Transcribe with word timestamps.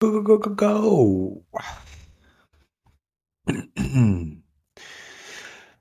Go, 0.00 0.22
go, 0.22 0.38
go, 0.38 0.54
go. 0.54 1.44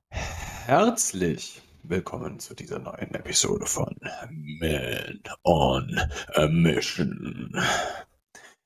Herzlich 0.10 1.62
willkommen 1.84 2.40
zu 2.40 2.56
dieser 2.56 2.80
neuen 2.80 3.14
Episode 3.14 3.68
von 3.68 3.96
Man 4.60 5.22
on 5.44 6.02
a 6.34 6.48
Mission. 6.48 7.52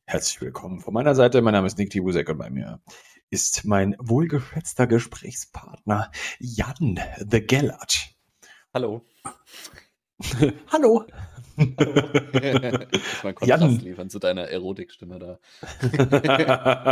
Herzlich 0.06 0.40
willkommen 0.40 0.79
von 0.79 0.94
meiner 0.94 1.16
Seite. 1.16 1.42
Mein 1.42 1.52
Name 1.52 1.68
ist 1.68 1.78
Nick 1.78 1.90
Tibusek 1.90 2.29
und 2.29 2.38
bei 2.38 2.49
mir 2.49 2.79
ist 3.29 3.65
mein 3.65 3.97
wohlgeschätzter 3.99 4.88
Gesprächspartner 4.88 6.13
Jan 6.40 6.97
the 7.29 7.46
Gellert. 7.46 8.15
Hallo. 8.74 9.06
Hallo. 10.72 11.06
Mal 11.58 13.33
Kontrast 13.33 13.47
Jan. 13.47 13.79
liefern 13.79 14.10
zu 14.10 14.19
deiner 14.19 14.47
Erotikstimme 14.47 15.19
da. 15.19 15.40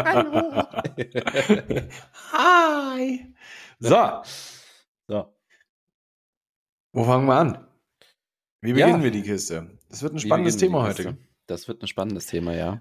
Hallo. 0.05 0.63
Hi. 2.33 3.33
So. 3.79 4.21
So. 5.07 5.33
Wo 6.91 7.03
fangen 7.03 7.27
wir 7.27 7.35
an? 7.35 7.67
Wie 8.61 8.73
beginnen 8.73 8.97
ja. 8.97 9.03
wir 9.03 9.11
die 9.11 9.23
Kiste? 9.23 9.77
Das 9.89 10.03
wird 10.03 10.13
ein 10.13 10.19
spannendes 10.19 10.57
Thema 10.57 10.83
heute. 10.83 11.17
Das 11.47 11.67
wird 11.67 11.81
ein 11.81 11.87
spannendes 11.87 12.27
Thema, 12.27 12.53
ja. 12.53 12.79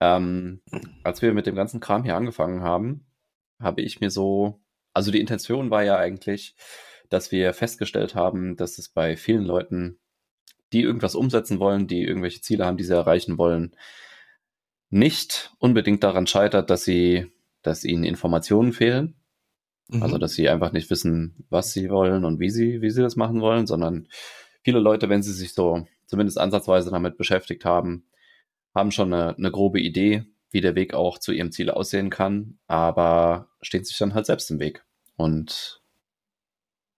Ähm, 0.00 0.60
als 1.02 1.22
wir 1.22 1.32
mit 1.32 1.46
dem 1.46 1.54
ganzen 1.54 1.80
Kram 1.80 2.02
hier 2.02 2.16
angefangen 2.16 2.62
haben, 2.62 3.06
habe 3.60 3.80
ich 3.80 4.00
mir 4.00 4.10
so, 4.10 4.60
also 4.92 5.10
die 5.10 5.20
Intention 5.20 5.70
war 5.70 5.82
ja 5.82 5.96
eigentlich, 5.96 6.56
dass 7.08 7.32
wir 7.32 7.52
festgestellt 7.52 8.14
haben, 8.14 8.56
dass 8.56 8.78
es 8.78 8.88
bei 8.88 9.16
vielen 9.16 9.44
Leuten, 9.44 9.98
die 10.72 10.82
irgendwas 10.82 11.14
umsetzen 11.14 11.60
wollen, 11.60 11.86
die 11.86 12.02
irgendwelche 12.02 12.40
Ziele 12.40 12.64
haben, 12.66 12.76
die 12.76 12.84
sie 12.84 12.94
erreichen 12.94 13.38
wollen, 13.38 13.74
nicht 14.90 15.52
unbedingt 15.58 16.02
daran 16.02 16.26
scheitert, 16.26 16.70
dass 16.70 16.84
sie, 16.84 17.32
dass 17.62 17.84
ihnen 17.84 18.04
Informationen 18.04 18.72
fehlen. 18.72 19.16
Mhm. 19.88 20.02
Also, 20.02 20.18
dass 20.18 20.32
sie 20.32 20.48
einfach 20.48 20.72
nicht 20.72 20.90
wissen, 20.90 21.44
was 21.48 21.72
sie 21.72 21.90
wollen 21.90 22.24
und 22.24 22.40
wie 22.40 22.50
sie, 22.50 22.82
wie 22.82 22.90
sie 22.90 23.02
das 23.02 23.16
machen 23.16 23.40
wollen, 23.40 23.66
sondern 23.66 24.08
viele 24.62 24.80
Leute, 24.80 25.08
wenn 25.08 25.22
sie 25.22 25.32
sich 25.32 25.54
so 25.54 25.86
zumindest 26.06 26.38
ansatzweise 26.38 26.90
damit 26.90 27.16
beschäftigt 27.16 27.64
haben, 27.64 28.04
haben 28.74 28.90
schon 28.90 29.12
eine, 29.12 29.36
eine 29.36 29.50
grobe 29.50 29.80
Idee, 29.80 30.24
wie 30.50 30.60
der 30.60 30.74
Weg 30.74 30.94
auch 30.94 31.18
zu 31.18 31.32
ihrem 31.32 31.52
Ziel 31.52 31.70
aussehen 31.70 32.10
kann, 32.10 32.58
aber 32.66 33.48
stehen 33.60 33.84
sich 33.84 33.98
dann 33.98 34.14
halt 34.14 34.26
selbst 34.26 34.50
im 34.50 34.60
Weg. 34.60 34.84
Und 35.16 35.82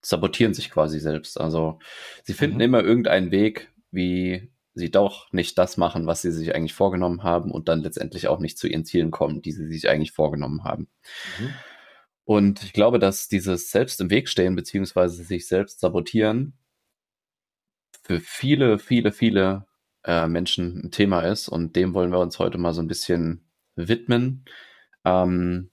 sabotieren 0.08 0.54
sich 0.54 0.70
quasi 0.70 1.00
selbst. 1.00 1.40
Also 1.40 1.78
sie 2.24 2.34
finden 2.34 2.56
mhm. 2.56 2.62
immer 2.62 2.82
irgendeinen 2.82 3.30
Weg, 3.30 3.72
wie 3.90 4.50
sie 4.74 4.90
doch 4.90 5.32
nicht 5.32 5.58
das 5.58 5.76
machen, 5.76 6.06
was 6.06 6.22
sie 6.22 6.30
sich 6.30 6.54
eigentlich 6.54 6.74
vorgenommen 6.74 7.22
haben 7.22 7.50
und 7.50 7.68
dann 7.68 7.82
letztendlich 7.82 8.28
auch 8.28 8.38
nicht 8.38 8.58
zu 8.58 8.68
ihren 8.68 8.84
Zielen 8.84 9.10
kommen, 9.10 9.42
die 9.42 9.52
sie 9.52 9.66
sich 9.66 9.88
eigentlich 9.88 10.12
vorgenommen 10.12 10.64
haben. 10.64 10.88
Mhm. 11.38 11.54
Und 12.24 12.62
ich 12.62 12.72
glaube, 12.72 12.98
dass 12.98 13.28
dieses 13.28 13.70
selbst 13.70 14.00
im 14.00 14.10
Weg 14.10 14.28
stehen 14.28 14.54
beziehungsweise 14.54 15.24
sich 15.24 15.46
selbst 15.46 15.80
sabotieren 15.80 16.54
für 18.02 18.20
viele, 18.20 18.78
viele, 18.78 19.12
viele 19.12 19.66
äh, 20.04 20.26
Menschen 20.28 20.84
ein 20.84 20.90
Thema 20.90 21.20
ist 21.20 21.48
und 21.48 21.76
dem 21.76 21.94
wollen 21.94 22.12
wir 22.12 22.20
uns 22.20 22.38
heute 22.38 22.58
mal 22.58 22.72
so 22.72 22.80
ein 22.80 22.88
bisschen 22.88 23.50
widmen. 23.76 24.44
Ähm, 25.04 25.70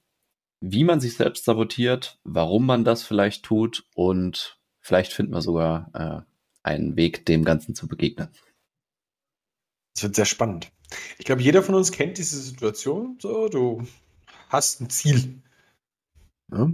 wie 0.72 0.84
man 0.84 1.00
sich 1.00 1.14
selbst 1.14 1.44
sabotiert, 1.44 2.18
warum 2.24 2.66
man 2.66 2.84
das 2.84 3.02
vielleicht 3.02 3.44
tut 3.44 3.86
und 3.94 4.58
vielleicht 4.80 5.12
finden 5.12 5.32
wir 5.32 5.42
sogar 5.42 5.90
äh, 5.94 6.68
einen 6.68 6.96
Weg, 6.96 7.26
dem 7.26 7.44
Ganzen 7.44 7.74
zu 7.74 7.86
begegnen. 7.86 8.28
Das 9.94 10.02
wird 10.02 10.16
sehr 10.16 10.24
spannend. 10.24 10.72
Ich 11.18 11.24
glaube, 11.24 11.42
jeder 11.42 11.62
von 11.62 11.74
uns 11.74 11.92
kennt 11.92 12.18
diese 12.18 12.40
Situation. 12.40 13.18
So, 13.20 13.48
du 13.48 13.86
hast 14.48 14.80
ein 14.80 14.90
Ziel. 14.90 15.42
Ja? 16.52 16.70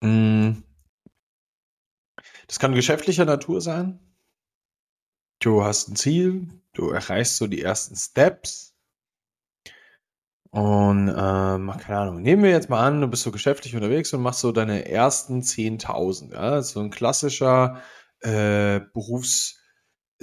Mm. 0.00 0.62
Das 2.46 2.58
kann 2.58 2.74
geschäftlicher 2.74 3.24
Natur 3.24 3.60
sein. 3.60 3.98
Du 5.38 5.64
hast 5.64 5.88
ein 5.88 5.96
Ziel, 5.96 6.48
du 6.72 6.90
erreichst 6.90 7.36
so 7.36 7.46
die 7.46 7.62
ersten 7.62 7.96
Steps, 7.96 8.71
und 10.52 11.08
ähm, 11.08 11.72
keine 11.78 11.98
Ahnung, 11.98 12.20
nehmen 12.20 12.42
wir 12.42 12.50
jetzt 12.50 12.68
mal 12.68 12.86
an, 12.86 13.00
du 13.00 13.08
bist 13.08 13.22
so 13.22 13.32
geschäftlich 13.32 13.74
unterwegs 13.74 14.12
und 14.12 14.20
machst 14.20 14.40
so 14.40 14.52
deine 14.52 14.86
ersten 14.86 15.40
10.000. 15.40 16.34
Ja? 16.34 16.60
So 16.62 16.80
ein 16.80 16.90
klassischer 16.90 17.82
äh, 18.20 18.80
Berufs- 18.92 19.58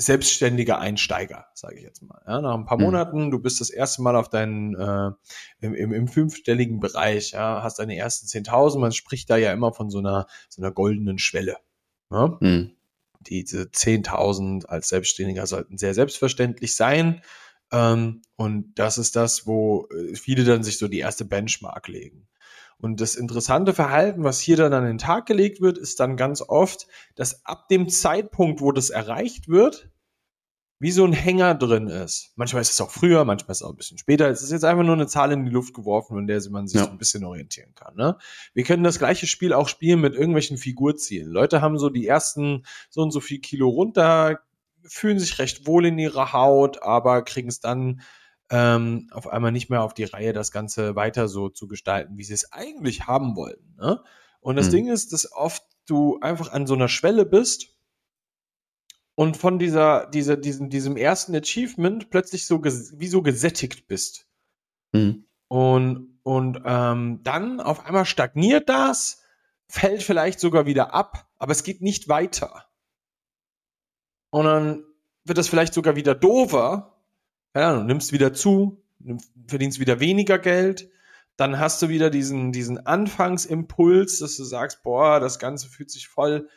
selbstständiger 0.01 0.79
Einsteiger, 0.79 1.47
sage 1.55 1.75
ich 1.75 1.83
jetzt 1.83 2.01
mal. 2.01 2.21
Ja, 2.25 2.39
nach 2.39 2.53
ein 2.53 2.63
paar 2.63 2.77
mhm. 2.77 2.85
Monaten, 2.85 3.31
du 3.31 3.39
bist 3.39 3.59
das 3.59 3.69
erste 3.69 4.01
Mal 4.01 4.15
auf 4.15 4.29
deinen 4.29 4.73
äh, 4.75 5.11
im, 5.59 5.73
im, 5.73 5.91
im 5.91 6.07
fünfstelligen 6.07 6.79
Bereich, 6.79 7.31
ja, 7.31 7.61
hast 7.63 7.79
deine 7.79 7.97
ersten 7.97 8.27
10.000. 8.27 8.79
Man 8.79 8.93
spricht 8.93 9.29
da 9.29 9.35
ja 9.35 9.51
immer 9.51 9.73
von 9.73 9.89
so 9.89 9.97
einer 9.97 10.27
so 10.47 10.61
einer 10.61 10.71
goldenen 10.71 11.17
Schwelle. 11.17 11.57
Ja? 12.11 12.37
Mhm. 12.39 12.77
Diese 13.19 13.63
10.000 13.63 14.67
als 14.67 14.87
Selbstständiger 14.87 15.45
sollten 15.45 15.77
sehr 15.77 15.93
selbstverständlich 15.93 16.77
sein. 16.77 17.21
Ähm, 17.71 18.21
und 18.35 18.73
das 18.75 18.97
ist 18.97 19.15
das, 19.15 19.45
wo 19.45 19.87
äh, 19.91 20.15
viele 20.15 20.43
dann 20.43 20.63
sich 20.63 20.77
so 20.77 20.87
die 20.87 20.99
erste 20.99 21.25
Benchmark 21.25 21.87
legen. 21.87 22.27
Und 22.77 23.01
das 23.01 23.15
interessante 23.15 23.73
Verhalten, 23.73 24.23
was 24.23 24.39
hier 24.39 24.55
dann 24.55 24.73
an 24.73 24.85
den 24.85 24.97
Tag 24.97 25.25
gelegt 25.25 25.59
wird, 25.59 25.77
ist 25.77 25.99
dann 25.99 26.15
ganz 26.15 26.41
oft, 26.41 26.87
dass 27.15 27.45
ab 27.45 27.67
dem 27.67 27.89
Zeitpunkt, 27.89 28.61
wo 28.61 28.71
das 28.71 28.89
erreicht 28.89 29.49
wird, 29.49 29.89
wie 30.81 30.91
so 30.91 31.03
ein 31.03 31.11
Hänger 31.11 31.55
drin 31.55 31.87
ist. 31.87 32.31
Manchmal 32.37 32.61
ist 32.61 32.71
es 32.71 32.79
auch 32.79 32.89
früher, 32.89 33.25
manchmal 33.25 33.51
ist 33.51 33.57
es 33.57 33.63
auch 33.63 33.71
ein 33.71 33.75
bisschen 33.75 33.97
später. 33.97 34.29
Es 34.29 34.41
ist 34.41 34.51
jetzt 34.51 34.63
einfach 34.63 34.85
nur 34.85 34.93
eine 34.93 35.07
Zahl 35.07 35.33
in 35.33 35.43
die 35.43 35.51
Luft 35.51 35.73
geworfen, 35.73 36.17
an 36.17 36.27
der 36.27 36.41
man 36.49 36.69
sich 36.69 36.79
ja. 36.79 36.85
so 36.85 36.91
ein 36.91 36.97
bisschen 36.97 37.25
orientieren 37.25 37.73
kann. 37.75 37.95
Ne? 37.95 38.17
Wir 38.53 38.63
können 38.63 38.85
das 38.85 38.97
gleiche 38.97 39.27
Spiel 39.27 39.51
auch 39.51 39.67
spielen 39.67 39.99
mit 39.99 40.13
irgendwelchen 40.13 40.57
Figurzielen. 40.57 41.29
Leute 41.29 41.59
haben 41.59 41.77
so 41.77 41.89
die 41.89 42.07
ersten 42.07 42.63
so 42.89 43.01
und 43.01 43.11
so 43.11 43.19
viel 43.19 43.39
Kilo 43.39 43.67
runter 43.67 44.39
fühlen 44.89 45.19
sich 45.19 45.39
recht 45.39 45.67
wohl 45.67 45.85
in 45.85 45.97
ihrer 45.97 46.33
Haut, 46.33 46.81
aber 46.83 47.23
kriegen 47.23 47.49
es 47.49 47.59
dann 47.59 48.01
ähm, 48.49 49.07
auf 49.11 49.27
einmal 49.27 49.51
nicht 49.51 49.69
mehr 49.69 49.83
auf 49.83 49.93
die 49.93 50.05
Reihe, 50.05 50.33
das 50.33 50.51
Ganze 50.51 50.95
weiter 50.95 51.27
so 51.27 51.49
zu 51.49 51.67
gestalten, 51.67 52.17
wie 52.17 52.23
sie 52.23 52.33
es 52.33 52.51
eigentlich 52.51 53.07
haben 53.07 53.35
wollten. 53.35 53.75
Ne? 53.77 54.03
Und 54.41 54.55
das 54.55 54.67
mhm. 54.67 54.71
Ding 54.71 54.87
ist, 54.87 55.13
dass 55.13 55.31
oft 55.31 55.63
du 55.85 56.19
einfach 56.21 56.51
an 56.51 56.65
so 56.65 56.73
einer 56.73 56.87
Schwelle 56.87 57.25
bist 57.25 57.75
und 59.15 59.37
von 59.37 59.59
dieser, 59.59 60.07
dieser, 60.07 60.37
diesem, 60.37 60.69
diesem 60.69 60.97
ersten 60.97 61.35
Achievement 61.35 62.09
plötzlich 62.09 62.45
so 62.45 62.63
wie 62.63 63.07
so 63.07 63.21
gesättigt 63.21 63.87
bist. 63.87 64.27
Mhm. 64.93 65.25
Und, 65.47 66.19
und 66.23 66.61
ähm, 66.63 67.21
dann 67.23 67.59
auf 67.59 67.85
einmal 67.85 68.05
stagniert 68.05 68.69
das, 68.69 69.21
fällt 69.67 70.03
vielleicht 70.03 70.39
sogar 70.39 70.65
wieder 70.65 70.93
ab, 70.93 71.27
aber 71.37 71.51
es 71.51 71.63
geht 71.63 71.81
nicht 71.81 72.07
weiter. 72.07 72.68
Und 74.31 74.45
dann 74.45 74.83
wird 75.23 75.37
das 75.37 75.47
vielleicht 75.47 75.73
sogar 75.73 75.95
wieder 75.95 76.15
dover. 76.15 77.01
Ja, 77.55 77.75
du 77.75 77.83
nimmst 77.83 78.11
wieder 78.11 78.33
zu, 78.33 78.83
verdienst 79.47 79.79
wieder 79.79 79.99
weniger 79.99 80.39
Geld. 80.39 80.89
Dann 81.35 81.57
hast 81.57 81.81
du 81.81 81.89
wieder 81.89 82.09
diesen, 82.09 82.51
diesen 82.51 82.85
Anfangsimpuls, 82.85 84.19
dass 84.19 84.35
du 84.35 84.43
sagst, 84.43 84.83
boah, 84.83 85.19
das 85.19 85.39
Ganze 85.39 85.69
fühlt 85.69 85.89
sich 85.89 86.07
voll 86.07 86.49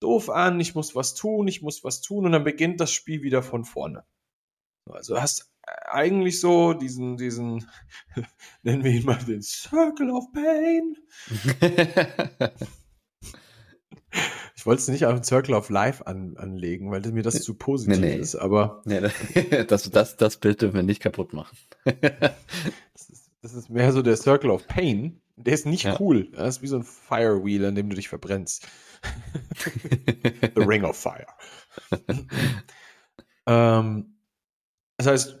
doof 0.00 0.30
an, 0.30 0.60
ich 0.60 0.74
muss 0.74 0.94
was 0.94 1.14
tun, 1.14 1.48
ich 1.48 1.62
muss 1.62 1.82
was 1.82 2.02
tun 2.02 2.26
und 2.26 2.32
dann 2.32 2.44
beginnt 2.44 2.80
das 2.80 2.92
Spiel 2.92 3.22
wieder 3.22 3.42
von 3.42 3.64
vorne. 3.64 4.04
Also 4.88 5.14
du 5.14 5.22
hast 5.22 5.52
eigentlich 5.86 6.40
so 6.40 6.72
diesen, 6.72 7.16
diesen, 7.16 7.68
nennen 8.62 8.84
wir 8.84 8.92
ihn 8.92 9.04
mal 9.04 9.18
den 9.18 9.42
Circle 9.42 10.10
of 10.10 10.26
Pain. 10.32 10.96
Ich 14.58 14.66
wollte 14.66 14.82
es 14.82 14.88
nicht 14.88 15.06
auf 15.06 15.14
den 15.14 15.22
Circle 15.22 15.54
of 15.54 15.70
Life 15.70 16.04
an, 16.04 16.36
anlegen, 16.36 16.90
weil 16.90 17.00
mir 17.12 17.22
das 17.22 17.42
zu 17.42 17.54
positiv 17.54 18.00
nee, 18.00 18.16
nee. 18.16 18.20
ist, 18.20 18.34
aber. 18.34 18.82
Nee, 18.84 19.02
das, 19.68 19.88
das, 19.88 20.16
das 20.16 20.36
Bild 20.38 20.60
dürfen 20.60 20.74
wir 20.74 20.82
nicht 20.82 21.00
kaputt 21.00 21.32
machen. 21.32 21.56
das, 21.84 23.08
ist, 23.08 23.30
das 23.40 23.54
ist 23.54 23.70
mehr 23.70 23.92
so 23.92 24.02
der 24.02 24.16
Circle 24.16 24.50
of 24.50 24.66
Pain. 24.66 25.20
Der 25.36 25.54
ist 25.54 25.64
nicht 25.64 25.84
ja. 25.84 25.96
cool. 26.00 26.32
Das 26.32 26.56
ist 26.56 26.62
wie 26.62 26.66
so 26.66 26.78
ein 26.78 26.82
Firewheel, 26.82 27.66
an 27.66 27.76
dem 27.76 27.88
du 27.88 27.94
dich 27.94 28.08
verbrennst. 28.08 28.66
The 30.56 30.62
Ring 30.62 30.82
of 30.82 30.96
Fire. 30.96 31.28
ähm, 33.46 34.16
das 34.96 35.06
heißt, 35.06 35.38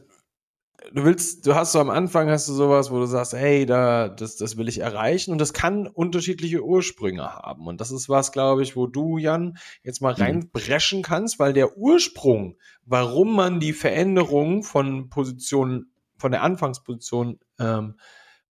du 0.92 1.04
willst, 1.04 1.46
du 1.46 1.54
hast 1.54 1.72
so 1.72 1.80
am 1.80 1.90
Anfang 1.90 2.30
hast 2.30 2.48
du 2.48 2.52
sowas, 2.52 2.90
wo 2.90 2.98
du 2.98 3.06
sagst, 3.06 3.34
hey, 3.34 3.66
da, 3.66 4.08
das, 4.08 4.36
das 4.36 4.56
will 4.56 4.68
ich 4.68 4.80
erreichen 4.80 5.32
und 5.32 5.38
das 5.38 5.52
kann 5.52 5.86
unterschiedliche 5.86 6.64
Ursprünge 6.64 7.22
haben. 7.22 7.66
Und 7.66 7.80
das 7.80 7.90
ist 7.90 8.08
was, 8.08 8.32
glaube 8.32 8.62
ich, 8.62 8.76
wo 8.76 8.86
du, 8.86 9.18
Jan, 9.18 9.58
jetzt 9.82 10.00
mal 10.00 10.14
mhm. 10.14 10.22
reinbrechen 10.22 11.02
kannst, 11.02 11.38
weil 11.38 11.52
der 11.52 11.76
Ursprung, 11.76 12.56
warum 12.84 13.34
man 13.34 13.60
die 13.60 13.72
Veränderung 13.72 14.62
von 14.62 15.08
Position, 15.08 15.90
von 16.16 16.32
der 16.32 16.42
Anfangsposition 16.42 17.38
ähm, 17.58 17.94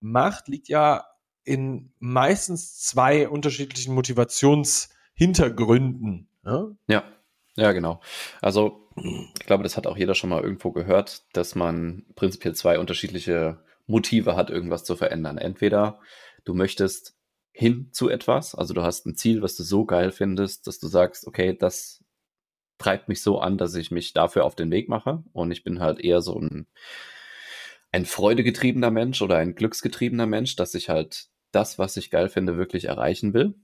macht, 0.01 0.49
liegt 0.49 0.69
ja 0.69 1.05
in 1.45 1.93
meistens 1.99 2.81
zwei 2.81 3.29
unterschiedlichen 3.29 3.95
Motivationshintergründen. 3.95 6.29
Ja, 6.45 6.69
ja, 6.87 7.05
ja 7.57 7.73
genau. 7.73 8.01
Also 8.41 8.88
ich 9.05 9.47
glaube, 9.47 9.63
das 9.63 9.77
hat 9.77 9.87
auch 9.87 9.97
jeder 9.97 10.15
schon 10.15 10.31
mal 10.31 10.43
irgendwo 10.43 10.73
gehört, 10.73 11.23
dass 11.33 11.55
man 11.55 12.05
prinzipiell 12.15 12.55
zwei 12.55 12.79
unterschiedliche 12.79 13.59
Motive 13.87 14.37
hat, 14.37 14.51
irgendwas 14.51 14.85
zu 14.85 14.97
verändern. 14.97 15.39
Entweder 15.39 16.01
du 16.45 16.55
möchtest 16.55 17.17
hin 17.53 17.89
zu 17.93 18.09
etwas, 18.09 18.55
also 18.55 18.75
du 18.75 18.83
hast 18.83 19.07
ein 19.07 19.17
Ziel, 19.17 19.43
was 19.43 19.57
du 19.57 19.65
so 19.65 19.85
geil 19.85 20.13
findest, 20.13 20.67
dass 20.67 20.79
du 20.79 20.87
sagst, 20.87 21.27
okay, 21.27 21.57
das 21.59 22.05
treibt 22.79 23.09
mich 23.09 23.23
so 23.23 23.41
an, 23.41 23.59
dass 23.59 23.75
ich 23.75 23.91
mich 23.91 24.13
dafür 24.13 24.45
auf 24.45 24.55
den 24.55 24.71
Weg 24.71 24.89
mache. 24.89 25.25
Und 25.33 25.51
ich 25.51 25.65
bin 25.65 25.81
halt 25.81 26.01
eher 26.01 26.23
so 26.23 26.39
ein, 26.39 26.67
ein 27.91 28.07
freudegetriebener 28.07 28.91
Mensch 28.91 29.21
oder 29.21 29.39
ein 29.39 29.55
glücksgetriebener 29.55 30.27
Mensch, 30.27 30.57
dass 30.57 30.75
ich 30.75 30.89
halt 30.89 31.27
das, 31.51 31.79
was 31.79 31.97
ich 31.97 32.11
geil 32.11 32.29
finde, 32.29 32.57
wirklich 32.57 32.85
erreichen 32.85 33.35
will. 33.35 33.55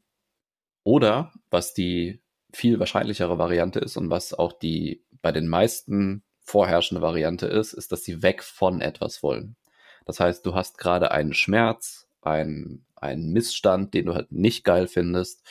Oder 0.82 1.32
was 1.50 1.72
die 1.74 2.22
viel 2.52 2.78
wahrscheinlichere 2.78 3.38
Variante 3.38 3.78
ist 3.78 3.96
und 3.96 4.10
was 4.10 4.34
auch 4.34 4.52
die 4.52 5.04
bei 5.24 5.32
den 5.32 5.48
meisten 5.48 6.22
vorherrschende 6.42 7.00
Variante 7.00 7.46
ist, 7.46 7.72
ist, 7.72 7.90
dass 7.92 8.04
sie 8.04 8.22
weg 8.22 8.42
von 8.42 8.82
etwas 8.82 9.22
wollen. 9.22 9.56
Das 10.04 10.20
heißt, 10.20 10.44
du 10.44 10.54
hast 10.54 10.76
gerade 10.76 11.12
einen 11.12 11.32
Schmerz, 11.32 12.06
einen, 12.20 12.84
einen 12.94 13.32
Missstand, 13.32 13.94
den 13.94 14.04
du 14.04 14.14
halt 14.14 14.32
nicht 14.32 14.64
geil 14.64 14.86
findest, 14.86 15.42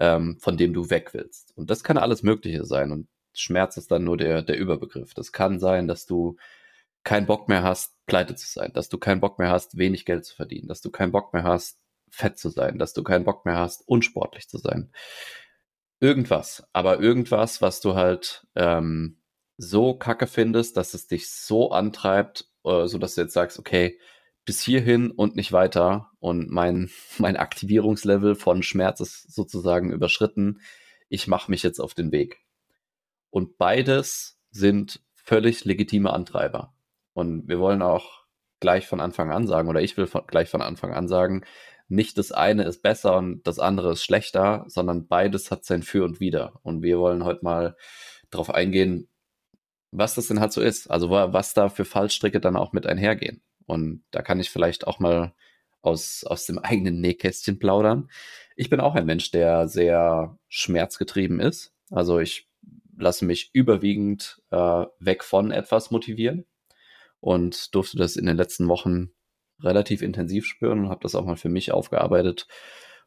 ähm, 0.00 0.38
von 0.40 0.56
dem 0.56 0.72
du 0.72 0.88
weg 0.88 1.12
willst. 1.12 1.54
Und 1.58 1.68
das 1.68 1.84
kann 1.84 1.98
alles 1.98 2.22
Mögliche 2.22 2.64
sein. 2.64 2.90
Und 2.90 3.06
Schmerz 3.34 3.76
ist 3.76 3.90
dann 3.90 4.02
nur 4.02 4.16
der, 4.16 4.40
der 4.40 4.56
Überbegriff. 4.56 5.12
Das 5.12 5.30
kann 5.30 5.60
sein, 5.60 5.88
dass 5.88 6.06
du 6.06 6.36
keinen 7.04 7.26
Bock 7.26 7.50
mehr 7.50 7.62
hast, 7.62 7.94
pleite 8.06 8.34
zu 8.34 8.48
sein, 8.50 8.72
dass 8.72 8.88
du 8.88 8.96
keinen 8.96 9.20
Bock 9.20 9.38
mehr 9.38 9.50
hast, 9.50 9.76
wenig 9.76 10.06
Geld 10.06 10.24
zu 10.24 10.34
verdienen, 10.34 10.68
dass 10.68 10.80
du 10.80 10.90
keinen 10.90 11.12
Bock 11.12 11.34
mehr 11.34 11.42
hast, 11.42 11.78
fett 12.08 12.38
zu 12.38 12.48
sein, 12.48 12.78
dass 12.78 12.94
du 12.94 13.02
keinen 13.02 13.26
Bock 13.26 13.44
mehr 13.44 13.58
hast, 13.58 13.86
unsportlich 13.86 14.48
zu 14.48 14.56
sein. 14.56 14.90
Irgendwas, 16.02 16.64
aber 16.72 16.98
irgendwas, 16.98 17.62
was 17.62 17.80
du 17.80 17.94
halt 17.94 18.44
ähm, 18.56 19.20
so 19.56 19.94
kacke 19.94 20.26
findest, 20.26 20.76
dass 20.76 20.94
es 20.94 21.06
dich 21.06 21.30
so 21.30 21.70
antreibt, 21.70 22.48
äh, 22.64 22.88
so 22.88 22.98
dass 22.98 23.14
du 23.14 23.20
jetzt 23.20 23.34
sagst, 23.34 23.56
okay, 23.60 24.00
bis 24.44 24.60
hierhin 24.60 25.12
und 25.12 25.36
nicht 25.36 25.52
weiter 25.52 26.10
und 26.18 26.50
mein, 26.50 26.90
mein 27.18 27.36
Aktivierungslevel 27.36 28.34
von 28.34 28.64
Schmerz 28.64 28.98
ist 28.98 29.32
sozusagen 29.32 29.92
überschritten. 29.92 30.60
Ich 31.08 31.28
mache 31.28 31.52
mich 31.52 31.62
jetzt 31.62 31.78
auf 31.78 31.94
den 31.94 32.10
Weg. 32.10 32.40
Und 33.30 33.56
beides 33.56 34.40
sind 34.50 35.04
völlig 35.14 35.64
legitime 35.64 36.12
Antreiber. 36.12 36.74
Und 37.12 37.46
wir 37.46 37.60
wollen 37.60 37.80
auch 37.80 38.24
gleich 38.58 38.88
von 38.88 39.00
Anfang 39.00 39.30
an 39.30 39.46
sagen, 39.46 39.68
oder 39.68 39.80
ich 39.80 39.96
will 39.96 40.08
von, 40.08 40.26
gleich 40.26 40.48
von 40.48 40.62
Anfang 40.62 40.92
an 40.92 41.06
sagen, 41.06 41.44
nicht 41.92 42.16
das 42.18 42.32
eine 42.32 42.64
ist 42.64 42.82
besser 42.82 43.16
und 43.16 43.46
das 43.46 43.58
andere 43.58 43.92
ist 43.92 44.02
schlechter, 44.02 44.64
sondern 44.66 45.06
beides 45.06 45.50
hat 45.50 45.64
sein 45.64 45.82
Für 45.82 46.04
und 46.04 46.20
Wider. 46.20 46.58
Und 46.62 46.82
wir 46.82 46.98
wollen 46.98 47.24
heute 47.24 47.44
mal 47.44 47.76
darauf 48.30 48.52
eingehen, 48.52 49.08
was 49.90 50.14
das 50.14 50.26
denn 50.26 50.40
halt 50.40 50.52
so 50.52 50.62
ist. 50.62 50.90
Also 50.90 51.10
was 51.10 51.54
da 51.54 51.68
für 51.68 51.84
Fallstricke 51.84 52.40
dann 52.40 52.56
auch 52.56 52.72
mit 52.72 52.86
einhergehen. 52.86 53.42
Und 53.66 54.04
da 54.10 54.22
kann 54.22 54.40
ich 54.40 54.50
vielleicht 54.50 54.86
auch 54.86 55.00
mal 55.00 55.34
aus, 55.82 56.24
aus 56.24 56.46
dem 56.46 56.58
eigenen 56.58 57.00
Nähkästchen 57.00 57.58
plaudern. 57.58 58.10
Ich 58.56 58.70
bin 58.70 58.80
auch 58.80 58.94
ein 58.94 59.06
Mensch, 59.06 59.30
der 59.30 59.68
sehr 59.68 60.38
schmerzgetrieben 60.48 61.40
ist. 61.40 61.74
Also 61.90 62.18
ich 62.20 62.48
lasse 62.96 63.26
mich 63.26 63.50
überwiegend 63.52 64.40
äh, 64.50 64.86
weg 64.98 65.24
von 65.24 65.50
etwas 65.50 65.90
motivieren 65.90 66.46
und 67.20 67.74
durfte 67.74 67.98
das 67.98 68.16
in 68.16 68.26
den 68.26 68.36
letzten 68.36 68.68
Wochen 68.68 69.10
relativ 69.62 70.02
intensiv 70.02 70.46
spüren 70.46 70.80
und 70.80 70.88
habe 70.88 71.02
das 71.02 71.14
auch 71.14 71.24
mal 71.24 71.36
für 71.36 71.48
mich 71.48 71.72
aufgearbeitet, 71.72 72.46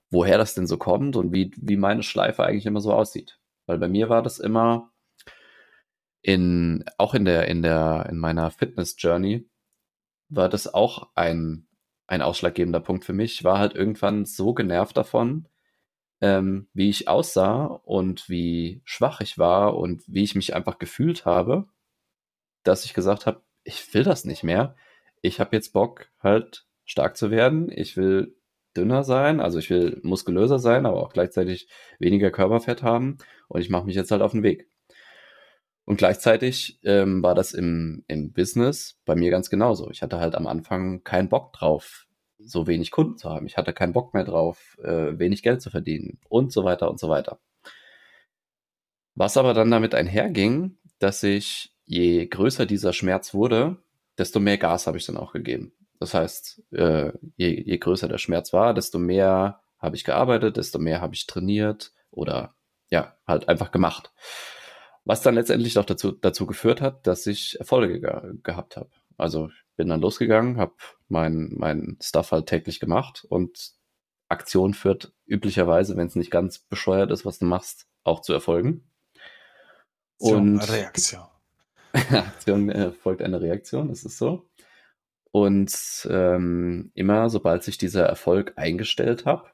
woher 0.09 0.37
das 0.37 0.53
denn 0.53 0.67
so 0.67 0.77
kommt 0.77 1.15
und 1.15 1.33
wie, 1.33 1.51
wie 1.57 1.77
meine 1.77 2.03
Schleife 2.03 2.43
eigentlich 2.43 2.65
immer 2.65 2.81
so 2.81 2.93
aussieht. 2.93 3.39
Weil 3.65 3.79
bei 3.79 3.87
mir 3.87 4.09
war 4.09 4.21
das 4.21 4.39
immer 4.39 4.91
in, 6.21 6.83
auch 6.97 7.13
in 7.13 7.25
der, 7.25 7.47
in 7.47 7.61
der, 7.61 8.07
in 8.09 8.17
meiner 8.17 8.49
Fitness-Journey 8.51 9.47
war 10.29 10.49
das 10.49 10.73
auch 10.73 11.09
ein, 11.15 11.67
ein 12.07 12.21
ausschlaggebender 12.21 12.79
Punkt 12.79 13.05
für 13.05 13.13
mich. 13.13 13.35
Ich 13.35 13.43
war 13.43 13.59
halt 13.59 13.75
irgendwann 13.75 14.25
so 14.25 14.53
genervt 14.53 14.97
davon, 14.97 15.47
ähm, 16.21 16.67
wie 16.73 16.89
ich 16.89 17.07
aussah 17.07 17.65
und 17.65 18.29
wie 18.29 18.81
schwach 18.85 19.21
ich 19.21 19.37
war 19.37 19.77
und 19.77 20.03
wie 20.07 20.23
ich 20.23 20.35
mich 20.35 20.55
einfach 20.55 20.79
gefühlt 20.79 21.25
habe, 21.25 21.67
dass 22.63 22.85
ich 22.85 22.93
gesagt 22.93 23.25
habe, 23.25 23.43
ich 23.63 23.93
will 23.93 24.03
das 24.03 24.25
nicht 24.25 24.43
mehr. 24.43 24.75
Ich 25.25 25.39
habe 25.39 25.55
jetzt 25.55 25.73
Bock, 25.73 26.07
halt 26.21 26.65
stark 26.85 27.17
zu 27.17 27.31
werden. 27.31 27.71
Ich 27.71 27.97
will 27.97 28.35
dünner 28.77 29.03
sein, 29.03 29.39
also 29.39 29.57
ich 29.57 29.69
will 29.71 29.99
muskulöser 30.03 30.59
sein, 30.59 30.85
aber 30.85 31.01
auch 31.01 31.13
gleichzeitig 31.13 31.67
weniger 31.97 32.29
Körperfett 32.29 32.83
haben 32.83 33.17
und 33.47 33.61
ich 33.61 33.69
mache 33.69 33.85
mich 33.85 33.95
jetzt 33.95 34.11
halt 34.11 34.21
auf 34.21 34.33
den 34.33 34.43
Weg. 34.43 34.69
Und 35.85 35.97
gleichzeitig 35.97 36.79
ähm, 36.83 37.23
war 37.23 37.33
das 37.33 37.53
im, 37.53 38.03
im 38.07 38.33
Business 38.33 38.99
bei 39.05 39.15
mir 39.15 39.31
ganz 39.31 39.49
genauso. 39.49 39.89
Ich 39.89 40.01
hatte 40.01 40.19
halt 40.19 40.35
am 40.35 40.45
Anfang 40.45 41.03
keinen 41.03 41.29
Bock 41.29 41.53
drauf, 41.53 42.05
so 42.37 42.67
wenig 42.67 42.91
Kunden 42.91 43.17
zu 43.17 43.29
haben. 43.29 43.47
Ich 43.47 43.57
hatte 43.57 43.73
keinen 43.73 43.93
Bock 43.93 44.13
mehr 44.13 44.25
drauf, 44.25 44.77
äh, 44.83 45.17
wenig 45.17 45.41
Geld 45.41 45.61
zu 45.61 45.71
verdienen 45.71 46.19
und 46.29 46.51
so 46.51 46.63
weiter 46.63 46.89
und 46.89 46.99
so 46.99 47.09
weiter. 47.09 47.39
Was 49.15 49.37
aber 49.37 49.53
dann 49.53 49.71
damit 49.71 49.95
einherging, 49.95 50.77
dass 50.99 51.23
ich, 51.23 51.73
je 51.85 52.25
größer 52.27 52.65
dieser 52.65 52.93
Schmerz 52.93 53.33
wurde, 53.33 53.77
desto 54.17 54.39
mehr 54.39 54.57
Gas 54.57 54.87
habe 54.87 54.97
ich 54.97 55.05
dann 55.05 55.17
auch 55.17 55.33
gegeben. 55.33 55.73
Das 55.99 56.13
heißt, 56.13 56.63
äh, 56.71 57.11
je, 57.37 57.63
je 57.63 57.77
größer 57.77 58.07
der 58.07 58.17
Schmerz 58.17 58.53
war, 58.53 58.73
desto 58.73 58.99
mehr 58.99 59.61
habe 59.79 59.95
ich 59.95 60.03
gearbeitet, 60.03 60.57
desto 60.57 60.79
mehr 60.79 61.01
habe 61.01 61.15
ich 61.15 61.27
trainiert 61.27 61.93
oder 62.11 62.55
ja, 62.89 63.17
halt 63.27 63.49
einfach 63.49 63.71
gemacht. 63.71 64.11
Was 65.03 65.21
dann 65.21 65.35
letztendlich 65.35 65.77
auch 65.77 65.85
dazu, 65.85 66.11
dazu 66.11 66.45
geführt 66.45 66.81
hat, 66.81 67.05
dass 67.07 67.27
ich 67.27 67.59
Erfolge 67.59 68.01
ge 68.01 68.33
gehabt 68.43 68.75
habe. 68.75 68.89
Also 69.17 69.47
ich 69.47 69.63
bin 69.77 69.87
dann 69.87 70.01
losgegangen, 70.01 70.57
habe 70.57 70.73
mein, 71.07 71.53
mein 71.55 71.97
Stuff 72.01 72.31
halt 72.31 72.47
täglich 72.47 72.79
gemacht 72.79 73.25
und 73.29 73.73
Aktion 74.27 74.73
führt 74.73 75.13
üblicherweise, 75.25 75.95
wenn 75.95 76.07
es 76.07 76.15
nicht 76.15 76.31
ganz 76.31 76.59
bescheuert 76.59 77.11
ist, 77.11 77.25
was 77.25 77.39
du 77.39 77.45
machst, 77.45 77.87
auch 78.03 78.21
zu 78.21 78.33
Erfolgen. 78.33 78.89
Und 80.17 80.59
Reaktion. 80.59 81.25
Aktion 81.95 82.69
äh, 82.69 82.91
folgt 82.91 83.21
eine 83.21 83.41
Reaktion, 83.41 83.89
das 83.89 84.03
ist 84.03 84.17
so. 84.17 84.49
Und 85.31 86.07
ähm, 86.09 86.91
immer, 86.93 87.29
sobald 87.29 87.63
sich 87.63 87.77
dieser 87.77 88.05
Erfolg 88.05 88.53
eingestellt 88.55 89.25
habe, 89.25 89.49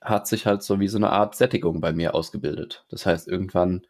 hat 0.00 0.26
sich 0.26 0.46
halt 0.46 0.62
so 0.62 0.80
wie 0.80 0.88
so 0.88 0.98
eine 0.98 1.10
Art 1.10 1.34
Sättigung 1.36 1.80
bei 1.80 1.92
mir 1.92 2.14
ausgebildet. 2.14 2.86
Das 2.88 3.06
heißt, 3.06 3.28
irgendwann 3.28 3.86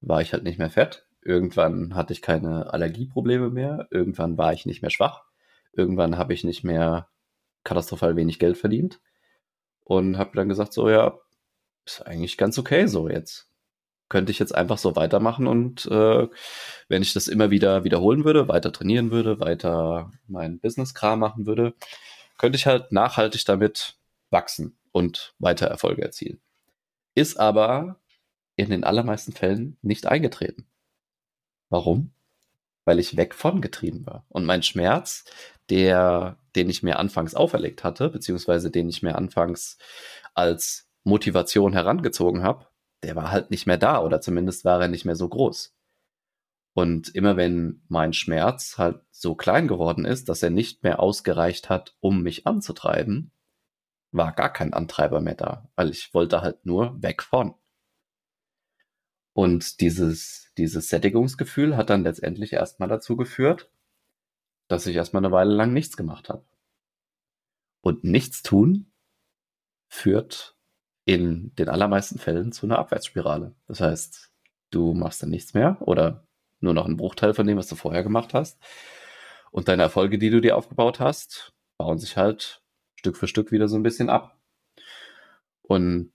war 0.00 0.22
ich 0.22 0.32
halt 0.32 0.42
nicht 0.42 0.58
mehr 0.58 0.70
fett, 0.70 1.06
irgendwann 1.22 1.94
hatte 1.94 2.12
ich 2.12 2.22
keine 2.22 2.72
Allergieprobleme 2.72 3.50
mehr, 3.50 3.86
irgendwann 3.90 4.38
war 4.38 4.52
ich 4.52 4.66
nicht 4.66 4.82
mehr 4.82 4.90
schwach, 4.90 5.24
irgendwann 5.72 6.16
habe 6.16 6.32
ich 6.32 6.44
nicht 6.44 6.64
mehr 6.64 7.08
katastrophal 7.64 8.16
wenig 8.16 8.38
Geld 8.38 8.56
verdient 8.56 9.00
und 9.84 10.16
habe 10.18 10.30
dann 10.34 10.48
gesagt, 10.48 10.72
so 10.72 10.88
ja, 10.88 11.18
ist 11.84 12.06
eigentlich 12.06 12.38
ganz 12.38 12.58
okay 12.58 12.86
so 12.86 13.08
jetzt. 13.08 13.49
Könnte 14.10 14.32
ich 14.32 14.38
jetzt 14.38 14.54
einfach 14.54 14.76
so 14.76 14.96
weitermachen 14.96 15.46
und 15.46 15.86
äh, 15.86 16.28
wenn 16.88 17.02
ich 17.02 17.14
das 17.14 17.28
immer 17.28 17.50
wieder 17.50 17.84
wiederholen 17.84 18.24
würde, 18.24 18.48
weiter 18.48 18.72
trainieren 18.72 19.10
würde, 19.10 19.40
weiter 19.40 20.12
meinen 20.26 20.58
Business-Kram 20.58 21.18
machen 21.20 21.46
würde, 21.46 21.74
könnte 22.36 22.56
ich 22.56 22.66
halt 22.66 22.92
nachhaltig 22.92 23.44
damit 23.46 23.94
wachsen 24.30 24.76
und 24.92 25.34
weiter 25.38 25.66
Erfolge 25.66 26.02
erzielen. 26.02 26.40
Ist 27.14 27.38
aber 27.38 28.00
in 28.56 28.70
den 28.70 28.84
allermeisten 28.84 29.32
Fällen 29.32 29.78
nicht 29.80 30.06
eingetreten. 30.06 30.66
Warum? 31.68 32.12
Weil 32.84 32.98
ich 32.98 33.16
weg 33.16 33.34
von 33.34 33.60
getrieben 33.60 34.04
war. 34.06 34.24
Und 34.28 34.44
mein 34.44 34.62
Schmerz, 34.62 35.24
der, 35.70 36.36
den 36.56 36.68
ich 36.68 36.82
mir 36.82 36.98
anfangs 36.98 37.34
auferlegt 37.34 37.84
hatte, 37.84 38.08
beziehungsweise 38.08 38.70
den 38.72 38.88
ich 38.88 39.02
mir 39.02 39.14
anfangs 39.14 39.78
als 40.34 40.88
Motivation 41.04 41.72
herangezogen 41.72 42.42
habe, 42.42 42.66
der 43.02 43.16
war 43.16 43.30
halt 43.30 43.50
nicht 43.50 43.66
mehr 43.66 43.78
da 43.78 44.02
oder 44.02 44.20
zumindest 44.20 44.64
war 44.64 44.80
er 44.80 44.88
nicht 44.88 45.04
mehr 45.04 45.16
so 45.16 45.28
groß. 45.28 45.74
Und 46.72 47.14
immer 47.14 47.36
wenn 47.36 47.82
mein 47.88 48.12
Schmerz 48.12 48.78
halt 48.78 49.02
so 49.10 49.34
klein 49.34 49.66
geworden 49.68 50.04
ist, 50.04 50.28
dass 50.28 50.42
er 50.42 50.50
nicht 50.50 50.82
mehr 50.82 51.00
ausgereicht 51.00 51.68
hat, 51.68 51.96
um 52.00 52.22
mich 52.22 52.46
anzutreiben, 52.46 53.32
war 54.12 54.32
gar 54.32 54.52
kein 54.52 54.72
Antreiber 54.72 55.20
mehr 55.20 55.34
da, 55.34 55.68
weil 55.76 55.90
ich 55.90 56.14
wollte 56.14 56.42
halt 56.42 56.64
nur 56.66 57.00
weg 57.02 57.22
von. 57.22 57.54
Und 59.32 59.80
dieses, 59.80 60.52
dieses 60.58 60.88
Sättigungsgefühl 60.88 61.76
hat 61.76 61.90
dann 61.90 62.02
letztendlich 62.02 62.52
erstmal 62.52 62.88
dazu 62.88 63.16
geführt, 63.16 63.70
dass 64.68 64.86
ich 64.86 64.96
erstmal 64.96 65.24
eine 65.24 65.32
Weile 65.32 65.54
lang 65.54 65.72
nichts 65.72 65.96
gemacht 65.96 66.28
habe. 66.28 66.44
Und 67.80 68.04
nichts 68.04 68.42
tun 68.42 68.92
führt 69.88 70.56
in 71.04 71.54
den 71.56 71.68
allermeisten 71.68 72.18
Fällen 72.18 72.52
zu 72.52 72.66
einer 72.66 72.78
Abwärtsspirale. 72.78 73.54
Das 73.66 73.80
heißt, 73.80 74.30
du 74.70 74.94
machst 74.94 75.22
dann 75.22 75.30
nichts 75.30 75.54
mehr 75.54 75.78
oder 75.80 76.26
nur 76.60 76.74
noch 76.74 76.86
einen 76.86 76.96
Bruchteil 76.96 77.34
von 77.34 77.46
dem, 77.46 77.56
was 77.56 77.68
du 77.68 77.74
vorher 77.74 78.02
gemacht 78.02 78.34
hast. 78.34 78.60
Und 79.50 79.68
deine 79.68 79.82
Erfolge, 79.82 80.18
die 80.18 80.30
du 80.30 80.40
dir 80.40 80.56
aufgebaut 80.56 81.00
hast, 81.00 81.52
bauen 81.78 81.98
sich 81.98 82.16
halt 82.16 82.62
Stück 82.94 83.16
für 83.16 83.26
Stück 83.26 83.50
wieder 83.50 83.66
so 83.66 83.76
ein 83.76 83.82
bisschen 83.82 84.10
ab. 84.10 84.38
Und 85.62 86.12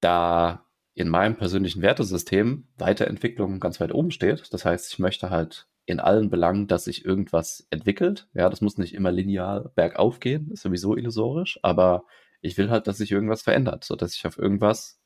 da 0.00 0.66
in 0.94 1.08
meinem 1.08 1.36
persönlichen 1.36 1.82
Wertesystem 1.82 2.68
Weiterentwicklung 2.76 3.60
ganz 3.60 3.80
weit 3.80 3.94
oben 3.94 4.10
steht, 4.10 4.52
das 4.52 4.64
heißt, 4.64 4.92
ich 4.92 4.98
möchte 4.98 5.30
halt 5.30 5.68
in 5.84 6.00
allen 6.00 6.30
Belangen, 6.30 6.66
dass 6.66 6.84
sich 6.84 7.04
irgendwas 7.04 7.66
entwickelt. 7.70 8.28
Ja, 8.34 8.48
das 8.48 8.60
muss 8.60 8.78
nicht 8.78 8.94
immer 8.94 9.10
linear 9.10 9.70
bergauf 9.74 10.20
gehen, 10.20 10.50
ist 10.50 10.62
sowieso 10.62 10.96
illusorisch, 10.96 11.58
aber 11.62 12.04
ich 12.42 12.58
will 12.58 12.70
halt, 12.70 12.86
dass 12.86 12.98
sich 12.98 13.10
irgendwas 13.10 13.42
verändert, 13.42 13.84
so 13.84 13.96
dass 13.96 14.14
ich 14.14 14.26
auf 14.26 14.38
irgendwas 14.38 15.00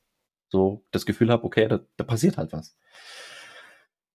so 0.49 0.85
das 0.91 1.07
Gefühl 1.07 1.31
habe, 1.31 1.45
okay, 1.45 1.69
da, 1.69 1.81
da 1.97 2.05
passiert 2.05 2.39
halt 2.39 2.53
was. 2.53 2.77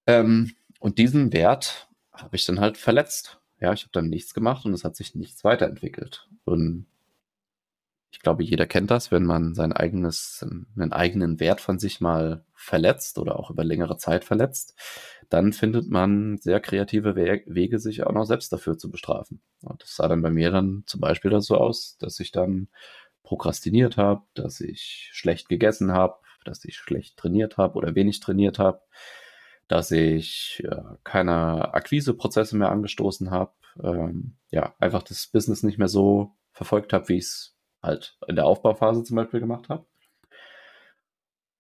Ähm, 0.07 0.55
und 0.79 0.97
diesen 0.97 1.31
Wert 1.31 1.87
habe 2.11 2.35
ich 2.35 2.45
dann 2.45 2.59
halt 2.59 2.77
verletzt. 2.77 3.39
Ja, 3.59 3.73
ich 3.73 3.83
habe 3.83 3.91
dann 3.93 4.09
nichts 4.09 4.33
gemacht 4.33 4.65
und 4.65 4.73
es 4.73 4.83
hat 4.83 4.95
sich 4.95 5.13
nichts 5.15 5.43
weiterentwickelt. 5.43 6.27
Und 6.45 6.87
ich 8.11 8.19
glaube, 8.19 8.43
jeder 8.43 8.65
kennt 8.65 8.91
das, 8.91 9.11
wenn 9.11 9.23
man 9.23 9.53
sein 9.53 9.71
eigenes, 9.71 10.45
einen 10.75 10.91
eigenen 10.91 11.39
Wert 11.39 11.61
von 11.61 11.79
sich 11.79 12.01
mal 12.01 12.43
verletzt 12.53 13.17
oder 13.17 13.39
auch 13.39 13.51
über 13.51 13.63
längere 13.63 13.97
Zeit 13.97 14.25
verletzt, 14.25 14.75
dann 15.29 15.53
findet 15.53 15.89
man 15.89 16.37
sehr 16.37 16.59
kreative 16.59 17.15
Wege, 17.15 17.79
sich 17.79 18.03
auch 18.03 18.11
noch 18.11 18.25
selbst 18.25 18.51
dafür 18.51 18.77
zu 18.77 18.91
bestrafen. 18.91 19.41
Und 19.61 19.81
das 19.81 19.95
sah 19.95 20.09
dann 20.09 20.21
bei 20.21 20.29
mir 20.29 20.51
dann 20.51 20.83
zum 20.87 20.99
Beispiel 20.99 21.39
so 21.39 21.55
aus, 21.55 21.97
dass 21.99 22.19
ich 22.19 22.31
dann 22.31 22.67
prokrastiniert 23.23 23.97
habe, 23.97 24.23
dass 24.33 24.59
ich 24.61 25.09
schlecht 25.13 25.49
gegessen 25.49 25.91
habe, 25.91 26.15
dass 26.43 26.65
ich 26.65 26.75
schlecht 26.75 27.17
trainiert 27.17 27.57
habe 27.57 27.75
oder 27.75 27.95
wenig 27.95 28.19
trainiert 28.19 28.59
habe, 28.59 28.81
dass 29.67 29.91
ich 29.91 30.63
äh, 30.65 30.81
keine 31.03 31.73
Akquiseprozesse 31.73 32.57
mehr 32.57 32.71
angestoßen 32.71 33.31
habe, 33.31 33.53
ähm, 33.81 34.35
ja, 34.49 34.75
einfach 34.79 35.03
das 35.03 35.27
Business 35.27 35.63
nicht 35.63 35.77
mehr 35.77 35.87
so 35.87 36.35
verfolgt 36.51 36.93
habe, 36.93 37.07
wie 37.09 37.17
ich 37.17 37.25
es 37.25 37.57
halt 37.81 38.17
in 38.27 38.35
der 38.35 38.45
Aufbauphase 38.45 39.03
zum 39.03 39.15
Beispiel 39.15 39.39
gemacht 39.39 39.69
habe. 39.69 39.85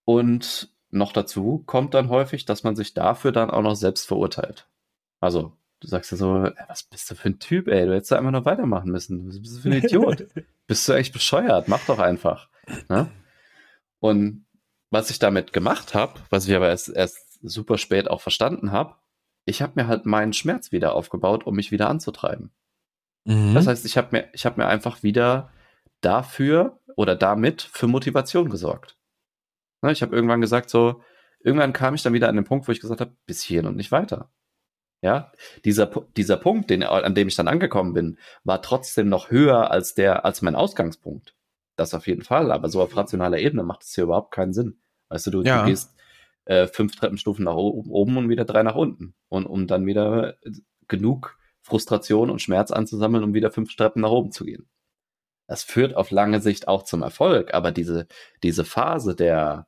Und 0.03 0.75
noch 0.89 1.13
dazu 1.13 1.63
kommt 1.65 1.93
dann 1.93 2.09
häufig, 2.09 2.45
dass 2.45 2.63
man 2.63 2.75
sich 2.75 2.93
dafür 2.93 3.31
dann 3.31 3.49
auch 3.49 3.61
noch 3.61 3.75
selbst 3.75 4.07
verurteilt. 4.07 4.67
Also, 5.19 5.53
du 5.81 5.87
sagst 5.87 6.11
ja 6.11 6.17
so, 6.17 6.49
was 6.67 6.83
bist 6.83 7.09
du 7.09 7.15
für 7.15 7.29
ein 7.29 7.39
Typ, 7.39 7.67
ey? 7.67 7.85
Du 7.85 7.93
hättest 7.93 8.11
da 8.11 8.17
einfach 8.17 8.31
noch 8.31 8.45
weitermachen 8.45 8.91
müssen. 8.91 9.27
Was 9.27 9.41
bist 9.41 9.57
du 9.57 9.61
für 9.61 9.69
ein 9.69 9.83
Idiot? 9.83 10.27
bist 10.67 10.87
du 10.87 10.93
echt 10.93 11.11
bescheuert? 11.11 11.67
Mach 11.67 11.83
doch 11.85 11.99
einfach. 11.99 12.47
Ne? 12.87 13.09
Und 13.99 14.45
was 14.91 15.09
ich 15.09 15.19
damit 15.19 15.53
gemacht 15.53 15.95
habe, 15.95 16.13
was 16.29 16.47
ich 16.47 16.55
aber 16.55 16.69
erst, 16.69 16.89
erst 16.89 17.39
super 17.41 17.77
spät 17.77 18.09
auch 18.09 18.21
verstanden 18.21 18.71
habe, 18.71 18.95
ich 19.45 19.61
habe 19.61 19.73
mir 19.75 19.87
halt 19.87 20.05
meinen 20.05 20.33
Schmerz 20.33 20.71
wieder 20.71 20.93
aufgebaut, 20.93 21.45
um 21.45 21.55
mich 21.55 21.71
wieder 21.71 21.89
anzutreiben. 21.89 22.51
Mhm. 23.25 23.55
Das 23.55 23.67
heißt, 23.67 23.85
ich 23.85 23.97
habe 23.97 24.09
mir, 24.11 24.29
ich 24.33 24.45
habe 24.45 24.61
mir 24.61 24.67
einfach 24.67 25.01
wieder 25.01 25.51
dafür 26.01 26.79
oder 26.95 27.15
damit 27.15 27.63
für 27.63 27.87
Motivation 27.87 28.49
gesorgt. 28.49 28.97
Ne, 29.81 29.91
ich 29.91 30.03
habe 30.03 30.15
irgendwann 30.15 30.41
gesagt, 30.41 30.69
so, 30.69 31.01
irgendwann 31.39 31.73
kam 31.73 31.95
ich 31.95 32.03
dann 32.03 32.13
wieder 32.13 32.29
an 32.29 32.35
den 32.35 32.45
Punkt, 32.45 32.67
wo 32.67 32.71
ich 32.71 32.79
gesagt 32.79 33.01
habe, 33.01 33.15
bis 33.25 33.41
hierhin 33.41 33.65
und 33.65 33.75
nicht 33.75 33.91
weiter. 33.91 34.29
Ja, 35.01 35.31
dieser, 35.65 35.87
dieser 36.15 36.37
Punkt, 36.37 36.69
den, 36.69 36.83
an 36.83 37.15
dem 37.15 37.27
ich 37.27 37.35
dann 37.35 37.47
angekommen 37.47 37.93
bin, 37.93 38.19
war 38.43 38.61
trotzdem 38.61 39.09
noch 39.09 39.31
höher 39.31 39.71
als 39.71 39.95
der, 39.95 40.25
als 40.25 40.43
mein 40.43 40.55
Ausgangspunkt. 40.55 41.35
Das 41.75 41.95
auf 41.95 42.05
jeden 42.05 42.21
Fall, 42.21 42.51
aber 42.51 42.69
so 42.69 42.81
auf 42.81 42.95
rationaler 42.95 43.39
Ebene 43.39 43.63
macht 43.63 43.81
es 43.81 43.95
hier 43.95 44.03
überhaupt 44.03 44.31
keinen 44.31 44.53
Sinn. 44.53 44.79
Weißt 45.09 45.25
du, 45.25 45.31
du, 45.31 45.41
ja. 45.41 45.61
du 45.61 45.69
gehst 45.69 45.95
äh, 46.45 46.67
fünf 46.67 46.95
Treppenstufen 46.95 47.45
nach 47.45 47.55
oben 47.55 48.17
und 48.17 48.29
wieder 48.29 48.45
drei 48.45 48.61
nach 48.61 48.75
unten. 48.75 49.15
Und 49.27 49.47
um 49.47 49.65
dann 49.65 49.87
wieder 49.87 50.35
genug 50.87 51.37
Frustration 51.61 52.29
und 52.29 52.41
Schmerz 52.41 52.71
anzusammeln, 52.71 53.23
um 53.23 53.33
wieder 53.33 53.51
fünf 53.51 53.75
Treppen 53.75 54.01
nach 54.01 54.11
oben 54.11 54.31
zu 54.31 54.45
gehen. 54.45 54.69
Das 55.47 55.63
führt 55.63 55.95
auf 55.95 56.11
lange 56.11 56.41
Sicht 56.41 56.67
auch 56.67 56.83
zum 56.83 57.01
Erfolg, 57.01 57.53
aber 57.53 57.71
diese, 57.71 58.07
diese 58.43 58.65
Phase 58.65 59.15
der, 59.15 59.67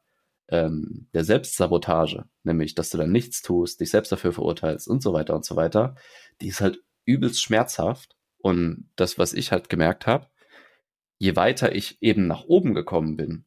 ähm, 0.53 1.07
der 1.15 1.23
Selbstsabotage, 1.23 2.25
nämlich, 2.43 2.75
dass 2.75 2.91
du 2.91 2.99
dann 2.99 3.11
nichts 3.11 3.41
tust, 3.41 3.79
dich 3.79 3.89
selbst 3.89 4.11
dafür 4.11 4.31
verurteilst 4.31 4.87
und 4.87 5.01
so 5.01 5.11
weiter 5.11 5.35
und 5.35 5.43
so 5.43 5.55
weiter, 5.55 5.95
die 6.41 6.47
ist 6.47 6.61
halt 6.61 6.83
übelst 7.05 7.41
schmerzhaft. 7.41 8.15
Und 8.37 8.89
das, 8.95 9.17
was 9.17 9.33
ich 9.33 9.51
halt 9.51 9.69
gemerkt 9.69 10.05
habe, 10.05 10.27
je 11.17 11.35
weiter 11.35 11.73
ich 11.73 11.97
eben 12.01 12.27
nach 12.27 12.43
oben 12.43 12.75
gekommen 12.75 13.17
bin, 13.17 13.45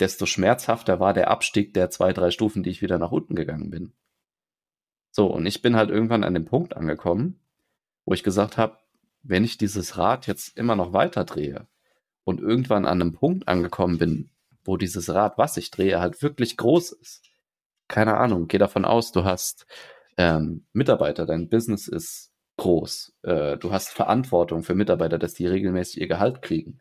desto 0.00 0.24
schmerzhafter 0.24 0.98
war 0.98 1.12
der 1.12 1.28
Abstieg 1.30 1.74
der 1.74 1.90
zwei, 1.90 2.14
drei 2.14 2.30
Stufen, 2.30 2.62
die 2.62 2.70
ich 2.70 2.80
wieder 2.80 2.98
nach 2.98 3.12
unten 3.12 3.34
gegangen 3.34 3.68
bin. 3.68 3.92
So, 5.10 5.26
und 5.26 5.44
ich 5.44 5.60
bin 5.60 5.76
halt 5.76 5.90
irgendwann 5.90 6.24
an 6.24 6.34
dem 6.34 6.46
Punkt 6.46 6.74
angekommen, 6.74 7.38
wo 8.06 8.14
ich 8.14 8.22
gesagt 8.22 8.56
habe, 8.56 8.78
wenn 9.22 9.44
ich 9.44 9.58
dieses 9.58 9.98
Rad 9.98 10.26
jetzt 10.26 10.56
immer 10.56 10.76
noch 10.76 10.94
weiter 10.94 11.24
drehe 11.24 11.66
und 12.24 12.40
irgendwann 12.40 12.86
an 12.86 13.02
einem 13.02 13.12
Punkt 13.12 13.48
angekommen 13.48 13.98
bin, 13.98 14.30
wo 14.68 14.76
dieses 14.76 15.12
Rad, 15.14 15.38
was 15.38 15.56
ich 15.56 15.70
drehe, 15.70 15.98
halt 15.98 16.22
wirklich 16.22 16.58
groß 16.58 16.92
ist. 16.92 17.22
Keine 17.88 18.18
Ahnung, 18.18 18.48
geh 18.48 18.58
davon 18.58 18.84
aus, 18.84 19.12
du 19.12 19.24
hast 19.24 19.66
ähm, 20.18 20.66
Mitarbeiter, 20.74 21.24
dein 21.24 21.48
Business 21.48 21.88
ist 21.88 22.32
groß, 22.58 23.14
äh, 23.22 23.56
du 23.56 23.72
hast 23.72 23.88
Verantwortung 23.88 24.62
für 24.62 24.74
Mitarbeiter, 24.74 25.18
dass 25.18 25.32
die 25.32 25.46
regelmäßig 25.46 26.02
ihr 26.02 26.08
Gehalt 26.08 26.42
kriegen. 26.42 26.80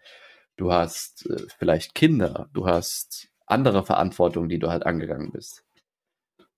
Du 0.57 0.73
hast 0.73 1.29
äh, 1.29 1.47
vielleicht 1.57 1.95
Kinder, 1.95 2.49
du 2.51 2.67
hast 2.67 3.29
andere 3.45 3.85
Verantwortung, 3.85 4.49
die 4.49 4.59
du 4.59 4.69
halt 4.69 4.85
angegangen 4.85 5.31
bist. 5.31 5.63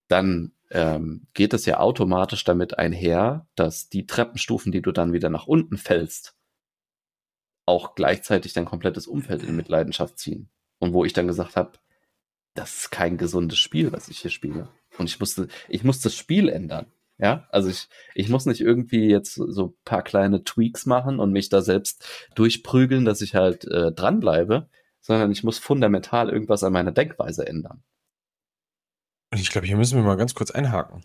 Dann 0.08 0.54
ähm, 0.72 1.28
geht 1.36 1.54
es 1.54 1.68
ja 1.68 1.80
automatisch 1.80 2.44
damit 2.44 2.80
einher, 2.80 3.48
dass 3.54 3.88
die 3.88 4.08
Treppenstufen, 4.08 4.72
die 4.72 4.82
du 4.82 4.92
dann 4.92 5.14
wieder 5.14 5.30
nach 5.30 5.46
unten 5.46 5.78
fällst, 5.78 6.36
auch 7.68 7.94
gleichzeitig 7.94 8.54
dein 8.54 8.66
komplettes 8.66 9.06
Umfeld 9.06 9.44
in 9.44 9.56
Mitleidenschaft 9.56 10.18
ziehen. 10.18 10.50
Und 10.80 10.94
wo 10.94 11.06
ich 11.06 11.14
dann 11.14 11.28
gesagt 11.28 11.56
habe, 11.56 11.74
das 12.54 12.76
ist 12.76 12.92
kein 12.92 13.18
gesundes 13.18 13.60
Spiel, 13.60 13.92
was 13.92 14.10
ich 14.10 14.20
hier 14.20 14.32
spiele. 14.32 14.70
Und 14.98 15.10
ich 15.10 15.20
musste, 15.20 15.48
ich 15.68 15.84
musste 15.84 16.04
das 16.04 16.16
Spiel 16.16 16.50
ändern. 16.50 16.88
Ja, 17.18 17.48
also 17.52 17.70
ich, 17.70 17.90
ich 18.16 18.30
muss 18.30 18.46
nicht 18.46 18.62
irgendwie 18.62 19.10
jetzt 19.10 19.36
so 19.36 19.76
paar 19.84 20.04
kleine 20.04 20.46
Tweaks 20.46 20.86
machen 20.86 21.20
und 21.20 21.34
mich 21.34 21.50
da 21.50 21.62
selbst 21.62 22.08
durchprügeln, 22.34 23.04
dass 23.04 23.22
ich 23.22 23.36
halt 23.36 23.66
äh, 23.66 23.92
dranbleibe, 23.92 24.70
sondern 25.02 25.30
ich 25.30 25.44
muss 25.44 25.60
fundamental 25.60 26.30
irgendwas 26.30 26.64
an 26.64 26.72
meiner 26.72 26.94
Denkweise 26.94 27.46
ändern. 27.46 27.84
Und 29.32 29.40
ich 29.40 29.52
glaube, 29.52 29.68
hier 29.68 29.76
müssen 29.76 29.98
wir 29.98 30.04
mal 30.04 30.16
ganz 30.16 30.34
kurz 30.34 30.50
einhaken. 30.50 31.04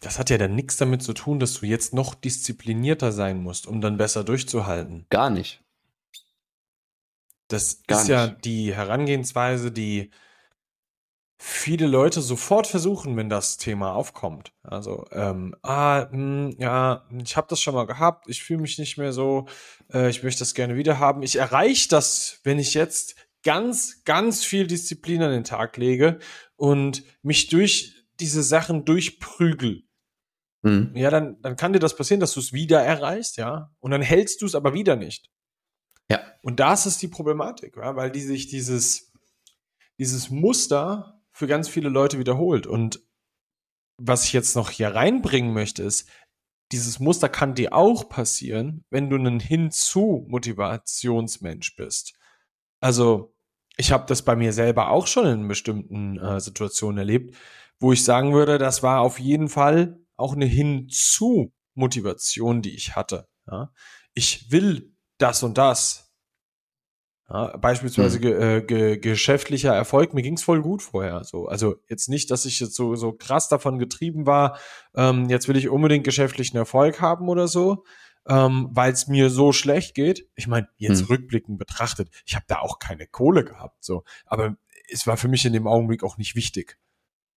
Das 0.00 0.20
hat 0.20 0.30
ja 0.30 0.38
dann 0.38 0.54
nichts 0.54 0.76
damit 0.76 1.02
zu 1.02 1.12
tun, 1.12 1.40
dass 1.40 1.54
du 1.54 1.66
jetzt 1.66 1.92
noch 1.92 2.14
disziplinierter 2.14 3.10
sein 3.10 3.42
musst, 3.42 3.66
um 3.66 3.80
dann 3.80 3.96
besser 3.96 4.22
durchzuhalten. 4.22 5.06
Gar 5.10 5.30
nicht. 5.30 5.60
Das 7.48 7.82
Gar 7.86 7.98
ist 7.98 8.08
nicht. 8.08 8.10
ja 8.10 8.26
die 8.28 8.74
Herangehensweise, 8.74 9.72
die 9.72 10.10
viele 11.40 11.86
Leute 11.86 12.20
sofort 12.20 12.66
versuchen, 12.66 13.16
wenn 13.16 13.28
das 13.28 13.56
Thema 13.58 13.94
aufkommt. 13.94 14.52
Also, 14.62 15.06
ähm, 15.12 15.54
ah, 15.62 16.08
mh, 16.10 16.12
hm, 16.12 16.56
ja, 16.58 17.06
ich 17.22 17.36
habe 17.36 17.46
das 17.48 17.60
schon 17.60 17.74
mal 17.74 17.86
gehabt, 17.86 18.28
ich 18.28 18.42
fühle 18.42 18.60
mich 18.60 18.78
nicht 18.78 18.98
mehr 18.98 19.12
so, 19.12 19.46
äh, 19.92 20.10
ich 20.10 20.22
möchte 20.22 20.40
das 20.40 20.54
gerne 20.54 20.76
wieder 20.76 20.98
haben. 20.98 21.22
Ich 21.22 21.36
erreiche 21.36 21.88
das, 21.88 22.40
wenn 22.42 22.58
ich 22.58 22.74
jetzt 22.74 23.14
ganz, 23.44 24.02
ganz 24.04 24.44
viel 24.44 24.66
Disziplin 24.66 25.22
an 25.22 25.30
den 25.30 25.44
Tag 25.44 25.76
lege 25.76 26.18
und 26.56 27.04
mich 27.22 27.48
durch 27.48 28.04
diese 28.18 28.42
Sachen 28.42 28.84
durchprügel. 28.84 29.84
Mhm. 30.62 30.90
Ja, 30.94 31.10
dann, 31.10 31.40
dann 31.40 31.54
kann 31.54 31.72
dir 31.72 31.78
das 31.78 31.94
passieren, 31.94 32.20
dass 32.20 32.34
du 32.34 32.40
es 32.40 32.52
wieder 32.52 32.82
erreichst, 32.82 33.36
ja, 33.36 33.70
und 33.78 33.92
dann 33.92 34.02
hältst 34.02 34.42
du 34.42 34.46
es 34.46 34.56
aber 34.56 34.74
wieder 34.74 34.96
nicht. 34.96 35.30
Ja. 36.10 36.20
Und 36.42 36.60
das 36.60 36.86
ist 36.86 37.02
die 37.02 37.08
Problematik, 37.08 37.76
ja, 37.76 37.96
weil 37.96 38.10
die 38.10 38.20
sich 38.20 38.48
dieses, 38.48 39.12
dieses 39.98 40.30
Muster 40.30 41.20
für 41.32 41.46
ganz 41.46 41.68
viele 41.68 41.88
Leute 41.88 42.18
wiederholt. 42.18 42.66
Und 42.66 43.00
was 43.98 44.24
ich 44.24 44.32
jetzt 44.32 44.56
noch 44.56 44.70
hier 44.70 44.94
reinbringen 44.94 45.52
möchte, 45.52 45.82
ist, 45.82 46.08
dieses 46.72 46.98
Muster 47.00 47.28
kann 47.28 47.54
dir 47.54 47.72
auch 47.72 48.08
passieren, 48.08 48.84
wenn 48.90 49.10
du 49.10 49.16
ein 49.16 49.40
Hinzu-Motivationsmensch 49.40 51.76
bist. 51.76 52.14
Also, 52.80 53.34
ich 53.76 53.92
habe 53.92 54.06
das 54.06 54.22
bei 54.22 54.36
mir 54.36 54.52
selber 54.52 54.90
auch 54.90 55.06
schon 55.06 55.26
in 55.26 55.48
bestimmten 55.48 56.18
äh, 56.18 56.40
Situationen 56.40 56.98
erlebt, 56.98 57.36
wo 57.80 57.92
ich 57.92 58.04
sagen 58.04 58.34
würde, 58.34 58.58
das 58.58 58.82
war 58.82 59.00
auf 59.00 59.20
jeden 59.20 59.48
Fall 59.48 60.00
auch 60.16 60.34
eine 60.34 60.46
Hinzu-Motivation, 60.46 62.60
die 62.60 62.74
ich 62.74 62.96
hatte. 62.96 63.28
Ja? 63.46 63.72
Ich 64.14 64.50
will 64.50 64.96
das 65.18 65.42
und 65.42 65.58
das. 65.58 66.08
Ja, 67.30 67.54
beispielsweise 67.58 68.16
hm. 68.16 68.22
ge, 68.22 68.32
äh, 68.32 68.62
ge, 68.62 68.96
geschäftlicher 68.96 69.74
Erfolg, 69.74 70.14
mir 70.14 70.22
ging's 70.22 70.42
voll 70.42 70.62
gut 70.62 70.82
vorher. 70.82 71.24
So. 71.24 71.46
Also 71.46 71.76
jetzt 71.88 72.08
nicht, 72.08 72.30
dass 72.30 72.46
ich 72.46 72.58
jetzt 72.58 72.74
so, 72.74 72.94
so 72.94 73.12
krass 73.12 73.48
davon 73.48 73.78
getrieben 73.78 74.26
war, 74.26 74.58
ähm, 74.94 75.28
jetzt 75.28 75.46
will 75.46 75.56
ich 75.56 75.68
unbedingt 75.68 76.04
geschäftlichen 76.04 76.56
Erfolg 76.56 77.02
haben 77.02 77.28
oder 77.28 77.46
so, 77.46 77.84
ähm, 78.26 78.68
weil 78.70 78.92
es 78.92 79.08
mir 79.08 79.28
so 79.28 79.52
schlecht 79.52 79.94
geht. 79.94 80.26
Ich 80.36 80.46
meine, 80.46 80.68
jetzt 80.78 81.00
hm. 81.00 81.06
rückblickend 81.08 81.58
betrachtet, 81.58 82.08
ich 82.24 82.34
habe 82.34 82.46
da 82.48 82.60
auch 82.60 82.78
keine 82.78 83.06
Kohle 83.06 83.44
gehabt. 83.44 83.84
so, 83.84 84.04
Aber 84.24 84.56
es 84.90 85.06
war 85.06 85.18
für 85.18 85.28
mich 85.28 85.44
in 85.44 85.52
dem 85.52 85.66
Augenblick 85.66 86.02
auch 86.02 86.16
nicht 86.16 86.34
wichtig. 86.34 86.78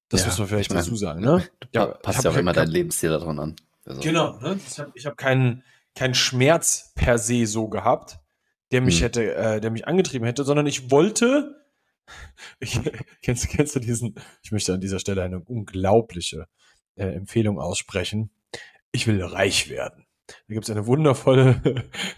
Das 0.07 0.21
ja, 0.21 0.27
muss 0.27 0.39
man 0.39 0.47
vielleicht 0.47 0.71
ich 0.71 0.75
mein, 0.75 0.83
dazu 0.83 0.95
sagen. 0.95 1.21
Ne? 1.21 1.43
Du 1.59 1.67
ja, 1.73 1.85
passt 1.85 2.23
ja 2.23 2.31
auch 2.31 2.37
immer 2.37 2.53
dein 2.53 2.69
Lebensstil 2.69 3.09
daran 3.09 3.39
an. 3.39 3.55
Also. 3.85 4.01
Genau, 4.01 4.37
ne? 4.39 4.59
ich 4.65 4.79
habe 4.79 4.91
ich 4.93 5.05
hab 5.05 5.17
keinen 5.17 5.63
keinen 5.95 6.13
Schmerz 6.13 6.93
per 6.95 7.17
se 7.17 7.45
so 7.45 7.67
gehabt 7.67 8.21
der 8.71 8.81
mich 8.81 8.97
hm. 8.97 9.01
hätte, 9.03 9.35
äh, 9.35 9.61
der 9.61 9.71
mich 9.71 9.87
angetrieben 9.87 10.25
hätte, 10.25 10.43
sondern 10.43 10.67
ich 10.67 10.91
wollte. 10.91 11.57
Ich, 12.59 12.77
kennst, 13.21 13.47
kennst 13.47 13.75
du 13.75 13.79
diesen? 13.79 14.15
Ich 14.43 14.51
möchte 14.51 14.73
an 14.73 14.81
dieser 14.81 14.99
Stelle 14.99 15.23
eine 15.23 15.39
unglaubliche 15.39 16.47
äh, 16.95 17.05
Empfehlung 17.05 17.57
aussprechen. 17.57 18.31
ich 18.91 19.07
will 19.07 19.23
reich 19.23 19.69
werden. 19.69 20.05
Da 20.27 20.53
gibt 20.53 20.65
es 20.65 20.69
eine 20.69 20.87
wundervolle 20.87 21.61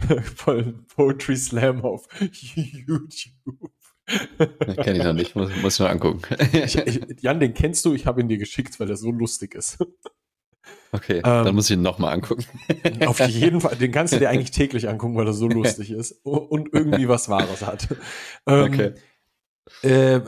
Poetry 0.96 1.36
Slam 1.36 1.84
auf 1.84 2.08
YouTube. 2.18 3.72
Kenne 4.78 4.98
ich 4.98 5.04
noch 5.04 5.14
nicht, 5.14 5.36
muss, 5.36 5.56
muss 5.62 5.76
ich 5.76 5.80
noch 5.82 5.90
angucken. 5.90 6.22
ich, 6.54 6.76
ich, 6.76 7.22
Jan, 7.22 7.40
den 7.40 7.54
kennst 7.54 7.86
du, 7.86 7.94
ich 7.94 8.08
habe 8.08 8.22
ihn 8.22 8.30
dir 8.30 8.40
geschickt, 8.40 8.80
weil 8.80 8.90
er 8.90 8.98
so 8.98 9.12
lustig 9.12 9.54
ist. 9.54 9.78
Okay, 10.92 11.18
ähm, 11.18 11.24
dann 11.24 11.56
muss 11.56 11.70
ich 11.70 11.76
ihn 11.76 11.82
nochmal 11.82 12.14
angucken. 12.14 12.46
Auf 13.06 13.20
jeden 13.20 13.62
Fall, 13.62 13.76
den 13.76 13.92
kannst 13.92 14.14
du 14.14 14.20
dir 14.20 14.30
eigentlich 14.30 14.52
täglich 14.52 14.88
angucken, 14.88 15.16
weil 15.16 15.28
er 15.28 15.34
so 15.34 15.48
lustig 15.48 15.92
ist 15.92 16.20
und 16.24 16.70
irgendwie 16.72 17.08
was 17.08 17.30
Wahres 17.30 17.66
hat. 17.66 17.88
Ähm, 18.46 18.74
okay. 18.74 18.94
Äh, 19.84 20.20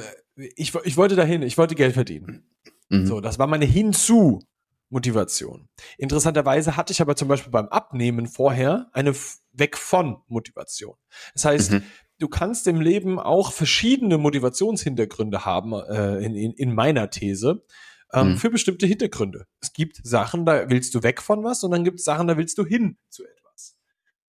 ich, 0.55 0.73
ich 0.85 0.95
wollte 0.95 1.17
dahin, 1.17 1.41
ich 1.41 1.57
wollte 1.57 1.75
Geld 1.75 1.93
verdienen. 1.93 2.47
Mhm. 2.87 3.05
So, 3.05 3.19
das 3.19 3.39
war 3.39 3.47
meine 3.47 3.65
Hinzu. 3.65 4.41
Motivation. 4.89 5.67
Interessanterweise 5.97 6.77
hatte 6.77 6.93
ich 6.93 7.01
aber 7.01 7.15
zum 7.15 7.27
Beispiel 7.27 7.51
beim 7.51 7.67
Abnehmen 7.67 8.27
vorher 8.27 8.87
eine 8.93 9.13
Weg 9.51 9.77
von 9.77 10.17
Motivation. 10.27 10.95
Das 11.33 11.43
heißt, 11.45 11.71
mhm. 11.71 11.83
du 12.19 12.27
kannst 12.27 12.67
im 12.67 12.79
Leben 12.79 13.19
auch 13.19 13.51
verschiedene 13.51 14.17
Motivationshintergründe 14.17 15.43
haben, 15.43 15.73
äh, 15.73 16.23
in, 16.23 16.35
in, 16.35 16.51
in 16.51 16.75
meiner 16.75 17.09
These 17.09 17.65
ähm, 18.13 18.29
mhm. 18.29 18.37
für 18.37 18.49
bestimmte 18.49 18.85
Hintergründe. 18.85 19.47
Es 19.61 19.73
gibt 19.73 19.99
Sachen, 20.03 20.45
da 20.45 20.69
willst 20.69 20.93
du 20.95 21.03
weg 21.03 21.21
von 21.21 21.43
was 21.43 21.63
und 21.63 21.71
dann 21.71 21.83
gibt 21.83 21.99
es 21.99 22.05
Sachen, 22.05 22.27
da 22.27 22.37
willst 22.37 22.57
du 22.57 22.65
hin 22.65 22.97
zu 23.09 23.23
etwas. 23.23 23.77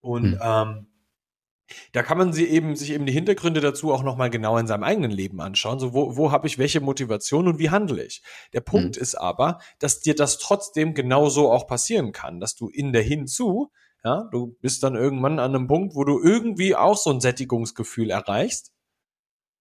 Und 0.00 0.32
mhm. 0.32 0.40
ähm, 0.42 0.86
da 1.92 2.02
kann 2.02 2.18
man 2.18 2.32
sie 2.32 2.46
eben, 2.46 2.76
sich 2.76 2.92
eben 2.92 3.06
die 3.06 3.12
Hintergründe 3.12 3.60
dazu 3.60 3.92
auch 3.92 4.02
nochmal 4.02 4.30
genau 4.30 4.56
in 4.56 4.66
seinem 4.66 4.84
eigenen 4.84 5.10
Leben 5.10 5.40
anschauen. 5.40 5.80
So, 5.80 5.94
wo, 5.94 6.16
wo 6.16 6.30
habe 6.30 6.46
ich 6.46 6.58
welche 6.58 6.80
Motivation 6.80 7.48
und 7.48 7.58
wie 7.58 7.70
handle 7.70 8.04
ich? 8.04 8.22
Der 8.52 8.60
Punkt 8.60 8.96
mhm. 8.96 9.02
ist 9.02 9.16
aber, 9.16 9.58
dass 9.78 10.00
dir 10.00 10.14
das 10.14 10.38
trotzdem 10.38 10.94
genauso 10.94 11.50
auch 11.50 11.66
passieren 11.66 12.12
kann, 12.12 12.40
dass 12.40 12.54
du 12.54 12.68
in 12.68 12.92
der 12.92 13.02
Hinzu, 13.02 13.72
ja, 14.04 14.28
du 14.30 14.56
bist 14.60 14.82
dann 14.82 14.94
irgendwann 14.94 15.40
an 15.40 15.54
einem 15.54 15.66
Punkt, 15.66 15.96
wo 15.96 16.04
du 16.04 16.22
irgendwie 16.22 16.76
auch 16.76 16.96
so 16.96 17.10
ein 17.10 17.20
Sättigungsgefühl 17.20 18.10
erreichst, 18.10 18.72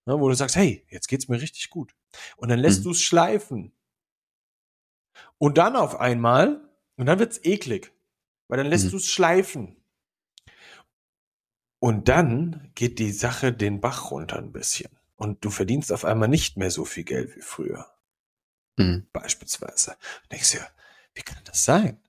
ja, 0.05 0.19
wo 0.19 0.29
du 0.29 0.35
sagst, 0.35 0.55
hey, 0.55 0.85
jetzt 0.89 1.07
geht's 1.07 1.27
mir 1.27 1.41
richtig 1.41 1.71
gut. 1.71 1.93
Und 2.37 2.49
dann 2.49 2.59
lässt 2.59 2.81
mhm. 2.81 2.83
du 2.83 2.91
es 2.91 3.01
schleifen. 3.01 3.73
Und 5.37 5.57
dann 5.57 5.75
auf 5.75 5.99
einmal, 5.99 6.69
und 6.95 7.07
dann 7.07 7.19
wird's 7.19 7.39
eklig, 7.43 7.93
weil 8.47 8.57
dann 8.57 8.67
lässt 8.67 8.85
mhm. 8.85 8.91
du 8.91 8.97
es 8.97 9.09
schleifen. 9.09 9.75
Und 11.79 12.07
dann 12.07 12.71
geht 12.75 12.99
die 12.99 13.11
Sache 13.11 13.53
den 13.53 13.81
Bach 13.81 14.11
runter 14.11 14.37
ein 14.37 14.51
bisschen. 14.51 14.89
Und 15.17 15.43
du 15.45 15.49
verdienst 15.49 15.91
auf 15.91 16.05
einmal 16.05 16.27
nicht 16.27 16.57
mehr 16.57 16.71
so 16.71 16.85
viel 16.85 17.03
Geld 17.03 17.35
wie 17.35 17.41
früher. 17.41 17.85
Mhm. 18.77 19.07
Beispielsweise. 19.13 19.91
Und 20.23 20.31
denkst 20.31 20.51
dir, 20.51 20.67
wie 21.13 21.21
kann 21.21 21.43
das 21.45 21.63
sein? 21.63 22.01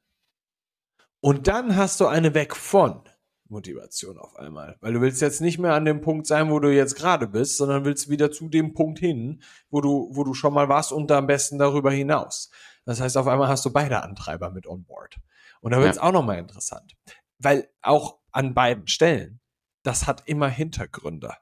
Und 1.21 1.47
dann 1.47 1.76
hast 1.76 2.00
du 2.00 2.06
eine 2.06 2.35
weg 2.35 2.54
von 2.54 3.02
Motivation 3.49 4.18
auf 4.18 4.37
einmal. 4.37 4.76
Weil 4.80 4.92
du 4.92 5.00
willst 5.00 5.21
jetzt 5.23 5.40
nicht 5.40 5.59
mehr 5.59 5.75
an 5.75 5.85
dem 5.85 6.00
Punkt 6.00 6.26
sein, 6.26 6.50
wo 6.50 6.59
du 6.59 6.73
jetzt 6.73 6.97
gerade 6.97 7.26
bist, 7.26 7.56
sondern 7.56 7.85
willst 7.85 8.09
wieder 8.09 8.30
zu 8.30 8.49
dem 8.49 8.75
Punkt 8.75 8.99
hin, 8.99 9.42
wo 9.71 9.80
du, 9.80 10.09
wo 10.12 10.25
du 10.25 10.35
schon 10.35 10.54
mal 10.54 10.68
warst 10.68 10.92
und 10.92 11.11
am 11.12 11.26
besten 11.26 11.59
darüber 11.59 11.90
hinaus. 11.90 12.50
Das 12.87 13.00
heißt, 13.00 13.16
auf 13.16 13.26
einmal 13.26 13.49
hast 13.49 13.64
du 13.64 13.73
beide 13.73 14.02
Antreiber 14.02 14.50
mit 14.50 14.66
on 14.66 14.85
board. 14.85 15.16
Und 15.61 15.73
da 15.73 15.78
wird 15.78 15.90
es 15.90 15.97
ja. 15.97 16.02
auch 16.02 16.12
nochmal 16.12 16.38
interessant. 16.38 16.97
Weil 17.38 17.69
auch 17.83 18.19
an 18.33 18.55
beiden 18.55 18.87
Stellen, 18.87 19.40
das 19.83 20.07
hat 20.07 20.23
immer 20.26 20.49
Hintergründe. 20.49 21.35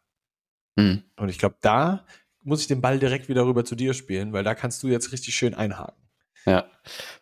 Mhm. 0.77 1.05
Und 1.17 1.29
ich 1.29 1.39
glaube, 1.39 1.57
da 1.61 2.07
muss 2.43 2.61
ich 2.61 2.67
den 2.67 2.81
Ball 2.81 2.99
direkt 2.99 3.29
wieder 3.29 3.47
rüber 3.47 3.65
zu 3.65 3.75
dir 3.75 3.95
spielen, 3.95 4.33
weil 4.33 4.45
da 4.45 4.55
kannst 4.55 4.83
du 4.83 4.89
jetzt 4.89 5.13
richtig 5.13 5.35
schön 5.35 5.55
einhaken. 5.55 6.03
Ja, 6.47 6.67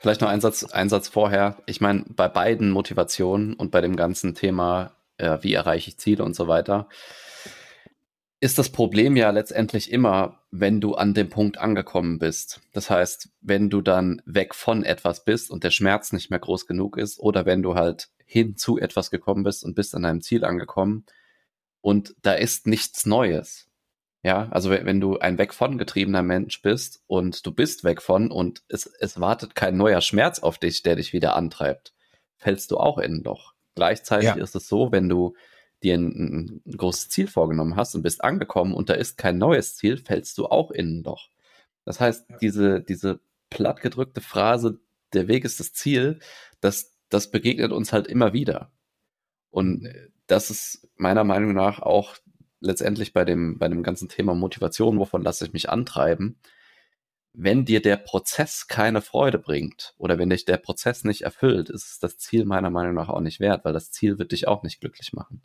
vielleicht 0.00 0.20
noch 0.20 0.28
ein 0.28 0.40
Satz, 0.40 0.64
ein 0.64 0.88
Satz 0.88 1.08
vorher. 1.08 1.58
Ich 1.66 1.80
meine, 1.80 2.04
bei 2.08 2.28
beiden 2.28 2.70
Motivationen 2.70 3.54
und 3.54 3.70
bei 3.70 3.80
dem 3.80 3.94
ganzen 3.94 4.34
Thema, 4.34 4.96
äh, 5.16 5.38
wie 5.42 5.54
erreiche 5.54 5.90
ich 5.90 5.98
Ziele 5.98 6.24
und 6.24 6.34
so 6.34 6.48
weiter, 6.48 6.88
ist 8.42 8.58
das 8.58 8.70
Problem 8.70 9.14
ja 9.14 9.30
letztendlich 9.30 9.92
immer, 9.92 10.40
wenn 10.50 10.80
du 10.80 10.96
an 10.96 11.14
dem 11.14 11.28
Punkt 11.28 11.58
angekommen 11.58 12.18
bist. 12.18 12.60
Das 12.72 12.90
heißt, 12.90 13.28
wenn 13.40 13.70
du 13.70 13.82
dann 13.82 14.20
weg 14.26 14.56
von 14.56 14.82
etwas 14.82 15.24
bist 15.24 15.48
und 15.48 15.62
der 15.62 15.70
Schmerz 15.70 16.12
nicht 16.12 16.28
mehr 16.28 16.40
groß 16.40 16.66
genug 16.66 16.98
ist 16.98 17.20
oder 17.20 17.46
wenn 17.46 17.62
du 17.62 17.76
halt 17.76 18.08
hin 18.26 18.56
zu 18.56 18.80
etwas 18.80 19.12
gekommen 19.12 19.44
bist 19.44 19.62
und 19.62 19.76
bist 19.76 19.94
an 19.94 20.02
deinem 20.02 20.22
Ziel 20.22 20.44
angekommen 20.44 21.06
und 21.82 22.16
da 22.22 22.32
ist 22.32 22.66
nichts 22.66 23.06
Neues. 23.06 23.68
Ja, 24.24 24.48
also 24.50 24.70
wenn 24.70 25.00
du 25.00 25.20
ein 25.20 25.38
weg 25.38 25.54
von 25.54 25.78
getriebener 25.78 26.24
Mensch 26.24 26.62
bist 26.62 27.04
und 27.06 27.46
du 27.46 27.52
bist 27.52 27.84
weg 27.84 28.02
von 28.02 28.32
und 28.32 28.64
es, 28.66 28.86
es 28.86 29.20
wartet 29.20 29.54
kein 29.54 29.76
neuer 29.76 30.00
Schmerz 30.00 30.40
auf 30.40 30.58
dich, 30.58 30.82
der 30.82 30.96
dich 30.96 31.12
wieder 31.12 31.36
antreibt, 31.36 31.94
fällst 32.38 32.72
du 32.72 32.78
auch 32.78 32.98
in 32.98 33.18
ein 33.18 33.22
Loch. 33.22 33.54
Gleichzeitig 33.76 34.30
ja. 34.30 34.34
ist 34.34 34.56
es 34.56 34.66
so, 34.66 34.90
wenn 34.90 35.08
du 35.08 35.36
dir 35.82 35.94
ein, 35.94 36.62
ein, 36.66 36.76
großes 36.76 37.08
Ziel 37.08 37.26
vorgenommen 37.26 37.76
hast 37.76 37.94
und 37.94 38.02
bist 38.02 38.22
angekommen 38.24 38.74
und 38.74 38.88
da 38.88 38.94
ist 38.94 39.18
kein 39.18 39.38
neues 39.38 39.76
Ziel, 39.76 39.96
fällst 39.96 40.38
du 40.38 40.46
auch 40.46 40.70
innen 40.70 41.02
doch. 41.02 41.28
Das 41.84 42.00
heißt, 42.00 42.26
diese, 42.40 42.80
diese 42.80 43.20
plattgedrückte 43.50 44.20
Phrase, 44.20 44.80
der 45.12 45.28
Weg 45.28 45.44
ist 45.44 45.60
das 45.60 45.72
Ziel, 45.72 46.20
das, 46.60 46.96
das 47.08 47.30
begegnet 47.30 47.72
uns 47.72 47.92
halt 47.92 48.06
immer 48.06 48.32
wieder. 48.32 48.70
Und 49.50 49.82
mhm. 49.82 50.08
das 50.26 50.50
ist 50.50 50.88
meiner 50.96 51.24
Meinung 51.24 51.52
nach 51.52 51.80
auch 51.80 52.16
letztendlich 52.60 53.12
bei 53.12 53.24
dem, 53.24 53.58
bei 53.58 53.68
dem 53.68 53.82
ganzen 53.82 54.08
Thema 54.08 54.34
Motivation, 54.34 54.98
wovon 54.98 55.22
lasse 55.22 55.44
ich 55.44 55.52
mich 55.52 55.68
antreiben, 55.68 56.38
wenn 57.34 57.64
dir 57.64 57.80
der 57.80 57.96
Prozess 57.96 58.68
keine 58.68 59.00
Freude 59.00 59.38
bringt 59.38 59.94
oder 59.96 60.18
wenn 60.18 60.30
dich 60.30 60.44
der 60.44 60.58
Prozess 60.58 61.04
nicht 61.04 61.22
erfüllt, 61.22 61.70
ist 61.70 61.92
es 61.92 61.98
das 61.98 62.18
Ziel 62.18 62.44
meiner 62.44 62.70
Meinung 62.70 62.94
nach 62.94 63.08
auch 63.08 63.20
nicht 63.20 63.40
wert, 63.40 63.64
weil 63.64 63.72
das 63.72 63.90
Ziel 63.90 64.18
wird 64.18 64.32
dich 64.32 64.48
auch 64.48 64.62
nicht 64.62 64.80
glücklich 64.80 65.12
machen. 65.12 65.42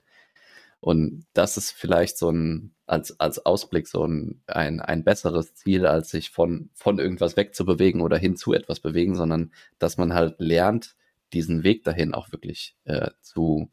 Und 0.87 1.25
das 1.33 1.57
ist 1.57 1.71
vielleicht 1.71 2.17
so 2.17 2.31
ein, 2.31 2.73
als, 2.85 3.19
als 3.19 3.45
Ausblick 3.45 3.89
so 3.89 4.05
ein, 4.05 4.41
ein, 4.47 4.79
ein 4.79 5.03
besseres 5.03 5.53
Ziel, 5.53 5.85
als 5.85 6.11
sich 6.11 6.29
von, 6.29 6.69
von 6.73 6.97
irgendwas 6.97 7.35
wegzubewegen 7.35 7.99
oder 7.99 8.17
hin 8.17 8.37
zu 8.37 8.53
etwas 8.53 8.79
bewegen, 8.79 9.13
sondern 9.13 9.51
dass 9.79 9.97
man 9.97 10.13
halt 10.13 10.35
lernt, 10.37 10.95
diesen 11.33 11.65
Weg 11.65 11.83
dahin 11.83 12.13
auch 12.13 12.31
wirklich 12.31 12.77
äh, 12.85 13.11
zu 13.19 13.69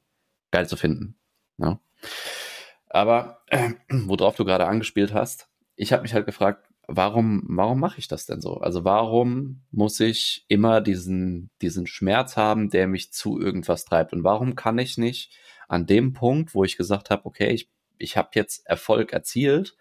geil 0.51 0.67
zu 0.67 0.77
finden. 0.77 1.15
Ja? 1.57 1.71
Ne? 1.71 1.81
Aber 2.89 3.45
äh, 3.47 3.75
worauf 3.91 4.35
du 4.35 4.45
gerade 4.45 4.67
angespielt 4.67 5.15
hast, 5.15 5.47
ich 5.77 5.93
habe 5.93 6.03
mich 6.03 6.15
halt 6.15 6.27
gefragt, 6.27 6.69
warum, 6.89 7.43
warum 7.47 7.81
mache 7.81 7.99
ich 7.99 8.09
das 8.09 8.27
denn 8.27 8.41
so? 8.41 8.59
Also 8.59 8.85
warum 8.85 9.63
muss 9.71 10.01
ich 10.01 10.45
immer 10.49 10.81
diesen, 10.81 11.51
diesen 11.63 11.87
Schmerz 11.87 12.37
haben, 12.37 12.71
der 12.71 12.87
mich 12.87 13.13
zu 13.13 13.41
irgendwas 13.41 13.85
treibt? 13.85 14.13
Und 14.13 14.25
warum 14.25 14.55
kann 14.55 14.79
ich 14.79 14.99
nicht 14.99 15.37
an 15.69 15.87
dem 15.87 16.13
Punkt, 16.13 16.55
wo 16.55 16.65
ich 16.65 16.77
gesagt 16.77 17.11
habe, 17.11 17.25
okay, 17.27 17.51
ich, 17.51 17.71
ich 17.99 18.17
habe 18.17 18.31
jetzt 18.35 18.67
Erfolg 18.67 19.13
erzielt 19.13 19.77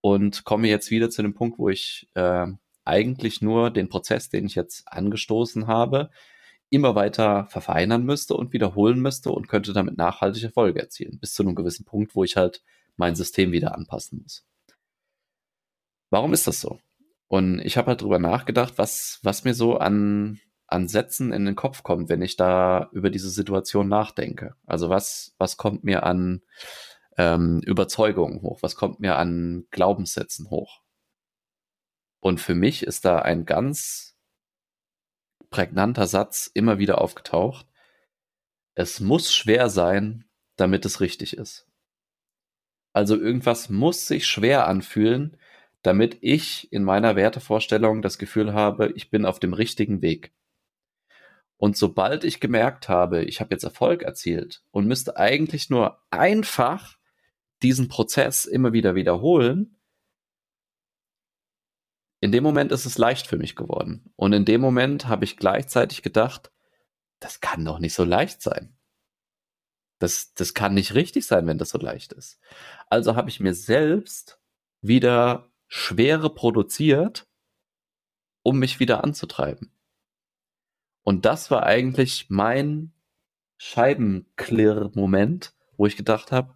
und 0.00 0.44
komme 0.44 0.68
jetzt 0.68 0.90
wieder 0.90 1.10
zu 1.10 1.22
dem 1.22 1.34
Punkt, 1.34 1.58
wo 1.58 1.68
ich 1.68 2.08
äh, 2.14 2.46
eigentlich 2.84 3.42
nur 3.42 3.70
den 3.70 3.88
Prozess, 3.88 4.28
den 4.28 4.46
ich 4.46 4.54
jetzt 4.54 4.84
angestoßen 4.86 5.66
habe, 5.66 6.10
immer 6.70 6.94
weiter 6.94 7.46
verfeinern 7.46 8.04
müsste 8.04 8.34
und 8.34 8.52
wiederholen 8.52 9.00
müsste 9.00 9.30
und 9.30 9.48
könnte 9.48 9.72
damit 9.72 9.96
nachhaltige 9.96 10.46
Erfolge 10.46 10.80
erzielen, 10.80 11.18
bis 11.20 11.34
zu 11.34 11.42
einem 11.42 11.54
gewissen 11.54 11.84
Punkt, 11.84 12.14
wo 12.14 12.24
ich 12.24 12.36
halt 12.36 12.62
mein 12.96 13.14
System 13.14 13.52
wieder 13.52 13.74
anpassen 13.74 14.20
muss. 14.22 14.46
Warum 16.10 16.32
ist 16.32 16.46
das 16.46 16.60
so? 16.60 16.78
Und 17.28 17.58
ich 17.60 17.76
habe 17.76 17.88
halt 17.88 18.02
drüber 18.02 18.18
nachgedacht, 18.18 18.74
was, 18.76 19.18
was 19.22 19.44
mir 19.44 19.54
so 19.54 19.78
an 19.78 20.40
an 20.68 20.88
Sätzen 20.88 21.32
in 21.32 21.44
den 21.44 21.54
Kopf 21.54 21.82
kommt, 21.82 22.08
wenn 22.08 22.22
ich 22.22 22.36
da 22.36 22.88
über 22.92 23.10
diese 23.10 23.30
Situation 23.30 23.88
nachdenke. 23.88 24.56
Also 24.66 24.90
was, 24.90 25.34
was 25.38 25.56
kommt 25.56 25.84
mir 25.84 26.02
an 26.02 26.42
ähm, 27.16 27.60
Überzeugungen 27.60 28.42
hoch? 28.42 28.62
Was 28.62 28.74
kommt 28.74 29.00
mir 29.00 29.16
an 29.16 29.66
Glaubenssätzen 29.70 30.50
hoch? 30.50 30.82
Und 32.20 32.40
für 32.40 32.54
mich 32.54 32.82
ist 32.82 33.04
da 33.04 33.20
ein 33.20 33.44
ganz 33.44 34.16
prägnanter 35.50 36.08
Satz 36.08 36.50
immer 36.52 36.78
wieder 36.78 37.00
aufgetaucht. 37.00 37.66
Es 38.74 39.00
muss 39.00 39.32
schwer 39.32 39.70
sein, 39.70 40.24
damit 40.56 40.84
es 40.84 41.00
richtig 41.00 41.36
ist. 41.36 41.68
Also 42.92 43.16
irgendwas 43.16 43.68
muss 43.68 44.08
sich 44.08 44.26
schwer 44.26 44.66
anfühlen, 44.66 45.36
damit 45.86 46.18
ich 46.20 46.72
in 46.72 46.82
meiner 46.82 47.14
Wertevorstellung 47.14 48.02
das 48.02 48.18
Gefühl 48.18 48.52
habe, 48.52 48.92
ich 48.96 49.08
bin 49.08 49.24
auf 49.24 49.38
dem 49.38 49.52
richtigen 49.52 50.02
Weg. 50.02 50.32
Und 51.58 51.76
sobald 51.76 52.24
ich 52.24 52.40
gemerkt 52.40 52.88
habe, 52.88 53.22
ich 53.22 53.40
habe 53.40 53.54
jetzt 53.54 53.62
Erfolg 53.62 54.02
erzielt 54.02 54.64
und 54.72 54.88
müsste 54.88 55.16
eigentlich 55.16 55.70
nur 55.70 56.02
einfach 56.10 56.98
diesen 57.62 57.86
Prozess 57.86 58.46
immer 58.46 58.72
wieder 58.72 58.96
wiederholen, 58.96 59.78
in 62.20 62.32
dem 62.32 62.42
Moment 62.42 62.72
ist 62.72 62.84
es 62.84 62.98
leicht 62.98 63.28
für 63.28 63.36
mich 63.36 63.54
geworden. 63.54 64.10
Und 64.16 64.32
in 64.32 64.44
dem 64.44 64.60
Moment 64.60 65.06
habe 65.06 65.24
ich 65.24 65.36
gleichzeitig 65.36 66.02
gedacht, 66.02 66.50
das 67.20 67.40
kann 67.40 67.64
doch 67.64 67.78
nicht 67.78 67.94
so 67.94 68.02
leicht 68.02 68.42
sein. 68.42 68.76
Das, 70.00 70.34
das 70.34 70.52
kann 70.52 70.74
nicht 70.74 70.94
richtig 70.94 71.26
sein, 71.26 71.46
wenn 71.46 71.58
das 71.58 71.70
so 71.70 71.78
leicht 71.78 72.12
ist. 72.12 72.40
Also 72.90 73.14
habe 73.14 73.30
ich 73.30 73.38
mir 73.38 73.54
selbst 73.54 74.40
wieder 74.82 75.48
Schwere 75.68 76.30
produziert, 76.30 77.26
um 78.42 78.58
mich 78.58 78.80
wieder 78.80 79.02
anzutreiben. 79.04 79.72
Und 81.02 81.24
das 81.24 81.50
war 81.50 81.64
eigentlich 81.64 82.26
mein 82.28 82.92
Scheibenklirr-Moment, 83.58 85.54
wo 85.76 85.86
ich 85.86 85.96
gedacht 85.96 86.32
habe, 86.32 86.54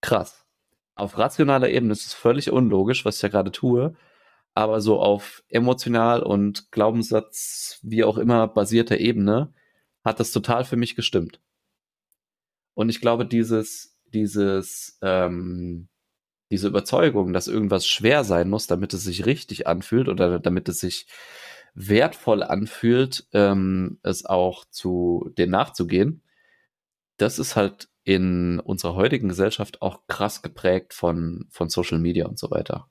krass. 0.00 0.46
Auf 0.94 1.18
rationaler 1.18 1.68
Ebene 1.68 1.92
ist 1.92 2.06
es 2.06 2.14
völlig 2.14 2.50
unlogisch, 2.50 3.04
was 3.04 3.16
ich 3.16 3.22
ja 3.22 3.28
gerade 3.28 3.52
tue, 3.52 3.94
aber 4.54 4.80
so 4.80 4.98
auf 5.00 5.44
emotional 5.48 6.22
und 6.22 6.72
Glaubenssatz, 6.72 7.78
wie 7.82 8.04
auch 8.04 8.16
immer, 8.16 8.48
basierter 8.48 8.98
Ebene 8.98 9.52
hat 10.02 10.20
das 10.20 10.32
total 10.32 10.64
für 10.64 10.76
mich 10.76 10.96
gestimmt. 10.96 11.40
Und 12.74 12.88
ich 12.88 13.00
glaube, 13.00 13.26
dieses, 13.26 13.98
dieses, 14.06 14.98
ähm, 15.02 15.88
diese 16.50 16.68
Überzeugung, 16.68 17.32
dass 17.32 17.48
irgendwas 17.48 17.86
schwer 17.86 18.24
sein 18.24 18.48
muss, 18.48 18.66
damit 18.66 18.94
es 18.94 19.02
sich 19.04 19.26
richtig 19.26 19.66
anfühlt 19.66 20.08
oder 20.08 20.38
damit 20.38 20.68
es 20.68 20.80
sich 20.80 21.06
wertvoll 21.74 22.42
anfühlt, 22.42 23.26
ähm, 23.32 23.98
es 24.02 24.24
auch 24.24 24.64
zu 24.70 25.30
dem 25.36 25.50
nachzugehen, 25.50 26.22
das 27.18 27.38
ist 27.38 27.56
halt 27.56 27.88
in 28.04 28.60
unserer 28.60 28.94
heutigen 28.94 29.28
Gesellschaft 29.28 29.82
auch 29.82 30.06
krass 30.06 30.42
geprägt 30.42 30.94
von, 30.94 31.46
von 31.50 31.68
Social 31.68 31.98
Media 31.98 32.26
und 32.26 32.38
so 32.38 32.50
weiter. 32.50 32.88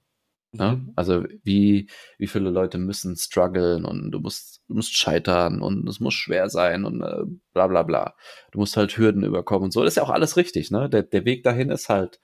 Ne? 0.51 0.77
Mhm. 0.77 0.93
Also 0.95 1.23
wie, 1.43 1.89
wie 2.17 2.27
viele 2.27 2.49
Leute 2.49 2.77
müssen 2.77 3.15
strugglen 3.15 3.85
und 3.85 4.11
du 4.11 4.19
musst, 4.19 4.61
du 4.67 4.75
musst 4.75 4.95
scheitern 4.95 5.61
und 5.61 5.87
es 5.87 5.99
muss 5.99 6.13
schwer 6.13 6.49
sein 6.49 6.85
und 6.85 7.01
äh, 7.01 7.23
bla 7.53 7.67
bla 7.67 7.83
bla. 7.83 8.15
Du 8.51 8.59
musst 8.59 8.77
halt 8.77 8.97
Hürden 8.97 9.23
überkommen 9.23 9.65
und 9.65 9.71
so. 9.71 9.83
Das 9.83 9.93
ist 9.93 9.97
ja 9.97 10.03
auch 10.03 10.09
alles 10.09 10.37
richtig, 10.37 10.71
ne? 10.71 10.89
Der, 10.89 11.03
der 11.03 11.25
Weg 11.25 11.43
dahin 11.43 11.69
ist 11.69 11.89
halt 11.89 12.19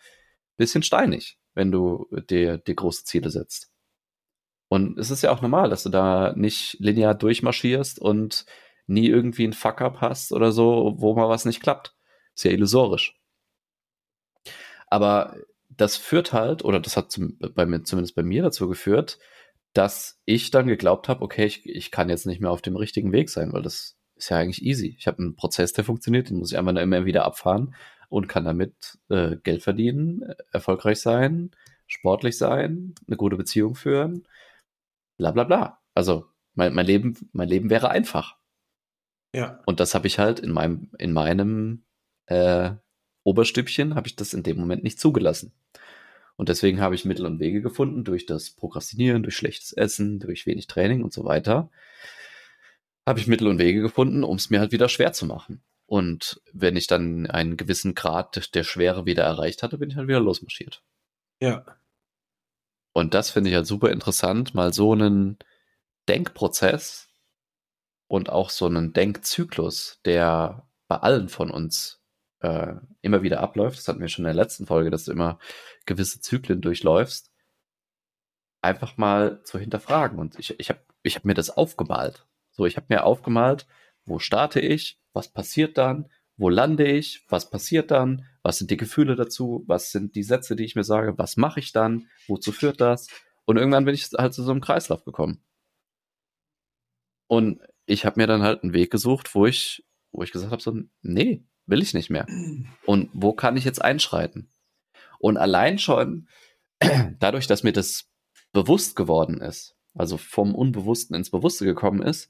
bisschen 0.62 0.84
steinig, 0.84 1.38
wenn 1.54 1.72
du 1.72 2.08
dir, 2.30 2.58
dir 2.58 2.76
große 2.76 3.04
Ziele 3.04 3.30
setzt. 3.30 3.72
Und 4.70 4.98
es 4.98 5.12
ist 5.12 5.22
ja 5.22 5.32
auch 5.32 5.42
normal, 5.42 5.70
dass 5.70 5.84
du 5.84 5.90
da 5.90 6.34
nicht 6.38 6.78
linear 6.80 7.14
durchmarschierst 7.14 8.00
und 8.00 8.46
nie 8.88 9.08
irgendwie 9.08 9.46
ein 9.46 9.54
Fuck-up 9.54 10.00
hast 10.00 10.32
oder 10.32 10.52
so, 10.52 10.94
wo 10.98 11.14
mal 11.14 11.28
was 11.28 11.46
nicht 11.46 11.62
klappt. 11.62 11.96
Ist 12.36 12.46
ja 12.46 12.52
illusorisch. 12.52 13.20
Aber 14.88 15.36
das 15.70 15.98
führt 15.98 16.32
halt, 16.32 16.64
oder 16.64 16.80
das 16.80 16.96
hat 16.96 17.12
zum, 17.12 17.38
bei 17.40 17.66
mir, 17.66 17.84
zumindest 17.84 18.16
bei 18.16 18.24
mir 18.24 18.44
dazu 18.44 18.68
geführt, 18.68 19.20
dass 19.74 20.22
ich 20.26 20.52
dann 20.52 20.68
geglaubt 20.68 21.10
habe, 21.10 21.22
okay, 21.22 21.46
ich, 21.46 21.66
ich 21.66 21.92
kann 21.92 22.10
jetzt 22.10 22.26
nicht 22.26 22.42
mehr 22.42 22.52
auf 22.52 22.62
dem 22.62 22.76
richtigen 22.76 23.12
Weg 23.12 23.30
sein, 23.30 23.54
weil 23.54 23.62
das 23.62 23.98
ist 24.16 24.30
ja 24.30 24.38
eigentlich 24.38 24.64
easy. 24.64 24.96
Ich 24.98 25.08
habe 25.08 25.20
einen 25.20 25.36
Prozess, 25.36 25.74
der 25.74 25.84
funktioniert, 25.84 26.30
den 26.30 26.38
muss 26.38 26.52
ich 26.52 26.58
einfach 26.58 26.76
immer 26.76 27.06
wieder 27.06 27.26
abfahren 27.26 27.74
und 28.12 28.28
kann 28.28 28.44
damit 28.44 29.00
äh, 29.10 29.38
Geld 29.38 29.64
verdienen, 29.64 30.22
erfolgreich 30.52 31.00
sein, 31.00 31.52
sportlich 31.88 32.38
sein, 32.38 32.94
eine 33.08 33.16
gute 33.16 33.38
Beziehung 33.38 33.74
führen, 33.74 34.28
bla 35.18 35.32
bla 35.32 35.46
bla. 35.46 35.80
Also 35.96 36.26
mein, 36.54 36.74
mein 36.74 36.86
Leben, 36.86 37.16
mein 37.32 37.48
Leben 37.48 37.70
wäre 37.70 37.90
einfach. 37.90 38.36
Ja. 39.34 39.62
Und 39.66 39.80
das 39.80 39.96
habe 39.96 40.08
ich 40.08 40.20
halt 40.20 40.42
in 40.42 40.52
meinem, 40.52 40.90
in 40.98 41.14
meinem 41.14 41.84
äh, 42.26 42.72
Oberstübchen, 43.24 43.96
habe 43.96 44.08
ich 44.08 44.18
das 44.18 44.34
in 44.34 44.44
dem 44.44 44.58
Moment 44.58 44.84
nicht 44.84 45.00
zugelassen. 45.00 45.54
Und 46.36 46.50
deswegen 46.50 46.82
habe 46.82 46.96
ich 46.96 47.06
Mittel 47.06 47.26
und 47.26 47.40
Wege 47.40 47.62
gefunden, 47.62 48.04
durch 48.04 48.26
das 48.26 48.50
Prokrastinieren, 48.50 49.24
durch 49.24 49.38
schlechtes 49.38 49.72
Essen, 49.72 50.20
durch 50.20 50.46
wenig 50.46 50.68
Training 50.68 51.02
und 51.02 51.14
so 51.14 51.24
weiter, 51.24 51.70
habe 53.06 53.20
ich 53.20 53.28
Mittel 53.28 53.48
und 53.48 53.58
Wege 53.58 53.80
gefunden, 53.82 54.26
um 54.26 54.36
es 54.36 54.50
mir 54.50 54.60
halt 54.60 54.74
wieder 54.74 54.90
schwer 54.90 55.14
zu 55.14 55.26
machen. 55.26 55.62
Und 55.92 56.42
wenn 56.54 56.78
ich 56.78 56.88
dann 56.88 57.30
einen 57.30 57.58
gewissen 57.58 57.96
Grad 57.96 58.56
der 58.56 58.64
Schwere 58.64 59.06
wieder 59.06 59.24
erreicht 59.24 59.62
hatte, 59.62 59.78
bin 59.78 59.90
ich 59.90 59.98
halt 59.98 60.08
wieder 60.08 60.22
losmarschiert. 60.22 60.82
Ja. 61.42 61.66
Und 62.94 63.14
das 63.14 63.30
finde 63.30 63.50
ich 63.50 63.58
halt 63.58 63.68
super 63.68 63.90
interessant, 63.90 64.56
mal 64.56 64.72
so 64.72 64.94
einen 64.94 65.38
Denkprozess 66.08 67.10
und 68.08 68.30
auch 68.30 68.52
so 68.52 68.68
einen 68.68 68.94
Denkzyklus, 68.94 70.00
der 70.06 70.66
bei 70.88 70.96
allen 70.96 71.28
von 71.28 71.52
uns 71.52 72.02
äh, 72.40 72.74
immer 73.02 73.22
wieder 73.22 73.42
abläuft. 73.42 73.78
Das 73.78 73.90
hatten 73.90 74.00
wir 74.00 74.08
schon 74.08 74.24
in 74.24 74.34
der 74.34 74.42
letzten 74.42 74.68
Folge, 74.68 74.92
dass 74.92 75.04
du 75.04 75.12
immer 75.12 75.40
gewisse 75.86 76.22
Zyklen 76.22 76.62
durchläufst. 76.62 77.34
Einfach 78.62 78.96
mal 78.96 79.44
zu 79.44 79.60
hinterfragen. 79.60 80.20
Und 80.20 80.40
ich, 80.40 80.58
ich 80.58 80.70
habe 80.70 80.80
ich 81.04 81.18
hab 81.18 81.26
mir 81.26 81.34
das 81.34 81.50
aufgemalt. 81.50 82.26
So, 82.52 82.66
ich 82.66 82.78
habe 82.78 82.86
mir 82.88 83.04
aufgemalt, 83.04 83.68
wo 84.12 84.20
starte 84.20 84.60
ich, 84.60 85.00
was 85.14 85.30
passiert 85.30 85.78
dann, 85.78 86.10
wo 86.36 86.50
lande 86.50 86.86
ich, 86.86 87.24
was 87.30 87.50
passiert 87.50 87.92
dann, 87.92 88.26
was 88.44 88.58
sind 88.58 88.70
die 88.70 88.78
Gefühle 88.78 89.16
dazu, 89.16 89.64
was 89.68 89.92
sind 89.92 90.16
die 90.16 90.24
Sätze, 90.24 90.58
die 90.58 90.66
ich 90.66 90.76
mir 90.76 90.84
sage, 90.84 91.18
was 91.18 91.38
mache 91.38 91.62
ich 91.62 91.72
dann, 91.72 92.10
wozu 92.28 92.52
führt 92.52 92.82
das? 92.82 93.08
Und 93.46 93.56
irgendwann 93.56 93.86
bin 93.86 93.96
ich 93.96 94.10
halt 94.18 94.34
zu 94.34 94.44
so 94.44 94.52
einem 94.52 94.60
Kreislauf 94.60 95.06
gekommen. 95.06 95.42
Und 97.28 97.62
ich 97.86 98.06
habe 98.06 98.20
mir 98.20 98.28
dann 98.28 98.42
halt 98.42 98.64
einen 98.64 98.74
Weg 98.74 98.92
gesucht, 98.92 99.34
wo 99.34 99.46
ich, 99.46 99.86
wo 100.12 100.24
ich 100.24 100.34
gesagt 100.34 100.52
habe, 100.52 100.62
so, 100.62 100.78
nee, 101.02 101.46
will 101.66 101.82
ich 101.82 101.94
nicht 101.94 102.10
mehr. 102.10 102.28
Und 102.86 103.10
wo 103.14 103.32
kann 103.32 103.56
ich 103.56 103.64
jetzt 103.64 103.82
einschreiten? 103.82 104.50
Und 105.20 105.38
allein 105.38 105.80
schon 105.80 106.28
dadurch, 107.20 107.48
dass 107.48 107.64
mir 107.64 107.72
das 107.72 108.10
bewusst 108.52 108.98
geworden 108.98 109.40
ist, 109.40 109.78
also 109.94 110.18
vom 110.18 110.54
Unbewussten 110.54 111.16
ins 111.16 111.30
Bewusste 111.30 111.64
gekommen 111.64 112.02
ist, 112.02 112.30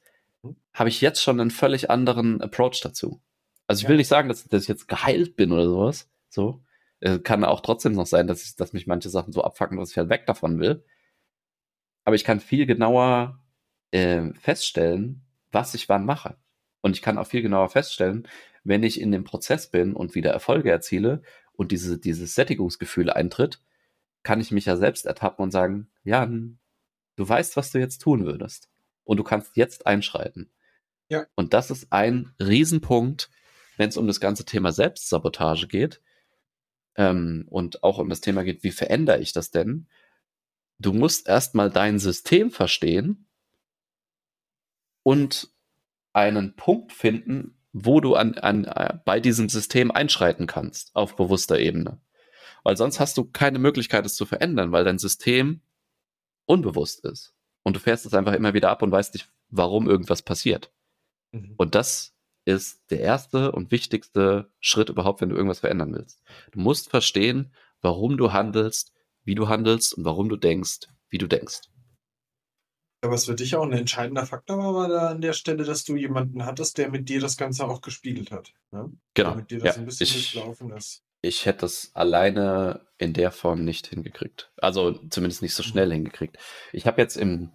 habe 0.73 0.89
ich 0.89 1.01
jetzt 1.01 1.21
schon 1.21 1.39
einen 1.39 1.51
völlig 1.51 1.89
anderen 1.89 2.41
Approach 2.41 2.81
dazu. 2.81 3.21
Also 3.67 3.83
ich 3.83 3.89
will 3.89 3.97
nicht 3.97 4.07
sagen, 4.07 4.29
dass, 4.29 4.45
dass 4.45 4.63
ich 4.63 4.67
jetzt 4.67 4.87
geheilt 4.87 5.35
bin 5.35 5.51
oder 5.51 5.65
sowas. 5.65 6.09
So. 6.29 6.63
Äh, 6.99 7.19
kann 7.19 7.43
auch 7.43 7.61
trotzdem 7.61 7.93
noch 7.93 8.07
sein, 8.07 8.27
dass, 8.27 8.43
ich, 8.43 8.55
dass 8.55 8.73
mich 8.73 8.87
manche 8.87 9.09
Sachen 9.09 9.33
so 9.33 9.43
abfacken, 9.43 9.77
dass 9.77 9.91
ich 9.91 9.97
halt 9.97 10.09
weg 10.09 10.25
davon 10.25 10.59
will. 10.59 10.83
Aber 12.03 12.15
ich 12.15 12.23
kann 12.23 12.39
viel 12.39 12.65
genauer 12.65 13.39
äh, 13.91 14.33
feststellen, 14.33 15.23
was 15.51 15.73
ich 15.73 15.89
wann 15.89 16.05
mache. 16.05 16.37
Und 16.81 16.95
ich 16.95 17.01
kann 17.01 17.17
auch 17.17 17.27
viel 17.27 17.41
genauer 17.41 17.69
feststellen, 17.69 18.27
wenn 18.63 18.83
ich 18.83 18.99
in 18.99 19.11
dem 19.11 19.23
Prozess 19.23 19.69
bin 19.69 19.93
und 19.93 20.15
wieder 20.15 20.31
Erfolge 20.31 20.71
erziele 20.71 21.21
und 21.53 21.71
diese, 21.71 21.99
dieses 21.99 22.35
Sättigungsgefühl 22.35 23.09
eintritt, 23.09 23.61
kann 24.23 24.41
ich 24.41 24.51
mich 24.51 24.65
ja 24.65 24.77
selbst 24.77 25.05
ertappen 25.05 25.43
und 25.43 25.51
sagen, 25.51 25.89
ja, 26.03 26.25
du 26.25 27.29
weißt, 27.29 27.57
was 27.57 27.71
du 27.71 27.79
jetzt 27.79 27.99
tun 27.99 28.25
würdest 28.25 28.70
und 29.03 29.17
du 29.17 29.23
kannst 29.23 29.57
jetzt 29.57 29.87
einschreiten. 29.87 30.51
Ja. 31.09 31.25
Und 31.35 31.53
das 31.53 31.71
ist 31.71 31.91
ein 31.91 32.33
Riesenpunkt, 32.39 33.29
wenn 33.77 33.89
es 33.89 33.97
um 33.97 34.07
das 34.07 34.19
ganze 34.19 34.45
Thema 34.45 34.71
Selbstsabotage 34.71 35.67
geht 35.67 36.01
ähm, 36.95 37.45
und 37.49 37.83
auch 37.83 37.97
um 37.97 38.09
das 38.09 38.21
Thema 38.21 38.43
geht, 38.43 38.63
wie 38.63 38.71
verändere 38.71 39.19
ich 39.19 39.33
das 39.33 39.51
denn? 39.51 39.87
Du 40.79 40.93
musst 40.93 41.27
erstmal 41.27 41.69
dein 41.69 41.99
System 41.99 42.51
verstehen 42.51 43.27
und 45.03 45.49
einen 46.13 46.55
Punkt 46.55 46.93
finden, 46.93 47.57
wo 47.73 48.01
du 48.01 48.15
an, 48.15 48.35
an, 48.35 48.65
äh, 48.65 48.97
bei 49.05 49.19
diesem 49.19 49.49
System 49.49 49.91
einschreiten 49.91 50.47
kannst 50.47 50.95
auf 50.95 51.15
bewusster 51.15 51.59
Ebene. 51.59 52.01
Weil 52.63 52.77
sonst 52.77 52.99
hast 52.99 53.17
du 53.17 53.25
keine 53.25 53.59
Möglichkeit, 53.59 54.05
es 54.05 54.15
zu 54.15 54.25
verändern, 54.25 54.71
weil 54.71 54.83
dein 54.83 54.99
System 54.99 55.61
unbewusst 56.45 57.03
ist 57.05 57.33
und 57.63 57.75
du 57.75 57.79
fährst 57.79 58.05
es 58.05 58.13
einfach 58.13 58.33
immer 58.33 58.53
wieder 58.53 58.69
ab 58.69 58.81
und 58.81 58.91
weißt 58.91 59.13
nicht, 59.13 59.29
warum 59.49 59.89
irgendwas 59.89 60.21
passiert. 60.21 60.71
Mhm. 61.31 61.53
Und 61.57 61.75
das 61.75 62.13
ist 62.45 62.81
der 62.89 63.01
erste 63.01 63.51
und 63.51 63.71
wichtigste 63.71 64.51
Schritt 64.59 64.89
überhaupt, 64.89 65.21
wenn 65.21 65.29
du 65.29 65.35
irgendwas 65.35 65.59
verändern 65.59 65.93
willst. 65.93 66.23
Du 66.51 66.59
musst 66.59 66.89
verstehen, 66.89 67.53
warum 67.81 68.17
du 68.17 68.33
handelst, 68.33 68.93
wie 69.23 69.35
du 69.35 69.47
handelst 69.47 69.93
und 69.93 70.05
warum 70.05 70.29
du 70.29 70.37
denkst, 70.37 70.87
wie 71.09 71.19
du 71.19 71.27
denkst. 71.27 71.61
Aber 73.03 73.13
was 73.13 73.25
für 73.25 73.35
dich 73.35 73.55
auch 73.55 73.63
ein 73.63 73.73
entscheidender 73.73 74.25
Faktor 74.25 74.57
war, 74.57 74.73
war 74.75 74.87
da 74.87 75.09
an 75.09 75.21
der 75.21 75.33
Stelle, 75.33 75.63
dass 75.63 75.83
du 75.83 75.95
jemanden 75.95 76.45
hattest, 76.45 76.77
der 76.77 76.89
mit 76.89 77.09
dir 77.09 77.19
das 77.19 77.35
Ganze 77.35 77.65
auch 77.65 77.81
gespiegelt 77.81 78.31
hat. 78.31 78.53
Ne? 78.71 78.91
Genau. 79.13 79.29
Der 79.29 79.37
mit 79.37 79.51
dir 79.51 79.59
das 79.59 79.75
ja, 79.75 79.81
ein 79.81 79.85
bisschen 79.85 80.05
ich, 80.05 80.33
durchlaufen 80.33 80.71
ist 80.71 81.03
ich 81.21 81.45
hätte 81.45 81.61
das 81.61 81.91
alleine 81.93 82.81
in 82.97 83.13
der 83.13 83.31
Form 83.31 83.63
nicht 83.63 83.87
hingekriegt. 83.87 84.51
Also 84.57 84.93
zumindest 85.09 85.41
nicht 85.41 85.53
so 85.53 85.63
schnell 85.63 85.87
mhm. 85.87 85.93
hingekriegt. 85.93 86.37
Ich 86.73 86.87
habe 86.87 87.01
jetzt 87.01 87.15
im, 87.15 87.51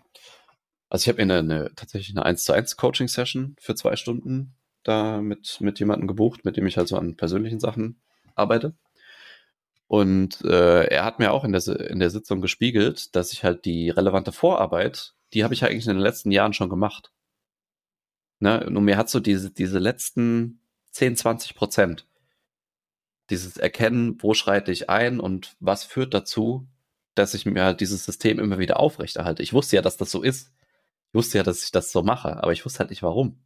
also 0.88 1.02
ich 1.02 1.09
habe 1.09 1.24
mir 1.24 1.35
eine, 1.35 1.55
eine, 1.55 1.74
tatsächlich 1.74 2.16
eine 2.16 2.24
1 2.24 2.44
zu 2.44 2.52
1 2.52 2.76
Coaching 2.76 3.09
Session 3.09 3.57
für 3.61 3.74
zwei 3.74 3.96
Stunden 3.96 4.55
da 4.85 5.20
mit, 5.20 5.61
mit 5.61 5.81
jemandem 5.81 6.07
gebucht, 6.07 6.44
mit 6.44 6.57
dem 6.57 6.66
ich 6.66 6.76
halt 6.76 6.88
so 6.88 6.96
an 6.96 7.16
persönlichen 7.16 7.59
Sachen 7.59 8.00
arbeite. 8.37 8.76
Und 9.88 10.44
äh, 10.44 10.87
er 10.87 11.05
hat 11.05 11.18
mir 11.18 11.33
auch 11.33 11.44
in 11.44 11.52
der, 11.52 11.66
in 11.90 12.00
der 12.00 12.11
Sitzung 12.11 12.40
gespiegelt, 12.40 13.14
dass 13.14 13.33
ich 13.33 13.44
halt 13.44 13.64
die 13.64 13.90
relevante 13.90 14.33
Vorarbeit, 14.33 15.14
die 15.33 15.44
habe 15.44 15.55
ich 15.55 15.61
ja 15.61 15.68
eigentlich 15.68 15.87
in 15.87 15.94
den 15.94 16.02
letzten 16.02 16.31
Jahren 16.31 16.52
schon 16.52 16.68
gemacht. 16.68 17.12
Ne? 18.38 18.66
Nur 18.68 18.83
mir 18.83 18.96
hat 18.96 19.09
so 19.09 19.20
diese, 19.20 19.50
diese 19.50 19.79
letzten 19.79 20.61
10, 20.90 21.16
20 21.16 21.55
Prozent, 21.55 22.07
dieses 23.30 23.56
Erkennen, 23.56 24.22
wo 24.22 24.34
schreite 24.34 24.72
ich 24.72 24.88
ein 24.88 25.20
und 25.20 25.56
was 25.60 25.84
führt 25.84 26.14
dazu, 26.14 26.66
dass 27.14 27.34
ich 27.34 27.46
mir 27.46 27.64
halt 27.64 27.80
dieses 27.80 28.04
System 28.04 28.38
immer 28.38 28.58
wieder 28.58 28.78
aufrechterhalte. 28.78 29.42
Ich 29.42 29.52
wusste 29.52 29.76
ja, 29.76 29.82
dass 29.82 29.96
das 29.96 30.10
so 30.10 30.22
ist. 30.22 30.52
Ich 31.08 31.14
wusste 31.14 31.38
ja, 31.38 31.44
dass 31.44 31.64
ich 31.64 31.72
das 31.72 31.90
so 31.90 32.02
mache, 32.02 32.42
aber 32.42 32.52
ich 32.52 32.64
wusste 32.64 32.80
halt 32.80 32.90
nicht 32.90 33.02
warum. 33.02 33.40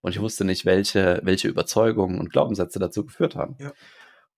Und 0.00 0.12
ich 0.12 0.20
wusste 0.20 0.44
nicht, 0.44 0.64
welche, 0.64 1.20
welche 1.24 1.48
Überzeugungen 1.48 2.18
und 2.18 2.30
Glaubenssätze 2.30 2.78
dazu 2.78 3.04
geführt 3.04 3.36
haben. 3.36 3.56
Ja. 3.58 3.72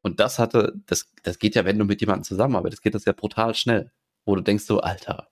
Und 0.00 0.18
das 0.18 0.38
hatte, 0.38 0.74
das, 0.86 1.12
das 1.22 1.38
geht 1.38 1.54
ja, 1.54 1.64
wenn 1.64 1.78
du 1.78 1.84
mit 1.84 2.00
jemandem 2.00 2.24
zusammenarbeitest, 2.24 2.82
geht 2.82 2.94
das 2.94 3.04
ja 3.04 3.12
brutal 3.12 3.54
schnell. 3.54 3.92
Wo 4.24 4.34
du 4.34 4.42
denkst 4.42 4.64
so, 4.64 4.80
Alter, 4.80 5.28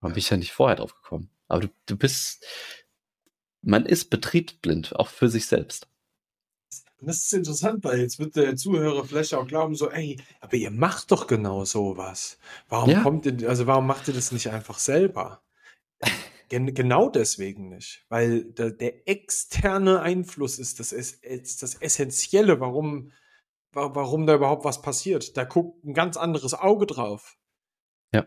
warum 0.00 0.12
bin 0.12 0.18
ich 0.18 0.28
ja 0.28 0.36
nicht 0.36 0.52
vorher 0.52 0.76
drauf 0.76 0.94
gekommen? 0.94 1.30
Aber 1.48 1.60
du, 1.60 1.68
du 1.86 1.96
bist, 1.96 2.44
man 3.62 3.86
ist 3.86 4.10
betriebsblind, 4.10 4.96
auch 4.96 5.08
für 5.08 5.28
sich 5.28 5.46
selbst. 5.46 5.88
Das 7.00 7.16
ist 7.18 7.32
interessant, 7.34 7.84
weil 7.84 8.00
jetzt 8.00 8.18
wird 8.18 8.36
der 8.36 8.56
Zuhörer 8.56 9.04
vielleicht 9.04 9.34
auch 9.34 9.46
glauben, 9.46 9.74
so, 9.74 9.90
ey, 9.90 10.18
aber 10.40 10.54
ihr 10.56 10.70
macht 10.70 11.10
doch 11.10 11.26
genau 11.26 11.64
sowas. 11.64 12.38
Warum 12.68 12.90
Ja. 12.90 13.02
kommt 13.02 13.26
ihr, 13.26 13.48
also 13.48 13.66
warum 13.66 13.86
macht 13.86 14.08
ihr 14.08 14.14
das 14.14 14.32
nicht 14.32 14.48
einfach 14.50 14.78
selber? 14.78 15.42
Gen 16.48 16.74
genau 16.74 17.08
deswegen 17.08 17.68
nicht, 17.70 18.04
weil 18.10 18.44
der, 18.44 18.70
der 18.70 19.08
externe 19.08 20.00
Einfluss 20.02 20.58
ist 20.58 20.78
das, 20.78 20.92
ist, 20.92 21.22
das 21.62 21.74
Essentielle, 21.76 22.60
warum, 22.60 23.12
wa- 23.72 23.94
warum 23.94 24.26
da 24.26 24.34
überhaupt 24.34 24.64
was 24.64 24.82
passiert. 24.82 25.36
Da 25.36 25.44
guckt 25.44 25.84
ein 25.84 25.94
ganz 25.94 26.16
anderes 26.18 26.52
Auge 26.54 26.86
drauf. 26.86 27.36
Ja. 28.12 28.26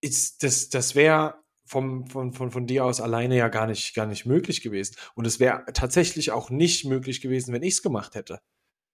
Ist, 0.00 0.42
das 0.42 0.68
das 0.68 0.94
wäre 0.96 1.43
vom, 1.64 2.06
von, 2.06 2.32
von, 2.32 2.50
von 2.50 2.66
dir 2.66 2.84
aus 2.84 3.00
alleine 3.00 3.36
ja 3.36 3.48
gar 3.48 3.66
nicht, 3.66 3.94
gar 3.94 4.06
nicht 4.06 4.26
möglich 4.26 4.60
gewesen. 4.60 4.96
Und 5.14 5.26
es 5.26 5.40
wäre 5.40 5.64
tatsächlich 5.72 6.30
auch 6.30 6.50
nicht 6.50 6.84
möglich 6.84 7.20
gewesen, 7.20 7.52
wenn 7.54 7.62
ich 7.62 7.74
es 7.74 7.82
gemacht 7.82 8.14
hätte. 8.14 8.40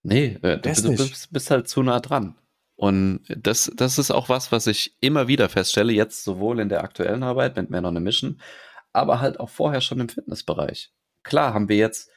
Nee, 0.03 0.39
äh, 0.43 0.57
du, 0.57 0.61
Das 0.61 0.83
du 0.83 0.91
bist, 0.91 1.33
bist 1.33 1.51
halt 1.51 1.69
zu 1.69 1.83
nah 1.83 2.01
dran. 2.01 2.37
Und 2.77 3.21
das, 3.29 3.71
das 3.77 3.99
ist 3.99 4.11
auch 4.11 4.31
was, 4.31 4.53
was 4.53 4.67
ich 4.67 4.97
immer 5.01 5.29
wieder 5.29 5.51
feststelle, 5.51 5.93
jetzt 5.93 6.25
sowohl 6.25 6.61
in 6.61 6.71
der 6.71 6.83
aktuellen 6.83 7.23
Arbeit 7.23 7.57
mit 7.57 7.69
Men 7.69 7.85
on 7.85 7.99
a 7.99 8.01
Mission, 8.01 8.41
aber 8.95 9.21
halt 9.21 9.39
auch 9.39 9.51
vorher 9.51 9.83
schon 9.83 10.01
im 10.01 10.09
Fitnessbereich. 10.09 10.91
Klar 11.23 11.53
haben 11.53 11.69
wir 11.69 11.77
jetzt, 11.77 12.09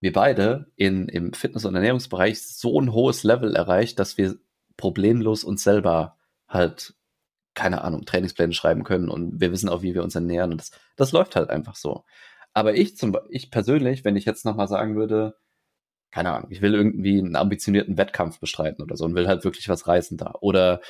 wir 0.00 0.12
beide 0.12 0.70
in, 0.76 1.08
im 1.08 1.32
Fitness- 1.32 1.64
und 1.64 1.74
Ernährungsbereich 1.74 2.40
so 2.40 2.80
ein 2.80 2.92
hohes 2.92 3.24
Level 3.24 3.56
erreicht, 3.56 3.98
dass 3.98 4.16
wir 4.16 4.36
problemlos 4.76 5.42
uns 5.42 5.64
selber 5.64 6.16
halt, 6.46 6.94
keine 7.54 7.82
Ahnung, 7.82 8.04
Trainingspläne 8.04 8.52
schreiben 8.52 8.84
können 8.84 9.08
und 9.08 9.40
wir 9.40 9.52
wissen 9.52 9.68
auch, 9.68 9.82
wie 9.82 9.94
wir 9.94 10.02
uns 10.02 10.14
ernähren 10.14 10.52
und 10.52 10.60
das, 10.60 10.70
das 10.96 11.12
läuft 11.12 11.36
halt 11.36 11.50
einfach 11.50 11.76
so. 11.76 12.04
Aber 12.52 12.74
ich 12.74 12.96
zum 12.96 13.16
ich 13.28 13.50
persönlich, 13.50 14.04
wenn 14.04 14.16
ich 14.16 14.24
jetzt 14.24 14.44
nochmal 14.44 14.68
sagen 14.68 14.96
würde, 14.96 15.36
keine 16.10 16.32
Ahnung, 16.32 16.50
ich 16.50 16.62
will 16.62 16.74
irgendwie 16.74 17.18
einen 17.18 17.34
ambitionierten 17.34 17.96
Wettkampf 17.98 18.38
bestreiten 18.38 18.82
oder 18.82 18.96
so 18.96 19.04
und 19.04 19.16
will 19.16 19.26
halt 19.26 19.42
wirklich 19.44 19.68
was 19.68 19.88
reißen 19.88 20.16
da. 20.16 20.34
Oder 20.40 20.80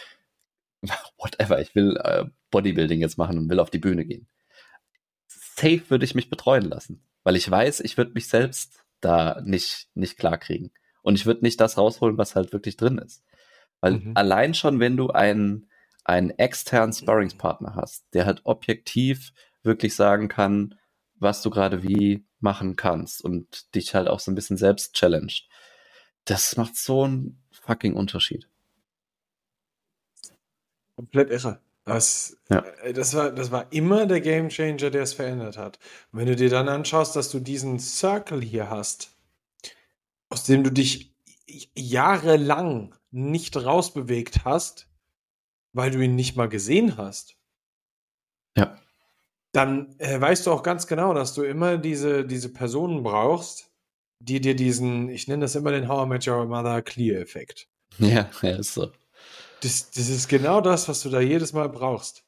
whatever, 1.18 1.60
ich 1.60 1.74
will 1.74 1.96
äh, 1.96 2.26
Bodybuilding 2.50 3.00
jetzt 3.00 3.16
machen 3.16 3.38
und 3.38 3.48
will 3.48 3.60
auf 3.60 3.70
die 3.70 3.78
Bühne 3.78 4.04
gehen. 4.04 4.28
Safe 5.26 5.82
würde 5.88 6.04
ich 6.04 6.14
mich 6.14 6.28
betreuen 6.28 6.64
lassen, 6.64 7.02
weil 7.22 7.36
ich 7.36 7.50
weiß, 7.50 7.80
ich 7.80 7.96
würde 7.96 8.12
mich 8.12 8.28
selbst 8.28 8.84
da 9.00 9.40
nicht, 9.44 9.88
nicht 9.94 10.18
klar 10.18 10.36
kriegen. 10.36 10.72
Und 11.02 11.14
ich 11.14 11.26
würde 11.26 11.42
nicht 11.42 11.60
das 11.60 11.78
rausholen, 11.78 12.18
was 12.18 12.36
halt 12.36 12.52
wirklich 12.52 12.76
drin 12.76 12.98
ist. 12.98 13.24
Weil 13.80 13.94
Mhm. 13.94 14.12
allein 14.14 14.54
schon, 14.54 14.80
wenn 14.80 14.96
du 14.96 15.08
einen, 15.10 15.70
einen 16.04 16.30
externen 16.30 16.92
Sparringspartner 16.92 17.74
hast, 17.74 18.04
der 18.12 18.26
halt 18.26 18.42
objektiv 18.44 19.32
wirklich 19.62 19.94
sagen 19.94 20.28
kann, 20.28 20.74
was 21.16 21.42
du 21.42 21.50
gerade 21.50 21.82
wie 21.82 22.26
machen 22.40 22.76
kannst 22.76 23.24
und 23.24 23.74
dich 23.74 23.94
halt 23.94 24.08
auch 24.08 24.20
so 24.20 24.30
ein 24.30 24.34
bisschen 24.34 24.58
selbst 24.58 24.94
challenged. 24.94 25.48
Das 26.26 26.56
macht 26.56 26.76
so 26.76 27.04
einen 27.04 27.42
fucking 27.50 27.94
Unterschied. 27.94 28.48
Komplett 30.96 31.30
irre. 31.30 31.60
Das, 31.84 32.38
Ja. 32.50 32.60
äh, 32.82 32.92
das, 32.92 33.14
war, 33.14 33.30
das 33.30 33.50
war 33.50 33.70
immer 33.72 34.06
der 34.06 34.20
Game 34.20 34.48
Changer, 34.48 34.90
der 34.90 35.02
es 35.02 35.12
verändert 35.12 35.58
hat. 35.58 35.78
Und 36.12 36.20
wenn 36.20 36.26
du 36.26 36.36
dir 36.36 36.48
dann 36.48 36.68
anschaust, 36.68 37.14
dass 37.16 37.30
du 37.30 37.40
diesen 37.40 37.78
Circle 37.78 38.40
hier 38.42 38.70
hast, 38.70 39.10
aus 40.30 40.44
dem 40.44 40.64
du 40.64 40.70
dich 40.70 41.14
jahrelang 41.74 42.94
nicht 43.10 43.56
rausbewegt 43.56 44.44
hast, 44.44 44.88
weil 45.74 45.90
du 45.90 46.00
ihn 46.00 46.14
nicht 46.14 46.36
mal 46.36 46.48
gesehen 46.48 46.96
hast, 46.96 47.36
Ja. 48.56 48.78
dann 49.52 49.94
äh, 49.98 50.18
weißt 50.20 50.46
du 50.46 50.52
auch 50.52 50.62
ganz 50.62 50.86
genau, 50.86 51.12
dass 51.12 51.34
du 51.34 51.42
immer 51.42 51.76
diese, 51.76 52.24
diese 52.24 52.52
Personen 52.52 53.02
brauchst, 53.02 53.70
die 54.20 54.40
dir 54.40 54.56
diesen, 54.56 55.10
ich 55.10 55.28
nenne 55.28 55.42
das 55.42 55.54
immer 55.54 55.70
den 55.72 55.88
How 55.88 56.06
I 56.06 56.08
Met 56.08 56.26
Your 56.26 56.46
Mother 56.46 56.80
Clear-Effekt. 56.80 57.68
Ja, 57.98 58.30
ja, 58.40 58.56
ist 58.56 58.74
so. 58.74 58.90
Das, 59.60 59.90
das 59.90 60.08
ist 60.08 60.28
genau 60.28 60.60
das, 60.60 60.88
was 60.88 61.02
du 61.02 61.10
da 61.10 61.20
jedes 61.20 61.52
Mal 61.52 61.68
brauchst. 61.68 62.24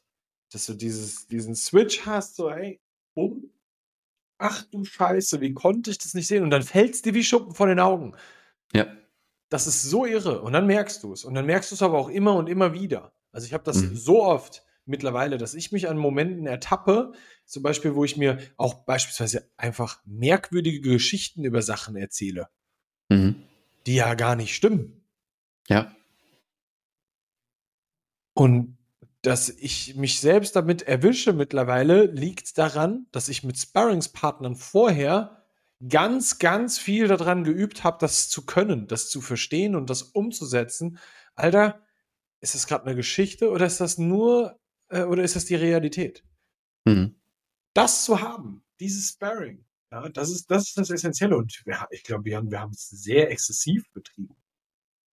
Dass 0.52 0.66
du 0.66 0.74
dieses, 0.74 1.26
diesen 1.26 1.54
Switch 1.56 2.04
hast, 2.06 2.36
so, 2.36 2.50
hey, 2.50 2.80
um. 3.14 3.50
Ach 4.38 4.64
du 4.70 4.84
Scheiße, 4.84 5.40
wie 5.40 5.54
konnte 5.54 5.90
ich 5.90 5.98
das 5.98 6.12
nicht 6.14 6.26
sehen? 6.26 6.42
Und 6.42 6.50
dann 6.50 6.62
fällt 6.62 6.94
es 6.94 7.02
dir 7.02 7.14
wie 7.14 7.24
Schuppen 7.24 7.54
von 7.54 7.68
den 7.68 7.80
Augen. 7.80 8.14
Ja. 8.74 8.86
Das 9.48 9.66
ist 9.66 9.82
so 9.82 10.04
irre. 10.04 10.42
Und 10.42 10.52
dann 10.52 10.66
merkst 10.66 11.02
du 11.02 11.12
es. 11.12 11.24
Und 11.24 11.34
dann 11.34 11.46
merkst 11.46 11.70
du 11.70 11.74
es 11.74 11.82
aber 11.82 11.98
auch 11.98 12.10
immer 12.10 12.34
und 12.34 12.48
immer 12.48 12.74
wieder. 12.74 13.12
Also 13.36 13.46
ich 13.48 13.52
habe 13.52 13.64
das 13.64 13.82
Mhm. 13.82 13.94
so 13.94 14.22
oft 14.24 14.64
mittlerweile, 14.86 15.36
dass 15.36 15.52
ich 15.52 15.70
mich 15.70 15.90
an 15.90 15.98
Momenten 15.98 16.46
ertappe, 16.46 17.12
zum 17.44 17.62
Beispiel, 17.62 17.94
wo 17.94 18.02
ich 18.02 18.16
mir 18.16 18.38
auch 18.56 18.86
beispielsweise 18.86 19.50
einfach 19.58 20.00
merkwürdige 20.06 20.80
Geschichten 20.80 21.44
über 21.44 21.60
Sachen 21.60 21.96
erzähle, 21.96 22.48
Mhm. 23.10 23.34
die 23.86 23.96
ja 23.96 24.14
gar 24.14 24.36
nicht 24.36 24.54
stimmen. 24.54 25.04
Ja. 25.68 25.94
Und 28.32 28.78
dass 29.20 29.50
ich 29.50 29.96
mich 29.96 30.18
selbst 30.20 30.56
damit 30.56 30.80
erwische 30.82 31.34
mittlerweile, 31.34 32.06
liegt 32.06 32.56
daran, 32.56 33.06
dass 33.12 33.28
ich 33.28 33.44
mit 33.44 33.58
Sparringspartnern 33.58 34.56
vorher 34.56 35.44
ganz, 35.86 36.38
ganz 36.38 36.78
viel 36.78 37.06
daran 37.06 37.44
geübt 37.44 37.84
habe, 37.84 37.98
das 38.00 38.30
zu 38.30 38.46
können, 38.46 38.86
das 38.86 39.10
zu 39.10 39.20
verstehen 39.20 39.74
und 39.76 39.90
das 39.90 40.00
umzusetzen. 40.02 40.98
Alter, 41.34 41.85
ist 42.40 42.54
das 42.54 42.66
gerade 42.66 42.84
eine 42.86 42.96
Geschichte 42.96 43.50
oder 43.50 43.66
ist 43.66 43.80
das 43.80 43.98
nur, 43.98 44.58
äh, 44.88 45.02
oder 45.02 45.22
ist 45.22 45.36
das 45.36 45.44
die 45.46 45.54
Realität? 45.54 46.24
Mhm. 46.84 47.16
Das 47.74 48.04
zu 48.04 48.20
haben, 48.20 48.64
dieses 48.80 49.10
Sparring, 49.10 49.64
ja, 49.92 50.08
das 50.08 50.30
ist, 50.30 50.50
das 50.50 50.68
ist 50.68 50.78
das 50.78 50.90
Essentielle. 50.90 51.36
Und 51.36 51.62
wir, 51.64 51.86
ich 51.90 52.02
glaube, 52.02 52.24
wir 52.24 52.36
haben, 52.36 52.50
wir 52.50 52.60
haben 52.60 52.72
es 52.72 52.88
sehr 52.88 53.30
exzessiv 53.30 53.90
betrieben. 53.92 54.36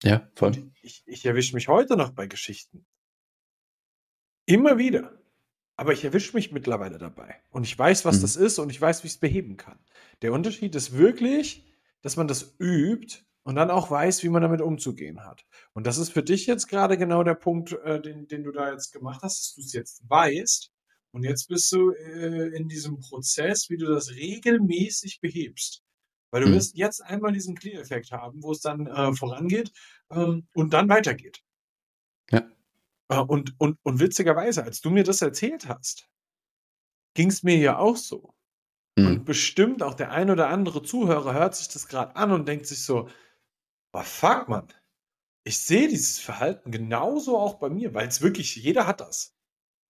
Ja, 0.04 0.30
voll. 0.36 0.50
Und 0.50 0.74
ich, 0.82 1.04
ich 1.06 1.26
erwische 1.26 1.56
mich 1.56 1.68
heute 1.68 1.96
noch 1.96 2.12
bei 2.12 2.28
Geschichten. 2.28 2.86
Immer 4.46 4.78
wieder. 4.78 5.20
Aber 5.76 5.94
ich 5.94 6.04
erwische 6.04 6.36
mich 6.36 6.52
mittlerweile 6.52 6.98
dabei. 6.98 7.42
Und 7.50 7.64
ich 7.64 7.78
weiß, 7.78 8.06
was 8.06 8.18
Mhm. 8.18 8.22
das 8.22 8.36
ist 8.36 8.60
und 8.60 8.70
ich 8.70 8.80
weiß, 8.80 9.04
wie 9.04 9.08
ich 9.08 9.14
es 9.14 9.20
beheben 9.20 9.58
kann. 9.58 9.80
Der 10.22 10.34
Unterschied 10.34 10.76
ist 10.76 10.94
wirklich, 10.98 11.66
dass 12.02 12.16
man 12.16 12.28
das 12.28 12.56
übt 12.60 13.24
und 13.44 13.56
dann 13.56 13.72
auch 13.72 13.92
weiß, 13.92 14.24
wie 14.24 14.30
man 14.30 14.42
damit 14.42 14.62
umzugehen 14.62 15.26
hat. 15.26 15.46
Und 15.74 15.86
das 15.88 15.98
ist 15.98 16.10
für 16.12 16.24
dich 16.24 16.46
jetzt 16.48 16.68
gerade 16.68 16.98
genau 16.98 17.24
der 17.24 17.36
Punkt, 17.36 17.74
äh, 17.74 18.02
den, 18.02 18.28
den 18.28 18.44
du 18.44 18.52
da 18.52 18.72
jetzt 18.72 18.92
gemacht 18.94 19.22
hast, 19.24 19.42
dass 19.42 19.56
du 19.56 19.62
es 19.62 19.74
jetzt 19.74 20.04
weißt. 20.10 20.72
Und 21.12 21.24
jetzt 21.24 21.48
bist 21.48 21.72
du 21.72 21.92
äh, 21.92 22.56
in 22.56 22.68
diesem 22.68 23.00
Prozess, 23.00 23.70
wie 23.70 23.78
du 23.78 23.86
das 23.86 24.12
regelmäßig 24.12 25.20
behebst. 25.22 25.84
Weil 26.32 26.42
du 26.42 26.48
Mhm. 26.48 26.54
wirst 26.54 26.76
jetzt 26.76 27.02
einmal 27.04 27.32
diesen 27.34 27.56
Clear-Effekt 27.56 28.12
haben, 28.12 28.42
wo 28.42 28.52
es 28.52 28.62
dann 28.62 28.88
äh, 28.88 29.14
vorangeht 29.14 29.72
ähm, 30.12 30.48
und 30.54 30.74
dann 30.74 30.90
weitergeht. 30.90 31.44
Ja. 32.32 32.44
Äh, 33.10 33.20
und, 33.20 33.56
und, 33.60 33.78
und 33.84 34.00
witzigerweise, 34.02 34.64
als 34.64 34.82
du 34.82 34.90
mir 34.90 35.04
das 35.06 35.22
erzählt 35.22 35.68
hast, 35.70 36.10
ging 37.16 37.30
es 37.30 37.44
mir 37.44 37.58
ja 37.58 37.78
auch 37.78 37.98
so. 37.98 38.34
Und 39.04 39.20
Mhm. 39.22 39.26
bestimmt 39.26 39.84
auch 39.84 39.96
der 39.96 40.12
ein 40.12 40.30
oder 40.32 40.50
andere 40.50 40.84
Zuhörer 40.84 41.34
hört 41.34 41.56
sich 41.56 41.70
das 41.70 41.88
gerade 41.88 42.16
an 42.16 42.32
und 42.32 42.48
denkt 42.48 42.68
sich 42.68 42.84
so, 42.84 43.10
oh 43.94 44.02
fuck, 44.02 44.50
Mann, 44.50 44.68
ich 45.44 45.60
sehe 45.60 45.88
dieses 45.88 46.20
Verhalten 46.20 46.72
genauso 46.72 47.38
auch 47.38 47.56
bei 47.56 47.70
mir, 47.70 47.94
weil 47.94 48.08
es 48.08 48.22
wirklich, 48.22 48.56
jeder 48.56 48.88
hat 48.88 49.02
das. 49.02 49.36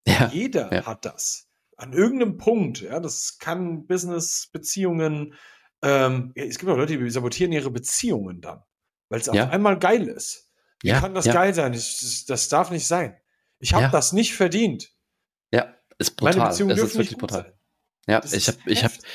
Ja. 0.08 0.30
Jeder 0.34 0.74
ja. 0.74 0.86
hat 0.86 1.06
das. 1.06 1.48
An 1.78 1.94
irgendeinem 1.94 2.38
Punkt, 2.38 2.82
ja, 2.82 3.00
das 3.00 3.38
kann 3.40 3.88
Business, 3.88 4.50
Beziehungen, 4.52 5.36
ähm, 5.82 6.32
es 6.36 6.58
gibt 6.60 6.72
auch 6.72 6.78
Leute, 6.78 6.98
die 6.98 7.10
sabotieren 7.10 7.52
ihre 7.52 7.72
Beziehungen 7.72 8.42
dann, 8.42 8.64
weil 9.10 9.20
es 9.20 9.28
Ja. 9.28 9.46
auf 9.46 9.52
einmal 9.52 9.78
geil 9.80 10.08
ist. 10.08 10.52
Wie 10.82 10.90
Ja, 10.90 11.00
kann 11.00 11.14
das 11.14 11.26
geil 11.26 11.54
sein? 11.54 11.74
Ich, 11.74 12.00
das, 12.00 12.26
das 12.26 12.50
darf 12.50 12.70
nicht 12.70 12.86
sein. 12.88 13.18
Ich 13.60 13.74
habe 13.74 13.90
das 13.92 14.12
nicht 14.14 14.34
verdient. 14.36 14.92
Ja, 15.52 15.74
ist 15.98 16.22
Meine 16.22 16.36
brutal. 16.36 16.50
Beziehungen 16.50 16.72
Es 16.72 16.76
dürfen 16.78 16.92
ist 16.92 16.98
nicht 16.98 17.12
wirklich 17.12 17.18
brutal. 17.20 17.44
sein. 17.44 17.54
Ja, 18.08 18.20
Das 18.20 18.34
ich 18.34 18.48
habe 18.50 18.58
ich 18.66 18.84
hab, 18.84 18.92
heftig. 18.92 19.10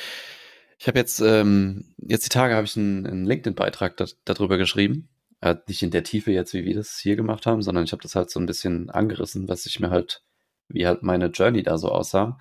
Ich 0.78 0.86
hab 0.86 0.94
jetzt, 0.94 1.20
ähm, 1.20 1.92
jetzt 1.98 2.24
die 2.24 2.30
Tage 2.30 2.54
habe 2.54 2.64
ich 2.64 2.76
einen, 2.76 3.06
einen 3.06 3.26
LinkedIn-Beitrag 3.26 3.96
da, 3.96 4.06
darüber 4.24 4.58
geschrieben. 4.58 5.08
Äh, 5.40 5.56
nicht 5.66 5.82
in 5.82 5.90
der 5.90 6.04
Tiefe 6.04 6.30
jetzt, 6.30 6.54
wie 6.54 6.64
wir 6.64 6.74
das 6.74 6.98
hier 6.98 7.16
gemacht 7.16 7.46
haben, 7.46 7.62
sondern 7.62 7.84
ich 7.84 7.92
habe 7.92 8.02
das 8.02 8.14
halt 8.14 8.30
so 8.30 8.38
ein 8.38 8.46
bisschen 8.46 8.88
angerissen, 8.90 9.48
was 9.48 9.66
ich 9.66 9.80
mir 9.80 9.90
halt, 9.90 10.22
wie 10.68 10.86
halt 10.86 11.02
meine 11.02 11.26
Journey 11.26 11.64
da 11.64 11.78
so 11.78 11.90
aussah. 11.90 12.38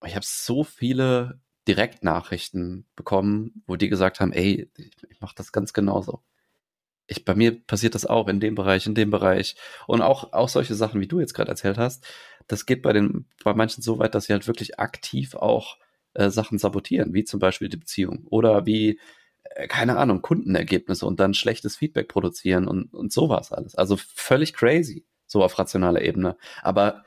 Und 0.00 0.08
ich 0.08 0.16
habe 0.16 0.26
so 0.26 0.64
viele 0.64 1.40
Direktnachrichten 1.68 2.86
bekommen, 2.96 3.62
wo 3.66 3.76
die 3.76 3.88
gesagt 3.88 4.18
haben, 4.20 4.32
ey, 4.32 4.68
ich, 4.76 4.90
ich 5.08 5.20
mache 5.20 5.34
das 5.36 5.52
ganz 5.52 5.72
genauso. 5.72 6.22
Ich, 7.06 7.24
bei 7.24 7.36
mir 7.36 7.60
passiert 7.66 7.94
das 7.94 8.04
auch 8.04 8.26
in 8.26 8.40
dem 8.40 8.56
Bereich, 8.56 8.86
in 8.86 8.96
dem 8.96 9.12
Bereich. 9.12 9.54
Und 9.86 10.02
auch, 10.02 10.32
auch 10.32 10.48
solche 10.48 10.74
Sachen, 10.74 11.00
wie 11.00 11.06
du 11.06 11.20
jetzt 11.20 11.34
gerade 11.34 11.50
erzählt 11.50 11.78
hast, 11.78 12.04
das 12.48 12.66
geht 12.66 12.82
bei 12.82 12.92
den, 12.92 13.26
bei 13.44 13.54
manchen 13.54 13.82
so 13.82 14.00
weit, 14.00 14.16
dass 14.16 14.24
sie 14.26 14.32
halt 14.32 14.48
wirklich 14.48 14.80
aktiv 14.80 15.36
auch 15.36 15.78
äh, 16.16 16.30
Sachen 16.30 16.58
sabotieren, 16.58 17.12
wie 17.14 17.24
zum 17.24 17.40
Beispiel 17.40 17.68
die 17.68 17.76
Beziehung 17.76 18.26
oder 18.30 18.64
wie, 18.66 18.98
äh, 19.44 19.68
keine 19.68 19.98
Ahnung, 19.98 20.22
Kundenergebnisse 20.22 21.06
und 21.06 21.20
dann 21.20 21.34
schlechtes 21.34 21.76
Feedback 21.76 22.08
produzieren 22.08 22.66
und, 22.66 22.92
und 22.94 23.12
sowas 23.12 23.52
alles. 23.52 23.74
Also 23.74 23.96
völlig 23.96 24.54
crazy, 24.54 25.04
so 25.26 25.44
auf 25.44 25.58
rationaler 25.58 26.02
Ebene. 26.02 26.36
Aber 26.62 27.04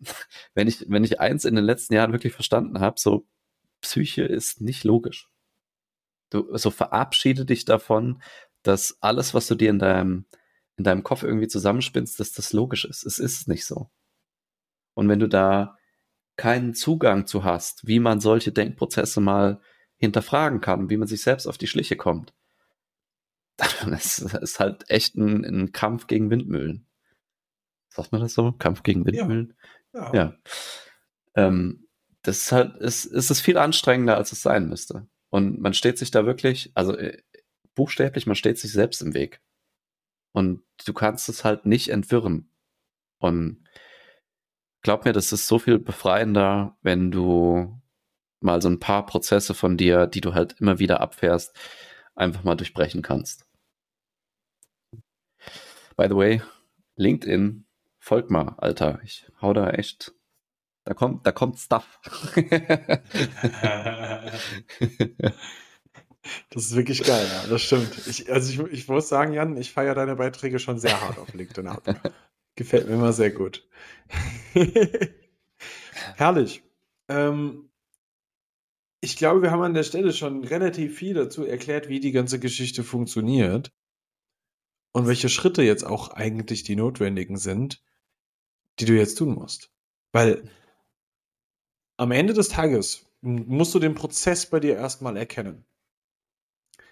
wenn 0.54 0.66
ich, 0.66 0.86
wenn 0.88 1.04
ich 1.04 1.20
eins 1.20 1.44
in 1.44 1.54
den 1.54 1.64
letzten 1.64 1.94
Jahren 1.94 2.12
wirklich 2.12 2.32
verstanden 2.32 2.80
habe, 2.80 2.98
so 2.98 3.26
Psyche 3.80 4.24
ist 4.24 4.60
nicht 4.60 4.82
logisch. 4.82 5.28
Du 6.30 6.42
so 6.46 6.52
also 6.52 6.70
verabschiede 6.70 7.44
dich 7.44 7.64
davon, 7.64 8.20
dass 8.62 8.98
alles, 9.00 9.34
was 9.34 9.46
du 9.46 9.54
dir 9.54 9.70
in 9.70 9.78
deinem, 9.78 10.26
in 10.76 10.84
deinem 10.84 11.04
Kopf 11.04 11.22
irgendwie 11.22 11.48
zusammenspinnst, 11.48 12.18
dass 12.18 12.32
das 12.32 12.52
logisch 12.52 12.84
ist. 12.84 13.06
Es 13.06 13.20
ist 13.20 13.46
nicht 13.46 13.64
so. 13.64 13.88
Und 14.94 15.08
wenn 15.08 15.20
du 15.20 15.28
da 15.28 15.77
keinen 16.38 16.72
Zugang 16.72 17.26
zu 17.26 17.44
hast, 17.44 17.86
wie 17.86 17.98
man 17.98 18.20
solche 18.20 18.52
Denkprozesse 18.52 19.20
mal 19.20 19.60
hinterfragen 19.96 20.60
kann, 20.60 20.88
wie 20.88 20.96
man 20.96 21.08
sich 21.08 21.20
selbst 21.20 21.46
auf 21.46 21.58
die 21.58 21.66
Schliche 21.66 21.96
kommt, 21.96 22.32
dann 23.56 23.92
ist 23.92 24.20
es 24.20 24.58
halt 24.60 24.88
echt 24.88 25.16
ein, 25.16 25.44
ein, 25.44 25.72
Kampf 25.72 26.06
gegen 26.06 26.30
Windmühlen. 26.30 26.86
Sagt 27.90 28.12
man 28.12 28.20
das 28.20 28.34
so? 28.34 28.52
Kampf 28.52 28.84
gegen 28.84 29.04
Windmühlen? 29.04 29.54
Ja. 29.92 30.00
ja. 30.00 30.14
ja. 30.14 30.38
Ähm, 31.34 31.88
das 32.22 32.38
ist 32.38 32.52
halt, 32.52 32.76
es, 32.80 33.04
es 33.04 33.30
ist 33.30 33.40
viel 33.40 33.58
anstrengender, 33.58 34.16
als 34.16 34.30
es 34.30 34.40
sein 34.40 34.68
müsste. 34.68 35.08
Und 35.30 35.60
man 35.60 35.74
steht 35.74 35.98
sich 35.98 36.12
da 36.12 36.24
wirklich, 36.24 36.70
also 36.74 36.96
äh, 36.96 37.20
buchstäblich, 37.74 38.26
man 38.26 38.36
steht 38.36 38.58
sich 38.58 38.70
selbst 38.70 39.02
im 39.02 39.12
Weg. 39.12 39.40
Und 40.32 40.62
du 40.84 40.92
kannst 40.92 41.28
es 41.28 41.44
halt 41.44 41.66
nicht 41.66 41.88
entwirren. 41.88 42.50
Und 43.18 43.64
glaub 44.82 45.04
mir, 45.04 45.12
das 45.12 45.32
ist 45.32 45.46
so 45.46 45.58
viel 45.58 45.78
befreiender, 45.78 46.76
wenn 46.82 47.10
du 47.10 47.80
mal 48.40 48.62
so 48.62 48.68
ein 48.68 48.80
paar 48.80 49.06
Prozesse 49.06 49.54
von 49.54 49.76
dir, 49.76 50.06
die 50.06 50.20
du 50.20 50.34
halt 50.34 50.54
immer 50.60 50.78
wieder 50.78 51.00
abfährst, 51.00 51.54
einfach 52.14 52.44
mal 52.44 52.54
durchbrechen 52.54 53.02
kannst. 53.02 53.46
By 55.96 56.06
the 56.08 56.16
way, 56.16 56.42
LinkedIn, 56.96 57.66
folgt 57.98 58.30
mal, 58.30 58.54
Alter. 58.58 59.00
Ich 59.02 59.26
hau 59.42 59.52
da 59.52 59.70
echt. 59.70 60.14
Da 60.84 60.94
kommt, 60.94 61.26
da 61.26 61.32
kommt 61.32 61.58
Stuff. 61.58 62.00
Das 66.50 66.64
ist 66.64 66.76
wirklich 66.76 67.04
geil, 67.04 67.26
ja, 67.26 67.48
das 67.48 67.62
stimmt. 67.62 68.06
Ich, 68.06 68.30
also 68.30 68.66
ich, 68.66 68.72
ich 68.72 68.88
muss 68.88 69.08
sagen, 69.08 69.32
Jan, 69.32 69.56
ich 69.56 69.72
feiere 69.72 69.94
deine 69.94 70.16
Beiträge 70.16 70.58
schon 70.58 70.78
sehr 70.78 71.00
hart 71.00 71.18
auf 71.18 71.32
LinkedIn 71.32 71.68
ab. 71.68 71.82
Gefällt 72.58 72.88
mir 72.88 72.94
immer 72.94 73.12
sehr 73.12 73.30
gut. 73.30 73.68
Herrlich. 76.16 76.64
Ähm, 77.06 77.70
ich 79.00 79.16
glaube, 79.16 79.42
wir 79.42 79.52
haben 79.52 79.62
an 79.62 79.74
der 79.74 79.84
Stelle 79.84 80.12
schon 80.12 80.42
relativ 80.42 80.98
viel 80.98 81.14
dazu 81.14 81.44
erklärt, 81.44 81.88
wie 81.88 82.00
die 82.00 82.10
ganze 82.10 82.40
Geschichte 82.40 82.82
funktioniert 82.82 83.70
und 84.90 85.06
welche 85.06 85.28
Schritte 85.28 85.62
jetzt 85.62 85.84
auch 85.84 86.08
eigentlich 86.08 86.64
die 86.64 86.74
notwendigen 86.74 87.36
sind, 87.36 87.80
die 88.80 88.86
du 88.86 88.96
jetzt 88.96 89.18
tun 89.18 89.36
musst. 89.36 89.70
Weil 90.10 90.42
am 91.96 92.10
Ende 92.10 92.32
des 92.32 92.48
Tages 92.48 93.06
musst 93.20 93.72
du 93.72 93.78
den 93.78 93.94
Prozess 93.94 94.50
bei 94.50 94.58
dir 94.58 94.74
erstmal 94.74 95.16
erkennen 95.16 95.64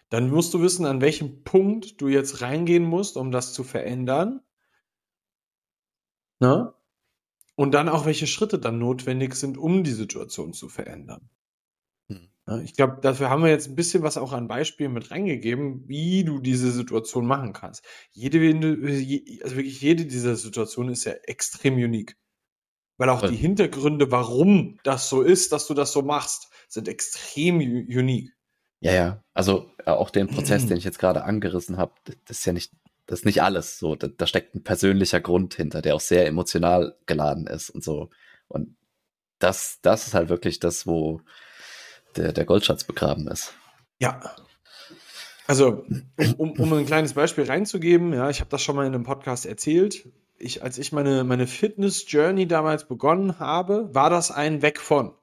dann 0.08 0.30
musst 0.30 0.54
du 0.54 0.62
wissen, 0.62 0.86
an 0.86 1.00
welchem 1.00 1.42
Punkt 1.42 2.00
du 2.00 2.08
jetzt 2.08 2.40
reingehen 2.40 2.84
musst, 2.84 3.16
um 3.16 3.32
das 3.32 3.52
zu 3.52 3.64
verändern. 3.64 4.40
Ne? 6.40 6.72
Und 7.54 7.72
dann 7.72 7.88
auch, 7.88 8.04
welche 8.04 8.26
Schritte 8.26 8.58
dann 8.58 8.78
notwendig 8.78 9.34
sind, 9.34 9.56
um 9.56 9.82
die 9.82 9.92
Situation 9.92 10.52
zu 10.52 10.68
verändern. 10.68 11.30
Hm. 12.08 12.28
Ich 12.64 12.74
glaube, 12.74 12.98
dafür 13.00 13.30
haben 13.30 13.42
wir 13.42 13.50
jetzt 13.50 13.68
ein 13.68 13.74
bisschen 13.74 14.02
was 14.02 14.18
auch 14.18 14.32
an 14.32 14.46
Beispielen 14.46 14.92
mit 14.92 15.10
reingegeben, 15.10 15.88
wie 15.88 16.24
du 16.24 16.38
diese 16.38 16.70
Situation 16.70 17.26
machen 17.26 17.52
kannst. 17.52 17.82
Jede, 18.12 18.38
also 19.42 19.56
wirklich 19.56 19.80
jede 19.80 20.04
dieser 20.06 20.36
Situationen 20.36 20.92
ist 20.92 21.04
ja 21.04 21.12
extrem 21.24 21.74
unique. 21.74 22.16
Weil 22.98 23.10
auch 23.10 23.22
ja. 23.22 23.28
die 23.28 23.36
Hintergründe, 23.36 24.10
warum 24.10 24.78
das 24.82 25.08
so 25.08 25.22
ist, 25.22 25.52
dass 25.52 25.66
du 25.66 25.74
das 25.74 25.92
so 25.92 26.02
machst, 26.02 26.48
sind 26.68 26.88
extrem 26.88 27.56
unique. 27.58 28.32
Ja, 28.80 28.92
ja. 28.92 29.24
Also 29.34 29.70
äh, 29.84 29.90
auch 29.90 30.10
den 30.10 30.28
Prozess, 30.28 30.66
den 30.68 30.76
ich 30.78 30.84
jetzt 30.84 30.98
gerade 30.98 31.24
angerissen 31.24 31.76
habe, 31.76 31.92
das 32.26 32.38
ist 32.38 32.44
ja 32.46 32.52
nicht, 32.52 32.72
das 33.06 33.20
ist 33.20 33.24
nicht 33.24 33.42
alles. 33.42 33.78
So, 33.78 33.94
da, 33.94 34.08
da, 34.08 34.26
steckt 34.26 34.54
ein 34.54 34.64
persönlicher 34.64 35.20
Grund 35.20 35.54
hinter, 35.54 35.82
der 35.82 35.94
auch 35.94 36.00
sehr 36.00 36.26
emotional 36.26 36.96
geladen 37.06 37.46
ist 37.46 37.70
und 37.70 37.82
so. 37.82 38.10
Und 38.48 38.76
das, 39.38 39.78
das 39.82 40.06
ist 40.06 40.14
halt 40.14 40.28
wirklich 40.28 40.60
das, 40.60 40.86
wo 40.86 41.20
der, 42.16 42.32
der 42.32 42.44
Goldschatz 42.44 42.84
begraben 42.84 43.28
ist. 43.28 43.54
Ja. 43.98 44.34
Also, 45.46 45.84
um, 46.38 46.52
um 46.52 46.72
ein 46.72 46.86
kleines 46.86 47.14
Beispiel 47.14 47.44
reinzugeben, 47.44 48.12
ja, 48.12 48.28
ich 48.30 48.40
habe 48.40 48.50
das 48.50 48.62
schon 48.62 48.74
mal 48.74 48.86
in 48.86 48.94
einem 48.94 49.04
Podcast 49.04 49.46
erzählt. 49.46 50.08
Ich, 50.38 50.62
als 50.62 50.76
ich 50.76 50.92
meine, 50.92 51.22
meine 51.24 51.46
Fitness-Journey 51.46 52.46
damals 52.48 52.88
begonnen 52.88 53.38
habe, 53.38 53.94
war 53.94 54.10
das 54.10 54.30
ein 54.30 54.60
Weg 54.62 54.80
von. 54.80 55.14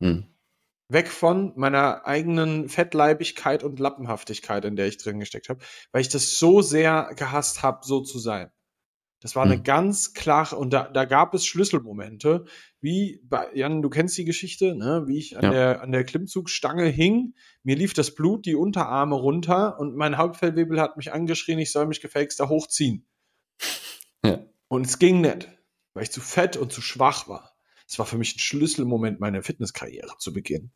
Hm 0.00 0.31
weg 0.92 1.08
von 1.08 1.52
meiner 1.56 2.06
eigenen 2.06 2.68
Fettleibigkeit 2.68 3.64
und 3.64 3.80
Lappenhaftigkeit, 3.80 4.64
in 4.64 4.76
der 4.76 4.86
ich 4.86 4.98
drin 4.98 5.20
gesteckt 5.20 5.48
habe, 5.48 5.60
weil 5.90 6.02
ich 6.02 6.08
das 6.08 6.38
so 6.38 6.62
sehr 6.62 7.10
gehasst 7.16 7.62
habe, 7.62 7.80
so 7.82 8.00
zu 8.00 8.18
sein. 8.18 8.50
Das 9.20 9.36
war 9.36 9.44
eine 9.44 9.54
hm. 9.54 9.62
ganz 9.62 10.14
klare, 10.14 10.56
und 10.56 10.72
da, 10.72 10.88
da 10.88 11.04
gab 11.04 11.32
es 11.32 11.46
Schlüsselmomente, 11.46 12.44
wie 12.80 13.20
bei, 13.22 13.48
Jan, 13.54 13.80
du 13.80 13.88
kennst 13.88 14.18
die 14.18 14.24
Geschichte, 14.24 14.74
ne? 14.74 15.04
wie 15.06 15.18
ich 15.18 15.36
an, 15.36 15.44
ja. 15.44 15.50
der, 15.50 15.82
an 15.82 15.92
der 15.92 16.04
Klimmzugstange 16.04 16.86
hing, 16.86 17.34
mir 17.62 17.76
lief 17.76 17.94
das 17.94 18.16
Blut 18.16 18.46
die 18.46 18.56
Unterarme 18.56 19.14
runter 19.14 19.78
und 19.78 19.94
mein 19.94 20.18
Hauptfellwebel 20.18 20.80
hat 20.80 20.96
mich 20.96 21.12
angeschrien, 21.12 21.60
ich 21.60 21.70
soll 21.70 21.86
mich 21.86 22.00
gefälligst 22.00 22.40
da 22.40 22.48
hochziehen. 22.48 23.06
Ja. 24.24 24.44
Und 24.66 24.86
es 24.86 24.98
ging 24.98 25.20
nicht, 25.20 25.48
weil 25.94 26.02
ich 26.02 26.10
zu 26.10 26.20
fett 26.20 26.56
und 26.56 26.72
zu 26.72 26.82
schwach 26.82 27.28
war. 27.28 27.52
Es 27.86 28.00
war 28.00 28.06
für 28.06 28.18
mich 28.18 28.34
ein 28.34 28.40
Schlüsselmoment 28.40 29.20
meiner 29.20 29.42
Fitnesskarriere 29.42 30.16
zu 30.18 30.32
beginnen 30.32 30.72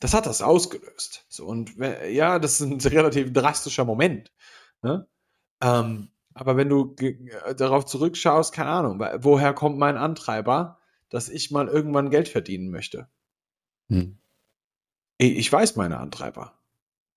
das 0.00 0.14
hat 0.14 0.26
das 0.26 0.42
ausgelöst. 0.42 1.24
So, 1.28 1.46
und 1.46 1.76
ja, 1.76 2.38
das 2.38 2.60
ist 2.60 2.66
ein 2.66 2.80
relativ 2.92 3.32
drastischer 3.32 3.84
Moment. 3.84 4.32
Ne? 4.82 5.06
Ähm, 5.62 6.08
aber 6.34 6.56
wenn 6.56 6.68
du 6.68 6.94
äh, 6.98 7.54
darauf 7.54 7.86
zurückschaust, 7.86 8.52
keine 8.52 8.70
Ahnung, 8.70 9.00
woher 9.18 9.54
kommt 9.54 9.78
mein 9.78 9.96
Antreiber, 9.96 10.78
dass 11.08 11.28
ich 11.28 11.50
mal 11.50 11.68
irgendwann 11.68 12.10
Geld 12.10 12.28
verdienen 12.28 12.70
möchte? 12.70 13.08
Hm. 13.88 14.18
Ich 15.18 15.50
weiß 15.50 15.76
meine 15.76 15.98
Antreiber. 15.98 16.52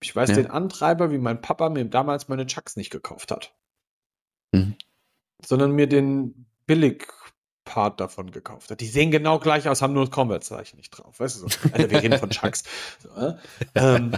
Ich 0.02 0.16
weiß 0.16 0.30
ja. 0.30 0.36
den 0.36 0.50
Antreiber, 0.50 1.12
wie 1.12 1.18
mein 1.18 1.42
Papa 1.42 1.70
mir 1.70 1.84
damals 1.84 2.30
meine 2.30 2.46
Chucks 2.46 2.78
nicht 2.78 2.92
gekauft 2.92 3.32
hat. 3.32 3.54
Hm. 4.56 4.76
Sondern 5.44 5.74
mir 5.74 5.88
den 5.88 6.46
billig 6.66 7.08
Part 7.70 8.00
davon 8.00 8.32
gekauft 8.32 8.72
hat. 8.72 8.82
Die 8.82 8.88
sehen 8.88 9.12
genau 9.12 9.38
gleich 9.38 9.70
aus, 9.70 9.84
haben 9.84 9.94
nur 9.94 10.06
das 10.06 10.12
Convert-Zeichen 10.12 10.78
nicht 10.78 10.90
drauf. 10.90 11.20
Weißt 11.20 11.36
du 11.36 11.48
so? 11.48 11.70
Also 11.72 11.92
wir 11.92 12.02
reden 12.02 12.18
von 12.18 12.32
Chucks. 12.32 12.64
So, 13.04 13.10
äh? 13.16 13.36
ähm, 13.76 14.14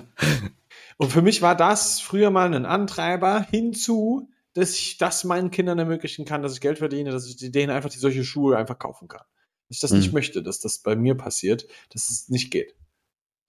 und 0.96 1.12
für 1.12 1.22
mich 1.22 1.42
war 1.42 1.58
das 1.58 2.00
früher 2.00 2.30
mal 2.30 2.54
ein 2.54 2.66
Antreiber 2.66 3.42
hinzu, 3.42 4.30
dass 4.54 4.76
ich 4.76 4.98
das 4.98 5.26
meinen 5.26 5.52
Kindern 5.52 5.80
ermöglichen 5.80 6.24
kann, 6.24 6.42
dass 6.42 6.54
ich 6.54 6.62
Geld 6.62 6.78
verdiene, 6.78 7.12
dass 7.12 7.28
ich 7.28 7.36
denen 7.52 7.72
einfach 7.72 7.90
die 7.90 8.00
solche 8.00 8.24
Schuhe 8.24 8.56
einfach 8.56 8.80
kaufen 8.80 9.10
kann. 9.10 9.26
Dass 9.68 9.78
ich 9.78 9.82
das 9.82 9.92
mhm. 9.92 9.98
nicht 9.98 10.14
möchte, 10.14 10.42
dass 10.42 10.62
das 10.62 10.80
bei 10.80 10.96
mir 10.96 11.16
passiert, 11.16 11.68
dass 11.90 12.10
es 12.10 12.30
nicht 12.30 12.52
geht. 12.52 12.74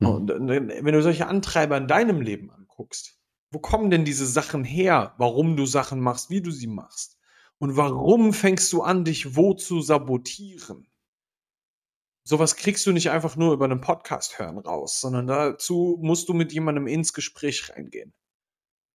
Mhm. 0.01 0.07
Und 0.09 0.29
wenn 0.31 0.95
du 0.95 1.03
solche 1.03 1.29
Antreiber 1.29 1.77
in 1.77 1.87
deinem 1.87 2.21
Leben 2.21 2.51
anguckst, 2.51 3.19
wo 3.53 3.61
kommen 3.61 3.91
denn 3.91 4.05
diese 4.05 4.27
Sachen 4.27 4.65
her, 4.65 5.15
warum 5.19 5.57
du 5.57 5.65
Sachen 5.65 6.01
machst, 6.01 6.29
wie 6.29 6.41
du 6.41 6.51
sie 6.51 6.67
machst? 6.67 7.19
Und 7.63 7.77
warum 7.77 8.33
fängst 8.33 8.73
du 8.73 8.83
an, 8.83 9.05
dich 9.05 9.37
wo 9.37 9.55
zu 9.55 9.83
sabotieren? 9.83 10.89
Sowas 12.25 12.57
kriegst 12.57 12.85
du 12.85 12.91
nicht 12.91 13.11
einfach 13.11 13.37
nur 13.37 13.53
über 13.53 13.67
einen 13.67 13.81
Podcast 13.81 14.37
hören 14.41 14.59
raus, 14.59 15.01
sondern 15.01 15.29
dazu 15.29 15.97
musst 16.03 16.29
du 16.29 16.35
mit 16.35 16.53
jemandem 16.53 16.89
ins 16.89 17.13
Gespräch 17.13 17.71
reingehen, 17.71 18.15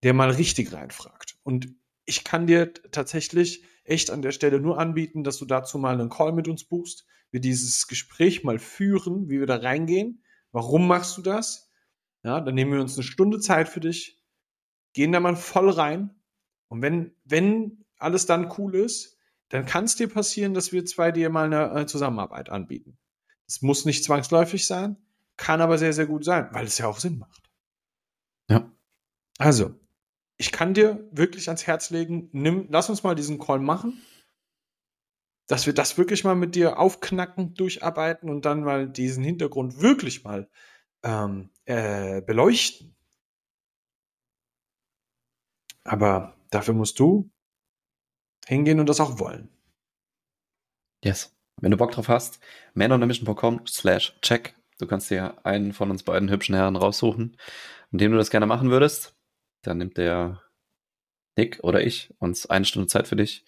der 0.04 0.14
mal 0.14 0.32
richtig 0.32 0.74
reinfragt. 0.74 1.38
Und 1.44 1.74
ich 2.04 2.26
kann 2.26 2.46
dir 2.46 2.74
tatsächlich 2.92 3.64
echt 3.86 4.12
an 4.12 4.22
der 4.22 4.34
Stelle 4.34 4.60
nur 4.60 4.78
anbieten, 4.78 5.24
dass 5.24 5.38
du 5.38 5.46
dazu 5.46 5.78
mal 5.78 5.94
einen 5.94 6.10
Call 6.10 6.34
mit 6.34 6.50
uns 6.50 6.66
buchst, 6.66 7.06
wir 7.32 7.40
dieses 7.40 7.88
Gespräch 7.88 8.44
mal 8.44 8.60
führen, 8.60 9.30
wie 9.30 9.40
wir 9.40 9.48
da 9.48 9.56
reingehen. 9.56 10.26
Warum 10.52 10.90
machst 10.90 11.18
du 11.18 11.22
das? 11.22 11.72
Ja, 12.22 12.42
dann 12.42 12.56
nehmen 12.56 12.74
wir 12.74 12.82
uns 12.82 12.98
eine 12.98 13.04
Stunde 13.04 13.40
Zeit 13.40 13.70
für 13.70 13.80
dich, 13.80 14.22
gehen 14.92 15.14
da 15.14 15.22
mal 15.22 15.38
voll 15.38 15.70
rein. 15.70 16.22
Und 16.68 16.82
wenn, 16.82 17.16
wenn 17.24 17.86
alles 17.98 18.26
dann 18.26 18.54
cool 18.58 18.76
ist, 18.76 19.18
dann 19.50 19.66
kann 19.66 19.86
es 19.86 19.96
dir 19.96 20.10
passieren, 20.10 20.54
dass 20.54 20.72
wir 20.72 20.86
zwei 20.86 21.12
dir 21.12 21.30
mal 21.30 21.46
eine, 21.46 21.82
äh, 21.82 21.86
Zusammenarbeit 21.86 22.50
anbieten. 22.50 22.98
Es 23.48 23.62
muss 23.62 23.86
nicht 23.86 24.04
zwangsläufig 24.04 24.68
sein, 24.68 24.98
kann 25.38 25.62
aber 25.62 25.78
sehr, 25.78 25.94
sehr 25.94 26.08
gut 26.08 26.26
sein, 26.26 26.50
weil 26.52 26.66
es 26.66 26.78
ja 26.78 26.88
auch 26.88 27.00
Sinn 27.00 27.20
macht. 27.20 27.50
Ja. 28.50 28.72
Also, 29.38 29.80
ich 30.38 30.52
kann 30.52 30.74
dir 30.74 31.08
wirklich 31.12 31.48
ans 31.48 31.66
Herz 31.66 31.90
legen, 31.90 32.30
nimm, 32.34 32.68
lass 32.70 32.90
uns 32.90 33.04
mal 33.04 33.16
diesen 33.16 33.40
Call 33.40 33.60
machen, 33.60 34.02
dass 35.48 35.66
wir 35.66 35.74
das 35.74 35.98
wirklich 35.98 36.24
mal 36.24 36.36
mit 36.36 36.56
dir 36.56 36.78
aufknacken, 36.78 37.54
durcharbeiten 37.54 38.30
und 38.30 38.46
dann 38.46 38.64
mal 38.64 38.90
diesen 38.90 39.24
Hintergrund 39.24 39.82
wirklich 39.82 40.24
mal 40.24 40.50
ähm, 41.04 41.50
äh, 41.66 42.22
beleuchten. 42.22 42.96
Aber 45.84 46.36
dafür 46.50 46.74
musst 46.74 47.00
du 47.00 47.32
hingehen 48.48 48.80
und 48.80 48.90
das 48.90 49.00
auch 49.00 49.20
wollen. 49.20 49.50
Yes. 51.04 51.34
Wenn 51.60 51.72
du 51.72 51.78
Bock 51.78 51.92
drauf 51.92 52.08
hast, 52.08 52.40
manonamission.com 52.74 53.66
slash 53.66 54.18
check 54.22 54.58
Du 54.80 54.86
kannst 54.86 55.10
dir 55.10 55.44
einen 55.44 55.74
von 55.74 55.90
uns 55.90 56.04
beiden 56.04 56.30
hübschen 56.30 56.56
Herren 56.56 56.76
raussuchen, 56.76 57.38
in 57.92 57.98
dem 57.98 58.12
du 58.12 58.18
das 58.18 58.30
gerne 58.30 58.46
machen 58.46 58.70
würdest. 58.70 59.16
Dann 59.64 59.80
nimmt 59.80 59.98
der 59.98 60.42
Nick 61.36 61.60
oder 61.64 61.84
ich 61.84 62.14
uns 62.20 62.46
eine 62.46 62.66
Stunde 62.66 62.88
Zeit 62.88 63.08
für 63.08 63.16
dich 63.16 63.44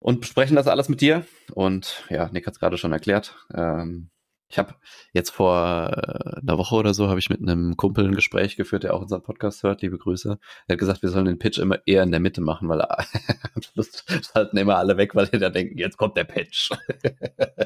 und 0.00 0.20
besprechen 0.20 0.56
das 0.56 0.66
alles 0.66 0.88
mit 0.88 1.00
dir. 1.00 1.24
Und 1.52 2.04
ja, 2.10 2.28
Nick 2.32 2.46
hat 2.46 2.54
es 2.54 2.60
gerade 2.60 2.78
schon 2.78 2.92
erklärt. 2.92 3.36
Ähm, 3.54 4.10
ich 4.50 4.58
habe 4.58 4.74
jetzt 5.12 5.30
vor 5.30 5.90
äh, 5.92 6.40
einer 6.40 6.56
Woche 6.56 6.74
oder 6.74 6.94
so 6.94 7.08
habe 7.08 7.18
ich 7.18 7.28
mit 7.28 7.40
einem 7.42 7.76
Kumpel 7.76 8.06
ein 8.06 8.14
Gespräch 8.14 8.56
geführt, 8.56 8.82
der 8.82 8.94
auch 8.94 9.02
unseren 9.02 9.22
Podcast 9.22 9.62
hört. 9.62 9.82
Liebe 9.82 9.98
Grüße. 9.98 10.38
Er 10.66 10.72
hat 10.72 10.78
gesagt, 10.78 11.02
wir 11.02 11.10
sollen 11.10 11.26
den 11.26 11.38
Pitch 11.38 11.58
immer 11.58 11.80
eher 11.86 12.02
in 12.02 12.10
der 12.10 12.20
Mitte 12.20 12.40
machen, 12.40 12.68
weil 12.68 12.78
das 13.76 14.04
halten 14.34 14.56
immer 14.56 14.78
alle 14.78 14.96
weg, 14.96 15.14
weil 15.14 15.26
die 15.26 15.38
da 15.38 15.50
denken, 15.50 15.76
jetzt 15.76 15.98
kommt 15.98 16.16
der 16.16 16.24
Pitch. 16.24 16.70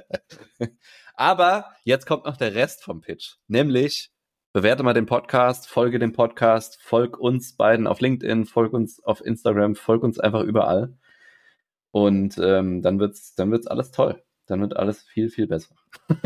Aber 1.15 1.67
jetzt 1.85 2.07
kommt 2.07 2.25
noch 2.25 2.37
der 2.37 2.55
Rest 2.55 2.83
vom 2.83 3.01
Pitch, 3.01 3.37
nämlich 3.47 4.11
bewerte 4.53 4.83
mal 4.83 4.93
den 4.93 5.07
Podcast, 5.07 5.69
folge 5.69 6.01
dem 6.01 6.13
Podcast, 6.13 6.79
folg 6.83 7.17
uns 7.19 7.55
beiden 7.57 7.87
auf 7.87 8.01
LinkedIn, 8.01 8.45
folg 8.45 8.73
uns 8.73 9.03
auf 9.05 9.25
Instagram, 9.25 9.77
folg 9.77 10.03
uns 10.03 10.19
einfach 10.19 10.43
überall. 10.43 10.99
Und 11.93 12.39
ähm, 12.39 12.83
dann 12.83 12.99
wird's, 12.99 13.35
dann 13.35 13.53
wird's 13.53 13.67
alles 13.67 13.93
toll 13.93 14.23
dann 14.47 14.61
wird 14.61 14.77
alles 14.77 15.03
viel, 15.03 15.31
viel 15.31 15.47
besser. 15.47 15.75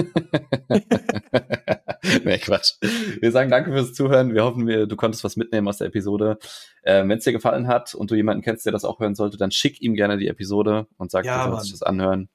nee, 2.25 2.39
Quatsch. 2.39 2.75
Wir 3.21 3.31
sagen 3.33 3.51
danke 3.51 3.73
fürs 3.73 3.93
Zuhören. 3.93 4.35
Wir 4.35 4.45
hoffen, 4.45 4.67
wir, 4.67 4.87
du 4.87 4.97
konntest 4.97 5.25
was 5.25 5.37
mitnehmen 5.37 5.69
aus 5.69 5.79
der 5.79 5.89
Episode. 5.89 6.39
Äh, 6.83 7.07
Wenn 7.07 7.19
es 7.19 7.25
dir 7.25 7.33
gefallen 7.33 7.69
hat 7.69 7.95
und 7.95 8.11
du 8.11 8.15
jemanden 8.15 8.43
kennst, 8.43 8.65
der 8.65 8.73
das 8.73 8.85
auch 8.85 9.01
hören 9.01 9.15
sollte, 9.15 9.37
dann 9.37 9.51
schick 9.51 9.81
ihm 9.83 9.95
gerne 9.95 10.17
die 10.17 10.29
Episode 10.29 10.87
und 10.97 11.11
sag, 11.11 11.25
ja, 11.25 11.47
du 11.47 11.53
sollst 11.55 11.73
das 11.73 11.83
anhören. 11.83 12.29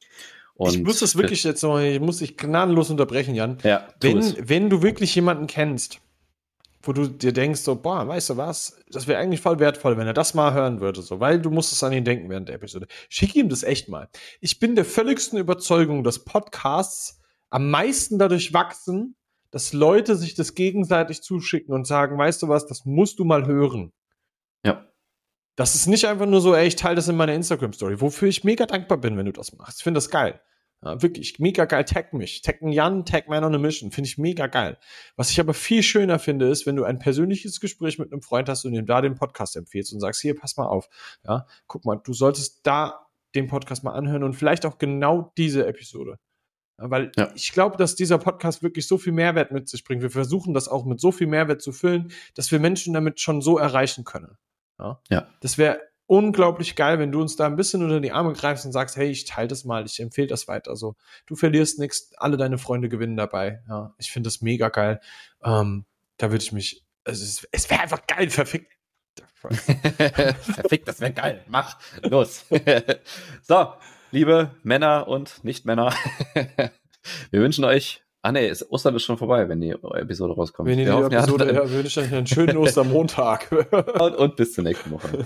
Und 0.55 0.75
ich 0.75 0.83
muss 0.83 0.99
das 0.99 1.15
wirklich 1.15 1.43
jetzt 1.43 1.63
noch, 1.63 1.79
ich 1.79 1.99
muss 1.99 2.17
dich 2.17 2.37
gnadenlos 2.37 2.91
unterbrechen, 2.91 3.33
Jan. 3.33 3.57
Ja, 3.63 3.87
wenn, 3.99 4.35
wenn 4.37 4.69
du 4.69 4.83
wirklich 4.83 5.15
jemanden 5.15 5.47
kennst, 5.47 5.99
wo 6.83 6.93
du 6.93 7.07
dir 7.07 7.33
denkst, 7.33 7.61
so, 7.61 7.75
boah, 7.75 8.07
weißt 8.07 8.31
du 8.31 8.37
was, 8.37 8.79
das 8.89 9.07
wäre 9.07 9.19
eigentlich 9.19 9.41
voll 9.41 9.59
wertvoll, 9.59 9.97
wenn 9.97 10.07
er 10.07 10.13
das 10.13 10.33
mal 10.33 10.53
hören 10.53 10.79
würde, 10.79 11.01
so, 11.01 11.19
weil 11.19 11.41
du 11.41 11.49
musstest 11.49 11.83
an 11.83 11.93
ihn 11.93 12.05
denken 12.05 12.29
während 12.29 12.49
der 12.49 12.55
Episode. 12.55 12.87
Schick 13.09 13.35
ihm 13.35 13.49
das 13.49 13.63
echt 13.63 13.89
mal. 13.89 14.09
Ich 14.39 14.59
bin 14.59 14.75
der 14.75 14.85
völligsten 14.85 15.37
Überzeugung, 15.37 16.03
dass 16.03 16.23
Podcasts 16.23 17.19
am 17.49 17.69
meisten 17.69 18.17
dadurch 18.17 18.53
wachsen, 18.53 19.15
dass 19.51 19.73
Leute 19.73 20.15
sich 20.15 20.33
das 20.33 20.55
gegenseitig 20.55 21.21
zuschicken 21.21 21.73
und 21.73 21.85
sagen, 21.85 22.17
weißt 22.17 22.41
du 22.41 22.47
was, 22.47 22.65
das 22.65 22.85
musst 22.85 23.19
du 23.19 23.25
mal 23.25 23.45
hören. 23.45 23.91
Ja. 24.65 24.87
Das 25.55 25.75
ist 25.75 25.87
nicht 25.87 26.05
einfach 26.05 26.25
nur 26.25 26.41
so, 26.41 26.55
ey, 26.55 26.67
ich 26.67 26.77
teile 26.77 26.95
das 26.95 27.09
in 27.09 27.17
meiner 27.17 27.33
Instagram-Story, 27.33 27.99
wofür 27.99 28.29
ich 28.29 28.43
mega 28.43 28.65
dankbar 28.65 28.97
bin, 28.97 29.17
wenn 29.17 29.25
du 29.25 29.33
das 29.33 29.53
machst. 29.57 29.79
Ich 29.79 29.83
finde 29.83 29.97
das 29.97 30.09
geil. 30.09 30.39
Ja, 30.83 31.01
wirklich 31.01 31.37
mega 31.39 31.65
geil. 31.65 31.85
Tag 31.85 32.11
mich. 32.13 32.41
Tag 32.41 32.61
einen 32.61 32.71
Jan, 32.71 33.05
tag 33.05 33.27
Man 33.27 33.43
on 33.43 33.53
a 33.53 33.57
Mission. 33.59 33.91
Finde 33.91 34.07
ich 34.07 34.17
mega 34.17 34.47
geil. 34.47 34.77
Was 35.15 35.29
ich 35.29 35.39
aber 35.39 35.53
viel 35.53 35.83
schöner 35.83 36.17
finde, 36.17 36.49
ist, 36.49 36.65
wenn 36.65 36.75
du 36.75 36.83
ein 36.83 36.97
persönliches 36.97 37.59
Gespräch 37.59 37.99
mit 37.99 38.11
einem 38.11 38.23
Freund 38.23 38.49
hast 38.49 38.65
und 38.65 38.73
ihm 38.73 38.87
da 38.87 39.01
den 39.01 39.15
Podcast 39.15 39.55
empfiehlst 39.55 39.93
und 39.93 39.99
sagst, 39.99 40.21
hier, 40.21 40.35
pass 40.35 40.57
mal 40.57 40.65
auf. 40.65 40.89
Ja, 41.23 41.45
guck 41.67 41.85
mal, 41.85 41.97
du 41.97 42.13
solltest 42.13 42.61
da 42.63 43.07
den 43.35 43.47
Podcast 43.47 43.83
mal 43.83 43.93
anhören 43.93 44.23
und 44.23 44.33
vielleicht 44.33 44.65
auch 44.65 44.79
genau 44.79 45.31
diese 45.37 45.67
Episode. 45.67 46.17
Weil 46.77 47.11
ja. 47.15 47.31
ich 47.35 47.51
glaube, 47.51 47.77
dass 47.77 47.95
dieser 47.95 48.17
Podcast 48.17 48.63
wirklich 48.63 48.87
so 48.87 48.97
viel 48.97 49.13
Mehrwert 49.13 49.51
mit 49.51 49.69
sich 49.69 49.83
bringt. 49.83 50.01
Wir 50.01 50.09
versuchen 50.09 50.55
das 50.55 50.67
auch 50.67 50.85
mit 50.85 50.99
so 50.99 51.11
viel 51.11 51.27
Mehrwert 51.27 51.61
zu 51.61 51.71
füllen, 51.71 52.11
dass 52.33 52.51
wir 52.51 52.59
Menschen 52.59 52.93
damit 52.93 53.19
schon 53.19 53.41
so 53.41 53.59
erreichen 53.59 54.03
können. 54.03 54.35
Ja. 54.79 54.99
ja. 55.09 55.27
Das 55.41 55.59
wäre 55.59 55.79
unglaublich 56.11 56.75
geil, 56.75 56.99
wenn 56.99 57.13
du 57.13 57.21
uns 57.21 57.37
da 57.37 57.45
ein 57.45 57.55
bisschen 57.55 57.81
unter 57.81 58.01
die 58.01 58.11
Arme 58.11 58.33
greifst 58.33 58.65
und 58.65 58.73
sagst, 58.73 58.97
hey, 58.97 59.09
ich 59.09 59.23
teile 59.23 59.47
das 59.47 59.63
mal, 59.63 59.85
ich 59.85 59.97
empfehle 60.01 60.27
das 60.27 60.45
weiter. 60.49 60.69
Also 60.69 60.97
du 61.25 61.37
verlierst 61.37 61.79
nichts, 61.79 62.11
alle 62.17 62.35
deine 62.35 62.57
Freunde 62.57 62.89
gewinnen 62.89 63.15
dabei. 63.15 63.61
Ja, 63.69 63.93
ich 63.97 64.11
finde 64.11 64.27
das 64.27 64.41
mega 64.41 64.67
geil. 64.67 64.99
Ähm, 65.41 65.85
da 66.17 66.29
würde 66.29 66.43
ich 66.43 66.51
mich, 66.51 66.83
also 67.05 67.23
es, 67.23 67.47
es 67.53 67.69
wäre 67.69 67.79
einfach 67.79 68.05
geil, 68.07 68.29
verfickt. 68.29 68.73
Verfickt, 69.41 70.89
das 70.89 70.99
wäre 70.99 71.13
geil. 71.13 71.45
Mach, 71.47 71.79
los. 72.03 72.45
so, 73.41 73.73
liebe 74.11 74.51
Männer 74.63 75.07
und 75.07 75.41
Nicht-Männer, 75.45 75.95
wir 77.31 77.41
wünschen 77.41 77.63
euch 77.63 78.03
Ah 78.23 78.31
nee, 78.31 78.49
ist, 78.49 78.69
Ostern 78.71 78.95
ist 78.95 79.01
schon 79.01 79.17
vorbei, 79.17 79.49
wenn 79.49 79.61
die 79.61 79.71
Episode 79.71 80.35
rauskommt. 80.35 80.69
Wenn 80.69 80.77
die, 80.77 80.85
die 80.85 80.91
hoffen, 80.91 81.11
Episode, 81.11 81.51
ja, 81.51 81.67
wünsche 81.71 82.01
ich 82.01 82.05
euch 82.05 82.13
einen 82.13 82.27
schönen 82.27 82.55
Ostermontag. 82.55 83.51
und, 83.99 84.15
und 84.15 84.35
bis 84.35 84.53
zur 84.53 84.63
nächsten 84.63 84.91
Woche. 84.91 85.25